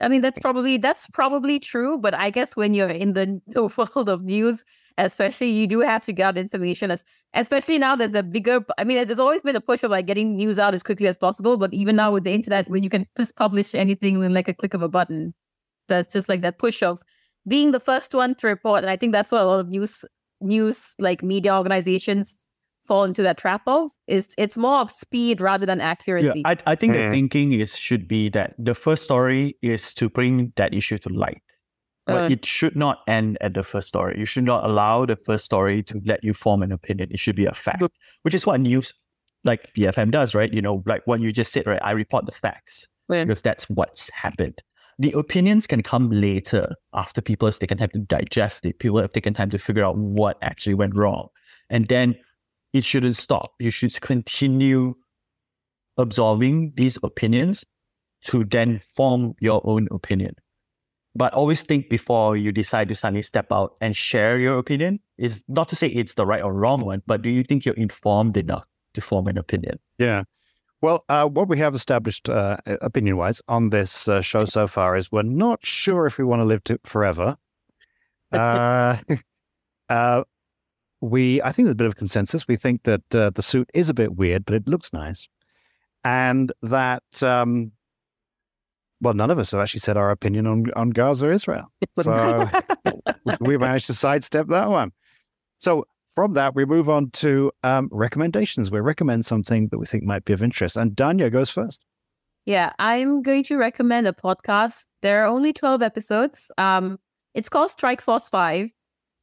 I 0.06 0.08
mean, 0.08 0.22
that's 0.22 0.38
probably 0.38 0.78
that's 0.78 1.08
probably 1.08 1.60
true, 1.60 1.98
but 1.98 2.14
I 2.14 2.30
guess 2.30 2.56
when 2.56 2.76
you're 2.76 2.90
in 2.90 3.14
the, 3.14 3.42
world 3.96 4.08
of 4.08 4.24
news, 4.24 4.64
especially, 5.00 5.50
you 5.50 5.66
do 5.66 5.80
have 5.80 6.04
to 6.04 6.14
get 6.14 6.38
information. 6.38 6.92
As 6.92 7.04
especially 7.34 7.80
now, 7.80 7.96
there's 7.96 8.14
a 8.14 8.22
bigger. 8.22 8.64
I 8.78 8.84
mean, 8.84 9.08
there's 9.08 9.20
always 9.20 9.42
been 9.42 9.56
a 9.56 9.62
push 9.62 9.82
of 9.82 9.90
like 9.90 10.06
getting 10.06 10.36
news 10.36 10.60
out 10.60 10.76
as 10.76 10.84
quickly 10.84 11.08
as 11.08 11.18
possible, 11.18 11.58
but 11.58 11.74
even 11.74 11.96
now 11.96 12.12
with 12.12 12.24
the 12.24 12.32
internet, 12.32 12.70
when 12.70 12.84
you 12.84 12.90
can 12.90 13.08
just 13.18 13.36
publish 13.36 13.74
anything 13.74 14.22
in 14.22 14.32
like 14.32 14.48
a 14.48 14.54
click 14.54 14.76
of 14.76 14.84
a 14.84 14.88
button, 14.88 15.34
that's 15.88 16.14
just 16.14 16.30
like 16.30 16.42
that 16.42 16.60
push 16.60 16.84
of 16.84 17.02
being 17.48 17.72
the 17.72 17.80
first 17.80 18.14
one 18.14 18.36
to 18.36 18.48
report. 18.48 18.84
And 18.84 18.92
I 18.92 18.98
think 18.98 19.12
that's 19.12 19.32
what 19.32 19.42
a 19.42 19.46
lot 19.46 19.60
of 19.60 19.70
news 19.70 20.06
news 20.40 20.94
like 21.00 21.24
media 21.24 21.56
organizations 21.56 22.45
fall 22.86 23.04
into 23.04 23.22
that 23.24 23.38
trap 23.38 23.62
of. 23.68 23.92
It's 24.08 24.34
it's 24.38 24.58
more 24.58 24.80
of 24.80 24.92
speed 24.92 25.42
rather 25.42 25.66
than 25.66 25.82
accuracy. 25.82 26.44
Yeah, 26.46 26.52
I, 26.52 26.58
I 26.68 26.76
think 26.76 26.94
mm. 26.94 27.10
the 27.10 27.12
thinking 27.12 27.54
is 27.54 27.78
should 27.78 28.08
be 28.08 28.30
that 28.30 28.56
the 28.58 28.76
first 28.76 29.04
story 29.04 29.58
is 29.62 29.94
to 29.96 30.10
bring 30.10 30.54
that 30.56 30.74
issue 30.74 30.98
to 31.00 31.10
light. 31.10 31.42
But 32.06 32.16
uh, 32.16 32.34
it 32.34 32.46
should 32.46 32.76
not 32.76 33.00
end 33.08 33.38
at 33.42 33.56
the 33.56 33.64
first 33.64 33.88
story. 33.88 34.20
You 34.20 34.26
should 34.26 34.44
not 34.44 34.64
allow 34.64 35.06
the 35.08 35.16
first 35.16 35.44
story 35.44 35.82
to 35.84 36.00
let 36.06 36.24
you 36.24 36.34
form 36.34 36.62
an 36.62 36.72
opinion. 36.72 37.10
It 37.12 37.20
should 37.20 37.36
be 37.36 37.46
a 37.46 37.54
fact, 37.54 37.84
which 38.22 38.36
is 38.36 38.46
what 38.46 38.62
news 38.62 38.94
like 39.44 39.74
BFM 39.74 40.12
does, 40.12 40.36
right? 40.36 40.54
You 40.54 40.62
know, 40.62 40.84
like 40.86 41.02
what 41.06 41.20
you 41.20 41.32
just 41.32 41.52
said, 41.52 41.66
right? 41.66 41.80
I 41.82 41.92
report 41.92 42.26
the 42.26 42.32
facts 42.32 42.88
yeah. 43.10 43.24
because 43.24 43.42
that's 43.42 43.70
what's 43.70 44.10
happened. 44.12 44.62
The 44.98 45.12
opinions 45.12 45.68
can 45.68 45.84
come 45.84 46.10
later 46.10 46.76
after 46.94 47.22
people 47.22 47.48
have 47.48 47.60
taken 47.60 47.78
time 47.78 47.90
to 47.90 48.00
digest 48.00 48.66
it. 48.66 48.80
People 48.80 49.02
have 49.02 49.12
taken 49.12 49.34
time 49.34 49.50
to 49.50 49.58
figure 49.58 49.84
out 49.84 49.98
what 49.98 50.38
actually 50.42 50.74
went 50.74 50.96
wrong. 50.96 51.28
And 51.70 51.88
then 51.88 52.16
it 52.76 52.84
shouldn't 52.84 53.16
stop. 53.16 53.54
You 53.58 53.70
should 53.72 54.00
continue 54.02 54.96
absorbing 55.96 56.74
these 56.76 56.98
opinions 57.04 57.64
to 58.26 58.44
then 58.44 58.82
form 58.94 59.34
your 59.40 59.62
own 59.64 59.88
opinion. 59.92 60.36
But 61.16 61.34
always 61.34 61.62
think 61.62 61.90
before 61.90 62.36
you 62.36 62.52
decide 62.52 62.90
to 62.90 62.96
suddenly 62.96 63.22
step 63.22 63.50
out 63.50 63.76
and 63.80 63.96
share 63.96 64.38
your 64.38 64.58
opinion. 64.58 65.00
Is 65.18 65.46
not 65.48 65.70
to 65.70 65.78
say 65.78 65.88
it's 65.88 66.16
the 66.16 66.26
right 66.26 66.44
or 66.44 66.54
wrong 66.54 66.82
one, 66.82 67.02
but 67.08 67.22
do 67.22 67.30
you 67.30 67.44
think 67.44 67.64
you're 67.64 67.76
informed 67.76 68.36
enough 68.36 68.66
to 68.96 69.00
form 69.00 69.28
an 69.28 69.38
opinion? 69.38 69.80
Yeah. 69.98 70.24
Well, 70.82 71.06
uh, 71.08 71.28
what 71.28 71.48
we 71.48 71.58
have 71.60 71.76
established 71.76 72.28
uh, 72.28 72.58
opinion 72.82 73.16
wise 73.16 73.42
on 73.48 73.70
this 73.70 74.10
uh, 74.10 74.20
show 74.22 74.44
so 74.44 74.68
far 74.68 74.98
is 74.98 75.14
we're 75.14 75.24
not 75.24 75.66
sure 75.66 76.06
if 76.06 76.18
we 76.18 76.26
want 76.26 76.42
to 76.42 76.44
live 76.46 76.66
to 76.66 76.78
forever. 76.84 77.38
We 81.02 81.42
I 81.42 81.52
think 81.52 81.66
there's 81.66 81.74
a 81.74 81.76
bit 81.76 81.88
of 81.88 81.96
consensus. 81.96 82.48
We 82.48 82.56
think 82.56 82.84
that 82.84 83.16
uh, 83.16 83.30
the 83.32 83.42
suit 83.42 83.70
is 83.74 83.90
a 83.90 83.94
bit 83.94 84.16
weird, 84.16 84.46
but 84.46 84.56
it 84.56 84.68
looks 84.68 84.94
nice, 84.94 85.28
and 86.04 86.52
that 86.62 87.04
um, 87.22 87.72
well, 89.02 89.14
none 89.14 89.30
of 89.30 89.38
us 89.38 89.52
have 89.52 89.62
actually 89.62 89.82
said 89.82 89.98
our 89.98 90.12
opinion 90.12 90.48
on 90.48 90.66
on 90.76 90.90
Gaza 90.92 91.30
Israel, 91.30 91.72
so 92.00 92.50
we 93.40 93.58
managed 93.58 93.88
to 93.88 93.94
sidestep 93.94 94.48
that 94.48 94.70
one. 94.70 94.92
So 95.60 95.86
from 96.16 96.34
that, 96.34 96.56
we 96.56 96.66
move 96.66 96.90
on 96.90 97.12
to 97.12 97.52
um, 97.64 97.90
recommendations. 97.92 98.72
We 98.72 98.80
recommend 98.80 99.26
something 99.26 99.68
that 99.70 99.78
we 99.78 99.86
think 99.86 100.04
might 100.04 100.26
be 100.26 100.34
of 100.34 100.42
interest, 100.42 100.78
and 100.78 100.92
Dhanya 100.92 101.32
goes 101.32 101.50
first. 101.50 101.84
Yeah, 102.46 102.74
I'm 102.78 103.24
going 103.24 103.44
to 103.46 103.58
recommend 103.58 104.08
a 104.08 104.14
podcast. 104.14 104.86
There 105.02 105.24
are 105.24 105.26
only 105.26 105.52
12 105.52 105.82
episodes. 105.82 106.52
Um, 106.60 107.00
it's 107.34 107.50
called 107.50 107.72
Strike 107.72 108.02
Force 108.02 108.30
5. 108.30 108.70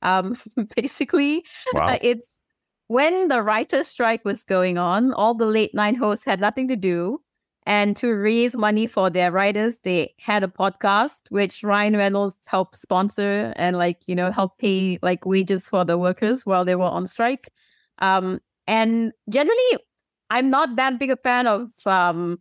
Um, 0.03 0.37
basically, 0.77 1.45
wow. 1.73 1.89
uh, 1.89 1.99
it's 2.03 2.43
when 2.89 3.29
the 3.29 3.43
writer's 3.43 3.89
strike 3.89 4.25
was 4.25 4.45
going 4.45 4.79
on, 4.79 5.13
all 5.15 5.35
the 5.35 5.47
late 5.47 5.75
night 5.75 5.97
hosts 5.97 6.25
had 6.25 6.41
nothing 6.41 6.69
to 6.69 6.77
do. 6.77 7.21
And 7.65 7.97
to 7.99 8.09
raise 8.09 8.57
money 8.57 8.89
for 8.89 9.09
their 9.09 9.31
writers, 9.31 9.79
they 9.85 10.15
had 10.19 10.43
a 10.43 10.49
podcast, 10.49 11.23
which 11.29 11.63
Ryan 11.63 11.97
Reynolds 11.97 12.45
helped 12.49 12.77
sponsor 12.77 13.53
and 13.55 13.79
like, 13.79 14.01
you 14.07 14.17
know, 14.17 14.33
help 14.33 14.59
pay 14.59 14.99
like 15.01 15.25
wages 15.25 15.69
for 15.69 15.85
the 15.85 15.97
workers 15.97 16.45
while 16.45 16.65
they 16.65 16.75
were 16.75 16.83
on 16.83 17.07
strike. 17.07 17.49
Um, 18.01 18.41
and 18.67 19.13
generally, 19.29 19.79
I'm 20.29 20.51
not 20.51 20.75
that 20.75 20.99
big 20.99 21.11
a 21.11 21.17
fan 21.17 21.47
of 21.47 21.71
um, 21.87 22.41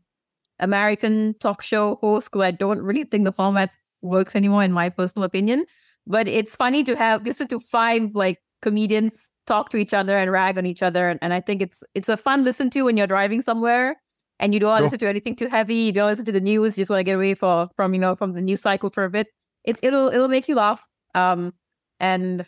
American 0.60 1.36
talk 1.40 1.62
show 1.62 1.96
hosts 2.02 2.30
because 2.30 2.42
I 2.42 2.52
don't 2.52 2.82
really 2.82 3.04
think 3.04 3.26
the 3.26 3.32
format 3.32 3.70
works 4.02 4.36
anymore, 4.36 4.64
in 4.64 4.72
my 4.72 4.90
personal 4.90 5.24
opinion. 5.24 5.66
But 6.12 6.28
it's 6.28 6.56
funny 6.56 6.84
to 6.84 6.96
have 6.96 7.24
listen 7.24 7.48
to 7.48 7.60
five 7.60 8.14
like 8.16 8.38
comedians 8.62 9.32
talk 9.48 9.70
to 9.70 9.78
each 9.78 9.94
other 9.94 10.16
and 10.18 10.32
rag 10.32 10.58
on 10.58 10.66
each 10.66 10.84
other. 10.84 11.10
And, 11.10 11.18
and 11.22 11.34
I 11.34 11.40
think 11.40 11.62
it's 11.62 11.84
it's 11.96 12.10
a 12.10 12.18
fun 12.18 12.44
listen 12.44 12.70
to 12.72 12.84
when 12.84 12.98
you're 12.98 13.08
driving 13.08 13.42
somewhere 13.42 13.96
and 14.42 14.54
you 14.54 14.60
don't 14.60 14.70
want 14.70 14.80
to 14.82 14.84
listen 14.84 15.00
to 15.00 15.08
anything 15.08 15.36
too 15.36 15.48
heavy. 15.48 15.76
You 15.76 15.92
don't 15.94 16.10
listen 16.10 16.26
to 16.26 16.32
the 16.32 16.42
news. 16.42 16.78
You 16.78 16.82
just 16.82 16.90
want 16.90 17.00
to 17.00 17.04
get 17.06 17.16
away 17.16 17.36
for, 17.36 17.70
from, 17.76 17.94
you 17.94 18.00
know, 18.00 18.16
from 18.16 18.34
the 18.34 18.42
news 18.42 18.62
cycle 18.62 18.90
for 18.90 19.06
a 19.06 19.10
bit. 19.10 19.28
It, 19.64 19.78
it'll 19.82 20.10
it'll 20.10 20.28
make 20.28 20.50
you 20.50 20.56
laugh. 20.56 20.86
Um, 21.16 21.54
and 22.00 22.46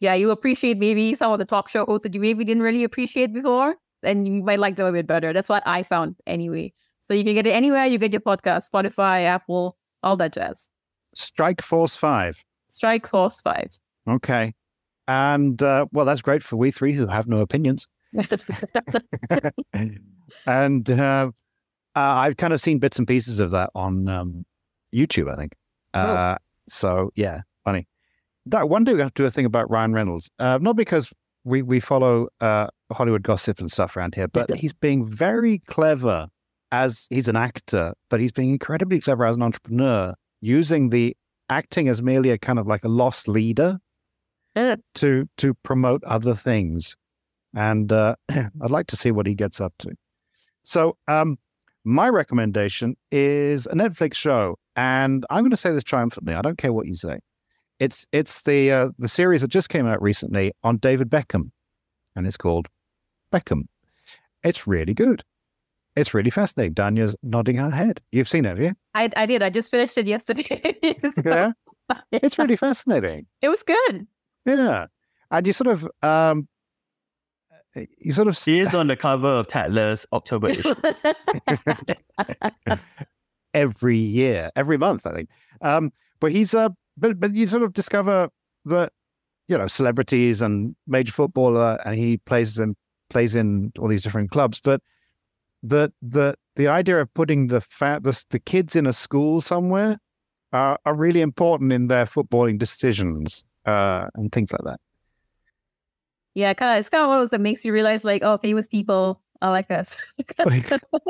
yeah, 0.00 0.14
you'll 0.14 0.32
appreciate 0.32 0.78
maybe 0.78 1.14
some 1.14 1.32
of 1.32 1.38
the 1.38 1.44
talk 1.44 1.68
show 1.68 1.86
hosts 1.86 2.02
that 2.02 2.12
you 2.14 2.20
maybe 2.20 2.44
didn't 2.44 2.62
really 2.62 2.84
appreciate 2.84 3.32
before, 3.32 3.76
and 4.02 4.26
you 4.26 4.42
might 4.42 4.58
like 4.58 4.76
them 4.76 4.86
a 4.86 4.92
bit 4.92 5.06
better. 5.06 5.32
That's 5.32 5.48
what 5.48 5.62
I 5.66 5.82
found 5.82 6.16
anyway. 6.26 6.72
So 7.02 7.14
you 7.14 7.24
can 7.24 7.34
get 7.34 7.46
it 7.46 7.52
anywhere 7.52 7.86
you 7.86 7.98
get 7.98 8.12
your 8.12 8.20
podcast, 8.20 8.70
Spotify, 8.70 9.24
Apple, 9.24 9.78
all 10.02 10.16
that 10.18 10.34
jazz. 10.34 10.68
Strike 11.14 11.62
Force 11.62 11.96
Five. 11.96 12.44
Strike 12.68 13.06
Force 13.06 13.40
5. 13.40 13.78
Okay. 14.08 14.54
And 15.06 15.62
uh, 15.62 15.86
well, 15.92 16.04
that's 16.04 16.22
great 16.22 16.42
for 16.42 16.56
we 16.56 16.70
three 16.70 16.92
who 16.92 17.06
have 17.06 17.26
no 17.26 17.38
opinions. 17.38 17.86
and 20.46 20.90
uh, 20.90 21.30
uh, 21.30 21.30
I've 21.94 22.36
kind 22.36 22.52
of 22.52 22.60
seen 22.60 22.78
bits 22.78 22.98
and 22.98 23.08
pieces 23.08 23.40
of 23.40 23.50
that 23.52 23.70
on 23.74 24.08
um, 24.08 24.44
YouTube, 24.94 25.32
I 25.32 25.36
think. 25.36 25.56
Oh. 25.94 26.00
Uh, 26.00 26.38
so, 26.68 27.10
yeah, 27.14 27.40
funny. 27.64 27.86
That 28.46 28.68
one 28.68 28.84
day 28.84 28.94
we 28.94 29.00
have 29.00 29.14
to 29.14 29.22
do 29.22 29.26
a 29.26 29.30
thing 29.30 29.44
about 29.44 29.70
Ryan 29.70 29.92
Reynolds. 29.92 30.30
Uh, 30.38 30.58
not 30.60 30.76
because 30.76 31.12
we, 31.44 31.62
we 31.62 31.80
follow 31.80 32.28
uh, 32.40 32.68
Hollywood 32.92 33.22
gossip 33.22 33.60
and 33.60 33.70
stuff 33.70 33.96
around 33.96 34.14
here, 34.14 34.28
but 34.28 34.54
he's 34.54 34.72
being 34.72 35.06
very 35.06 35.58
clever 35.66 36.28
as 36.70 37.06
he's 37.10 37.28
an 37.28 37.36
actor, 37.36 37.94
but 38.10 38.20
he's 38.20 38.32
being 38.32 38.50
incredibly 38.50 39.00
clever 39.00 39.24
as 39.24 39.36
an 39.36 39.42
entrepreneur 39.42 40.14
using 40.40 40.90
the 40.90 41.16
acting 41.48 41.88
as 41.88 42.02
merely 42.02 42.30
a 42.30 42.38
kind 42.38 42.58
of 42.58 42.66
like 42.66 42.84
a 42.84 42.88
lost 42.88 43.28
leader 43.28 43.78
uh. 44.56 44.76
to 44.96 45.28
to 45.38 45.54
promote 45.62 46.02
other 46.04 46.34
things. 46.34 46.96
And 47.54 47.90
uh, 47.92 48.16
I'd 48.28 48.70
like 48.70 48.86
to 48.88 48.96
see 48.96 49.10
what 49.10 49.26
he 49.26 49.34
gets 49.34 49.60
up 49.60 49.72
to. 49.80 49.92
So, 50.62 50.96
um, 51.08 51.38
my 51.84 52.08
recommendation 52.08 52.96
is 53.10 53.66
a 53.66 53.74
Netflix 53.74 54.14
show, 54.14 54.58
and 54.76 55.24
I'm 55.30 55.40
going 55.40 55.50
to 55.50 55.56
say 55.56 55.72
this 55.72 55.84
triumphantly. 55.84 56.34
I 56.34 56.42
don't 56.42 56.58
care 56.58 56.72
what 56.72 56.86
you 56.86 56.94
say. 56.94 57.20
It's 57.78 58.06
it's 58.12 58.42
the 58.42 58.72
uh, 58.72 58.88
the 58.98 59.08
series 59.08 59.40
that 59.40 59.48
just 59.48 59.70
came 59.70 59.86
out 59.86 60.02
recently 60.02 60.52
on 60.62 60.76
David 60.76 61.08
Beckham, 61.08 61.50
and 62.14 62.26
it's 62.26 62.36
called 62.36 62.68
Beckham. 63.32 63.62
It's 64.42 64.66
really 64.66 64.94
good. 64.94 65.22
It's 65.98 66.14
really 66.14 66.30
fascinating. 66.30 66.74
Dhanya's 66.74 67.16
nodding 67.24 67.56
her 67.56 67.70
head. 67.70 68.00
You've 68.12 68.28
seen 68.28 68.44
it, 68.44 68.50
have 68.50 68.60
you? 68.60 68.72
I, 68.94 69.10
I 69.16 69.26
did. 69.26 69.42
I 69.42 69.50
just 69.50 69.68
finished 69.68 69.98
it 69.98 70.06
yesterday. 70.06 70.76
so, 71.02 71.22
yeah? 71.24 71.52
yeah. 71.90 71.94
It's 72.22 72.38
really 72.38 72.54
fascinating. 72.54 73.26
It 73.42 73.48
was 73.48 73.64
good. 73.64 74.06
Yeah. 74.46 74.86
And 75.32 75.44
you 75.44 75.52
sort 75.52 75.68
of, 75.68 75.88
um, 76.02 76.46
you 77.74 78.12
sort 78.12 78.28
of. 78.28 78.38
He 78.38 78.60
is 78.60 78.76
on 78.76 78.86
the 78.86 78.96
cover 78.96 79.26
of 79.26 79.48
Tatler's 79.48 80.06
October 80.12 80.50
issue. 80.50 80.74
every 83.54 83.96
year, 83.96 84.50
every 84.54 84.78
month, 84.78 85.04
I 85.04 85.12
think. 85.12 85.30
Um, 85.62 85.92
but 86.20 86.30
he's, 86.30 86.54
uh, 86.54 86.68
but 86.96 87.18
but 87.18 87.34
you 87.34 87.48
sort 87.48 87.64
of 87.64 87.72
discover 87.72 88.28
that 88.66 88.92
you 89.48 89.58
know 89.58 89.66
celebrities 89.66 90.42
and 90.42 90.76
major 90.86 91.12
footballer, 91.12 91.78
and 91.84 91.96
he 91.96 92.18
plays 92.18 92.58
in 92.58 92.76
plays 93.10 93.34
in 93.34 93.72
all 93.78 93.88
these 93.88 94.02
different 94.04 94.30
clubs, 94.30 94.60
but 94.60 94.80
the 95.62 95.92
the 96.02 96.34
the 96.56 96.68
idea 96.68 97.00
of 97.00 97.12
putting 97.14 97.48
the 97.48 97.60
fat 97.60 98.02
the, 98.02 98.24
the 98.30 98.38
kids 98.38 98.76
in 98.76 98.86
a 98.86 98.92
school 98.92 99.40
somewhere 99.40 99.98
uh, 100.52 100.76
are 100.84 100.94
really 100.94 101.20
important 101.20 101.72
in 101.72 101.88
their 101.88 102.04
footballing 102.04 102.58
decisions 102.58 103.44
uh, 103.66 104.06
and 104.14 104.32
things 104.32 104.52
like 104.52 104.62
that. 104.64 104.80
Yeah, 106.34 106.54
kind 106.54 106.72
of. 106.72 106.78
It's 106.78 106.88
kind 106.88 107.02
of 107.02 107.08
one 107.08 107.18
of 107.18 107.22
those 107.22 107.30
that 107.30 107.40
makes 107.40 107.64
you 107.64 107.72
realize, 107.72 108.04
like, 108.04 108.22
oh, 108.22 108.38
famous 108.38 108.68
people 108.68 109.20
are 109.42 109.50
like 109.50 109.70
us. 109.70 110.00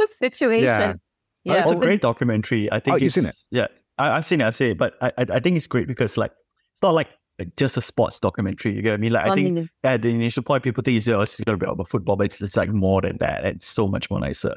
situation. 0.06 0.64
Yeah. 0.64 0.94
Oh, 0.96 1.00
Yeah. 1.44 1.62
it's 1.62 1.70
a 1.70 1.76
great 1.76 2.00
documentary. 2.00 2.70
I 2.72 2.80
think 2.80 2.94
Oh, 2.94 2.96
you've 2.98 3.12
seen 3.12 3.26
it? 3.26 3.36
Yeah, 3.50 3.66
I, 3.98 4.16
I've 4.16 4.26
seen 4.26 4.40
it. 4.40 4.46
I've 4.46 4.56
seen 4.56 4.70
it, 4.72 4.78
but 4.78 4.94
I, 5.00 5.12
I 5.18 5.26
I 5.34 5.40
think 5.40 5.56
it's 5.56 5.66
great 5.66 5.86
because 5.86 6.16
like 6.16 6.32
it's 6.72 6.82
not 6.82 6.94
like 6.94 7.08
like, 7.38 7.54
just 7.56 7.76
a 7.76 7.80
sports 7.80 8.20
documentary. 8.20 8.74
You 8.74 8.82
get 8.82 8.90
what 8.90 8.94
I 8.94 9.00
mean? 9.00 9.12
Like 9.12 9.26
I 9.26 9.34
think 9.34 9.54
mean, 9.54 9.70
at 9.84 10.02
the 10.02 10.08
initial 10.08 10.42
point, 10.42 10.62
people 10.64 10.82
think 10.82 10.96
it's, 10.98 11.08
oh, 11.08 11.20
it's 11.20 11.38
a 11.38 11.42
little 11.46 11.58
bit 11.58 11.68
about 11.68 11.88
football, 11.88 12.16
but 12.16 12.24
it's, 12.24 12.40
it's 12.40 12.56
like 12.56 12.70
more 12.70 13.00
than 13.02 13.16
that. 13.18 13.44
It's 13.44 13.68
so 13.68 13.86
much 13.88 14.10
more 14.10 14.20
nicer. 14.20 14.54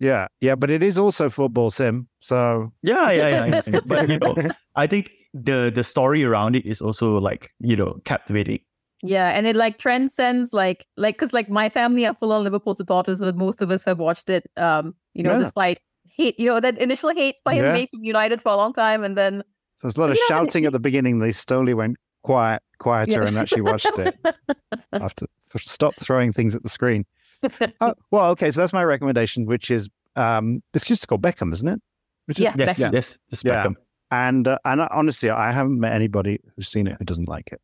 Yeah, 0.00 0.26
yeah, 0.40 0.54
but 0.56 0.70
it 0.70 0.82
is 0.82 0.98
also 0.98 1.30
football 1.30 1.70
sim. 1.70 2.08
So 2.20 2.72
Yeah, 2.82 3.10
yeah, 3.12 3.46
yeah. 3.66 3.80
but 3.86 4.08
you 4.08 4.18
know, 4.18 4.34
I 4.74 4.86
think 4.86 5.10
the 5.32 5.70
the 5.74 5.84
story 5.84 6.24
around 6.24 6.56
it 6.56 6.66
is 6.66 6.80
also 6.80 7.18
like 7.18 7.50
you 7.60 7.76
know 7.76 8.00
captivating. 8.04 8.60
Yeah, 9.02 9.28
and 9.30 9.46
it 9.46 9.54
like 9.54 9.78
transcends 9.78 10.52
like 10.52 10.84
like 10.96 11.14
because 11.16 11.32
like 11.32 11.48
my 11.48 11.68
family 11.68 12.06
are 12.06 12.14
full 12.14 12.32
on 12.32 12.42
Liverpool 12.42 12.74
supporters, 12.74 13.20
but 13.20 13.36
most 13.36 13.62
of 13.62 13.70
us 13.70 13.84
have 13.84 13.98
watched 13.98 14.30
it. 14.30 14.50
Um, 14.56 14.94
you 15.14 15.22
know, 15.22 15.32
Yeah. 15.32 15.38
despite 15.38 15.78
hate, 16.16 16.38
you 16.40 16.46
know, 16.46 16.58
that 16.60 16.78
initial 16.78 17.10
hate 17.10 17.36
by 17.44 17.54
him 17.54 17.64
Yeah. 17.64 17.72
made 17.72 17.88
from 17.90 18.02
United 18.04 18.42
for 18.42 18.50
a 18.50 18.56
long 18.56 18.72
time, 18.72 19.04
and 19.04 19.16
then 19.16 19.42
So 19.76 19.86
there's 19.88 19.96
a 19.96 20.00
lot 20.00 20.10
of 20.10 20.16
You 20.16 20.24
shouting 20.28 20.64
at 20.66 20.72
the 20.72 20.80
beginning. 20.80 21.20
They 21.20 21.32
slowly 21.32 21.74
went 21.74 21.98
quiet, 22.24 22.60
quieter, 22.78 23.12
Yes. 23.20 23.28
and 23.28 23.38
actually 23.38 23.62
watched 23.62 23.86
it 23.98 24.16
after 24.92 25.26
stop 25.58 25.94
throwing 25.96 26.32
things 26.32 26.54
at 26.54 26.62
the 26.64 26.68
screen. 26.68 27.06
Oh, 27.80 27.94
well, 28.10 28.30
okay, 28.30 28.50
so 28.50 28.60
that's 28.60 28.72
my 28.72 28.82
recommendation, 28.82 29.44
which 29.44 29.70
is 29.70 29.90
um, 30.16 30.62
it's 30.72 30.86
just 30.86 31.06
called 31.06 31.20
Beckham, 31.22 31.52
isn't 31.52 31.68
it? 31.68 31.80
Which 32.26 32.38
is- 32.38 32.44
Yeah, 32.44 32.54
Yes, 32.56 32.80
Beckham. 32.80 32.92
yes, 32.92 33.18
the 33.28 33.42
Yeah. 33.44 33.64
Beckham. 33.66 33.74
And 34.10 34.48
uh, 34.48 34.58
and 34.64 34.80
honestly, 34.80 35.28
I 35.30 35.52
haven't 35.52 35.78
met 35.78 35.92
anybody 35.92 36.40
who's 36.56 36.68
seen 36.68 36.86
it 36.86 36.96
who 36.98 37.04
doesn't 37.04 37.28
like 37.28 37.50
it. 37.52 37.60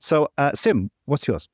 So, 0.00 0.28
uh, 0.36 0.52
Sim, 0.54 0.90
what's 1.06 1.26
yours? 1.26 1.48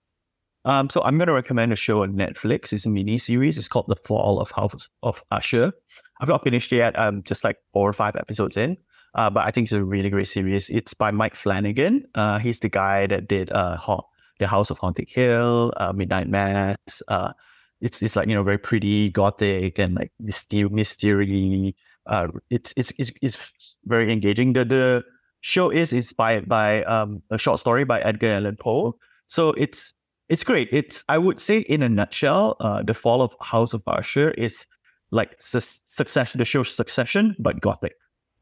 Um, 0.65 0.91
so 0.91 1.03
I'm 1.05 1.19
going 1.19 1.29
to 1.29 1.35
recommend 1.35 1.73
a 1.73 1.77
show 1.77 2.03
on 2.03 2.15
Netflix. 2.15 2.73
It's 2.73 2.85
a 2.85 2.91
mini 2.91 3.17
series. 3.19 3.57
It's 3.59 3.69
called 3.69 3.87
The 3.89 3.97
Fall 3.97 4.41
of 4.41 4.51
House 4.51 4.89
of 5.05 5.23
Usher. 5.31 5.73
I've 6.21 6.29
not 6.29 6.43
finished 6.43 6.73
yet. 6.73 6.99
I'm 6.99 7.23
just 7.23 7.45
like 7.45 7.59
four 7.73 7.89
or 7.89 7.93
five 7.93 8.17
episodes 8.17 8.57
in. 8.57 8.77
Uh, 9.19 9.29
but 9.29 9.45
I 9.45 9.51
think 9.51 9.65
it's 9.65 9.73
a 9.73 9.83
really 9.83 10.11
great 10.11 10.29
series. 10.29 10.71
It's 10.71 10.95
by 10.95 11.11
Mike 11.11 11.35
Flanagan. 11.35 12.05
Uh, 12.15 12.39
he's 12.39 12.61
the 12.61 12.69
guy 12.69 13.09
that 13.09 13.27
did 13.27 13.51
uh, 13.51 13.77
ha- 13.77 14.07
The 14.39 14.47
House 14.47 14.71
of 14.71 14.79
Haunted 14.79 15.09
Hill, 15.09 15.73
uh, 15.77 15.93
Midnight 15.93 16.29
Mass. 16.29 17.03
Uh, 17.09 17.33
it's 17.81 18.01
it's 18.01 18.15
like 18.15 18.29
you 18.29 18.37
know 18.37 18.45
very 18.45 18.59
pretty, 18.59 19.11
gothic, 19.11 19.77
and 19.81 19.97
like 19.97 20.13
myster- 20.23 20.71
mystery. 20.71 21.75
Uh, 22.07 22.29
it's 22.49 22.73
it's 22.77 22.93
it's 22.97 23.11
it's 23.21 23.53
very 23.87 24.13
engaging. 24.13 24.53
The 24.53 24.65
the 24.65 25.05
show 25.41 25.69
is 25.69 25.93
inspired 25.93 26.49
by 26.49 26.85
um, 26.85 27.21
a 27.31 27.39
short 27.39 27.59
story 27.59 27.83
by 27.83 27.99
Edgar 28.03 28.35
Allan 28.35 28.57
Poe. 28.57 28.95
So 29.27 29.51
it's 29.59 29.95
it's 30.29 30.45
great. 30.45 30.69
It's 30.71 31.03
I 31.09 31.19
would 31.19 31.41
say 31.41 31.59
in 31.59 31.83
a 31.83 31.89
nutshell, 31.89 32.55
the 32.87 32.95
fall 32.95 33.21
of 33.23 33.35
House 33.41 33.75
of 33.75 33.83
Usher 33.89 34.31
is 34.39 34.65
like 35.11 35.35
su- 35.41 35.81
succession, 35.83 36.39
the 36.39 36.45
show 36.45 36.63
Succession, 36.63 37.35
but 37.41 37.61
gothic. 37.61 37.95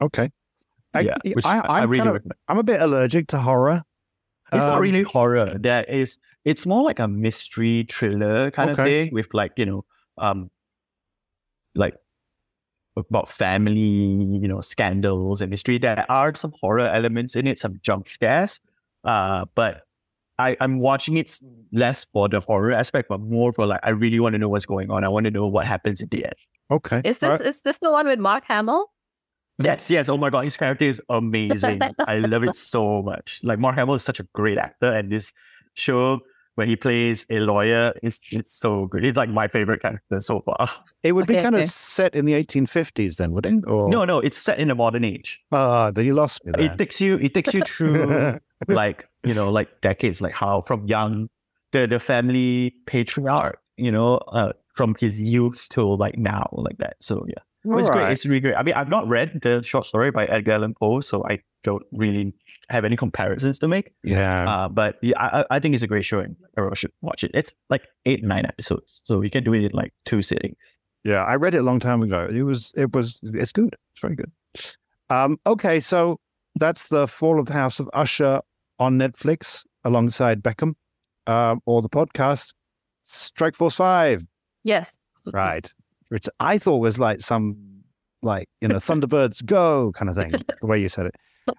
Okay. 0.02 0.30
I, 0.96 1.00
yeah, 1.00 1.16
which 1.34 1.44
I, 1.44 1.58
I, 1.58 1.60
I 1.60 1.80
I'm, 1.82 1.90
really 1.90 2.04
kind 2.04 2.16
of. 2.16 2.24
I'm 2.48 2.58
a 2.58 2.64
bit 2.64 2.80
allergic 2.80 3.28
to 3.28 3.38
horror. 3.38 3.82
It's 4.52 4.62
not 4.62 4.76
Um, 4.76 4.82
really 4.82 5.02
horror. 5.02 5.56
There 5.58 5.84
is. 5.84 6.18
It's 6.44 6.66
more 6.66 6.82
like 6.82 7.00
a 7.00 7.08
mystery 7.08 7.86
thriller 7.90 8.50
kind 8.50 8.70
of 8.70 8.76
thing 8.76 9.10
with 9.12 9.28
like 9.32 9.52
you 9.56 9.66
know, 9.66 9.84
um, 10.18 10.50
like 11.74 11.94
about 12.96 13.28
family, 13.28 13.80
you 13.80 14.48
know, 14.48 14.60
scandals 14.60 15.42
and 15.42 15.50
mystery. 15.50 15.78
There 15.78 16.06
are 16.08 16.34
some 16.34 16.52
horror 16.60 16.88
elements 16.88 17.36
in 17.36 17.46
it, 17.46 17.58
some 17.58 17.78
jump 17.82 18.08
scares. 18.08 18.60
Uh, 19.04 19.44
but 19.54 19.82
I, 20.38 20.56
I'm 20.60 20.78
watching 20.78 21.16
it 21.16 21.38
less 21.72 22.06
for 22.12 22.28
the 22.28 22.40
horror 22.40 22.72
aspect, 22.72 23.08
but 23.08 23.20
more 23.20 23.52
for 23.52 23.66
like 23.66 23.80
I 23.82 23.90
really 23.90 24.20
want 24.20 24.34
to 24.34 24.38
know 24.38 24.48
what's 24.48 24.66
going 24.66 24.90
on. 24.90 25.04
I 25.04 25.08
want 25.08 25.24
to 25.24 25.30
know 25.30 25.46
what 25.46 25.66
happens 25.66 26.02
at 26.02 26.10
the 26.10 26.24
end. 26.24 26.34
Okay. 26.70 27.00
is 27.04 27.18
this 27.18 27.40
right. 27.40 27.48
is 27.48 27.62
this 27.62 27.78
the 27.78 27.90
one 27.90 28.06
with 28.06 28.18
Mark 28.18 28.44
Hamill? 28.44 28.90
Yes, 29.58 29.90
yes. 29.90 30.08
Oh 30.08 30.18
my 30.18 30.30
god, 30.30 30.44
his 30.44 30.56
character 30.56 30.84
is 30.84 31.00
amazing. 31.08 31.80
I 32.06 32.18
love 32.18 32.42
it 32.42 32.54
so 32.54 33.02
much. 33.02 33.40
Like 33.42 33.58
Mark 33.58 33.76
Hamill 33.76 33.94
is 33.94 34.02
such 34.02 34.20
a 34.20 34.24
great 34.34 34.58
actor, 34.58 34.92
and 34.92 35.10
this 35.10 35.32
show 35.74 36.20
when 36.56 36.68
he 36.68 36.76
plays 36.76 37.24
a 37.30 37.38
lawyer, 37.40 37.92
is 38.02 38.18
it's 38.32 38.58
so 38.58 38.86
good. 38.86 39.04
It's 39.04 39.16
like 39.16 39.28
my 39.28 39.46
favorite 39.46 39.82
character 39.82 40.20
so 40.20 40.40
far. 40.40 40.70
It 41.02 41.12
would 41.12 41.26
be 41.26 41.34
kind 41.34 41.54
okay. 41.54 41.64
of 41.64 41.70
set 41.70 42.14
in 42.14 42.24
the 42.24 42.32
1850s 42.32 43.16
then, 43.16 43.32
would 43.32 43.46
it? 43.46 43.62
Or 43.66 43.88
No, 43.88 44.04
no, 44.04 44.18
it's 44.18 44.38
set 44.38 44.58
in 44.58 44.70
a 44.70 44.74
modern 44.74 45.04
age. 45.04 45.38
Ah, 45.52 45.90
then 45.90 46.06
you 46.06 46.14
lost 46.14 46.44
me 46.44 46.52
there. 46.56 46.72
It 46.72 46.78
takes 46.78 47.00
you, 47.00 47.16
it 47.18 47.34
takes 47.34 47.54
you 47.54 47.60
through 47.60 48.40
like 48.68 49.06
you 49.22 49.34
know, 49.34 49.50
like 49.50 49.80
decades, 49.82 50.20
like 50.20 50.32
how 50.32 50.62
from 50.62 50.86
young 50.86 51.28
the 51.72 51.86
the 51.86 51.98
family 51.98 52.74
patriarch, 52.86 53.60
you 53.76 53.92
know, 53.92 54.16
uh, 54.16 54.52
from 54.74 54.96
his 54.98 55.20
youth 55.20 55.68
to 55.70 55.84
like 55.84 56.18
now, 56.18 56.48
like 56.52 56.78
that. 56.78 56.96
So 57.00 57.24
yeah. 57.28 57.42
All 57.66 57.78
it's 57.78 57.88
great. 57.90 58.10
It's 58.12 58.24
really 58.26 58.40
great. 58.40 58.54
I 58.56 58.62
mean, 58.62 58.74
I've 58.74 58.88
not 58.88 59.06
read 59.08 59.40
the 59.42 59.62
short 59.62 59.86
story 59.86 60.10
by 60.10 60.26
Edgar 60.26 60.52
Allan 60.52 60.74
Poe, 60.74 61.00
so 61.00 61.24
I 61.28 61.40
don't 61.64 61.82
really 61.92 62.32
have 62.68 62.84
any 62.84 62.96
comparisons 62.96 63.58
to 63.60 63.68
make. 63.68 63.92
Yeah. 64.02 64.48
Uh, 64.48 64.68
but 64.68 64.96
yeah, 65.02 65.20
I, 65.20 65.40
I- 65.40 65.46
I 65.52 65.58
think 65.60 65.74
it's 65.74 65.82
a 65.82 65.86
great 65.86 66.04
show 66.04 66.18
and 66.20 66.36
everyone 66.56 66.74
should 66.76 66.92
watch 67.00 67.22
it. 67.24 67.30
It's 67.34 67.52
like 67.70 67.82
eight, 68.06 68.22
nine 68.24 68.44
episodes, 68.46 69.00
so 69.04 69.20
you 69.22 69.30
can 69.30 69.44
do 69.44 69.54
it 69.54 69.64
in 69.64 69.70
like 69.72 69.92
two 70.04 70.22
sittings. 70.22 70.56
Yeah, 71.04 71.22
I 71.22 71.36
read 71.36 71.54
it 71.54 71.58
a 71.58 71.62
long 71.62 71.78
time 71.78 72.02
ago. 72.02 72.26
It 72.30 72.42
was, 72.42 72.72
it 72.76 72.94
was, 72.94 73.20
it's 73.22 73.52
good. 73.52 73.76
It's 73.92 74.00
very 74.00 74.16
good. 74.16 74.32
Um, 75.08 75.38
okay, 75.46 75.78
so 75.78 76.18
that's 76.56 76.88
the 76.88 77.06
Fall 77.06 77.38
of 77.38 77.46
the 77.46 77.52
House 77.52 77.78
of 77.78 77.88
Usher 77.92 78.40
on 78.80 78.98
Netflix 78.98 79.64
alongside 79.84 80.42
Beckham, 80.42 80.74
um, 81.28 81.60
or 81.66 81.80
the 81.82 81.88
podcast 81.88 82.52
Strike 83.04 83.54
Force 83.54 83.76
Five. 83.76 84.24
Yes. 84.64 84.96
Right, 85.32 85.64
which 85.64 85.74
I 86.40 86.58
thought 86.58 86.78
was 86.78 86.98
like 86.98 87.20
some, 87.20 87.56
like 88.22 88.48
you 88.60 88.68
know, 88.68 88.76
Thunderbirds 88.76 89.44
Go 89.44 89.92
kind 89.92 90.08
of 90.08 90.16
thing. 90.16 90.32
the 90.60 90.66
way 90.66 90.80
you 90.80 90.88
said 90.88 91.06
it. 91.06 91.14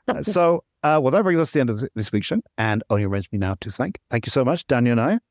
Uh, 0.07 0.21
so, 0.21 0.63
uh, 0.83 0.99
well, 1.01 1.11
that 1.11 1.23
brings 1.23 1.39
us 1.39 1.51
to 1.51 1.57
the 1.57 1.61
end 1.61 1.69
of 1.69 1.83
this 1.95 2.11
week's 2.11 2.27
show, 2.27 2.41
and 2.57 2.83
only 2.89 3.05
remains 3.05 3.31
me 3.31 3.39
now 3.39 3.55
to 3.61 3.71
thank. 3.71 3.99
Thank 4.09 4.25
you 4.25 4.31
so 4.31 4.43
much, 4.43 4.67
Dhanya 4.67 4.95
Nair. 4.95 5.21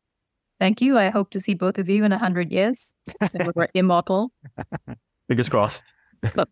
Thank 0.59 0.81
you. 0.81 0.97
I 0.97 1.11
hope 1.11 1.31
to 1.31 1.41
see 1.41 1.55
both 1.55 1.79
of 1.79 1.89
you 1.89 2.05
in 2.05 2.12
a 2.12 2.19
hundred 2.19 2.51
years. 2.51 2.95
We're 3.55 3.69
immortal. 3.75 4.33
Fingers 5.29 5.49
crossed. 5.49 5.83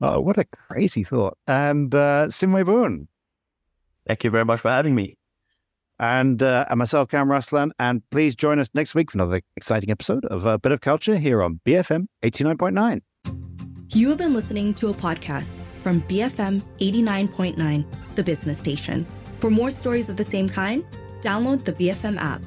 Oh, 0.00 0.18
what 0.20 0.38
a 0.38 0.44
crazy 0.44 1.04
thought! 1.04 1.36
And 1.46 1.94
uh, 1.94 2.30
Sim 2.30 2.52
Wie 2.54 2.62
Boon. 2.62 3.06
Thank 4.06 4.24
you 4.24 4.30
very 4.30 4.46
much 4.46 4.60
for 4.60 4.70
having 4.70 4.94
me. 4.94 5.18
And, 5.98 6.42
uh, 6.42 6.66
and 6.68 6.78
myself, 6.78 7.08
Kam 7.08 7.28
Raslan. 7.28 7.70
And 7.78 8.02
please 8.10 8.34
join 8.34 8.58
us 8.58 8.68
next 8.74 8.94
week 8.94 9.10
for 9.10 9.18
another 9.18 9.42
exciting 9.56 9.90
episode 9.90 10.24
of 10.26 10.46
A 10.46 10.58
Bit 10.58 10.72
of 10.72 10.80
Culture 10.80 11.16
here 11.16 11.42
on 11.42 11.60
BFM 11.66 12.06
89.9. 12.22 13.00
You 13.94 14.08
have 14.08 14.18
been 14.18 14.34
listening 14.34 14.74
to 14.74 14.88
a 14.88 14.94
podcast 14.94 15.62
from 15.80 16.02
BFM 16.02 16.62
89.9, 16.78 17.86
the 18.16 18.24
business 18.24 18.58
station. 18.58 19.06
For 19.38 19.50
more 19.50 19.70
stories 19.70 20.08
of 20.08 20.16
the 20.16 20.24
same 20.24 20.48
kind, 20.48 20.84
download 21.20 21.64
the 21.64 21.72
BFM 21.74 22.18
app. 22.18 22.42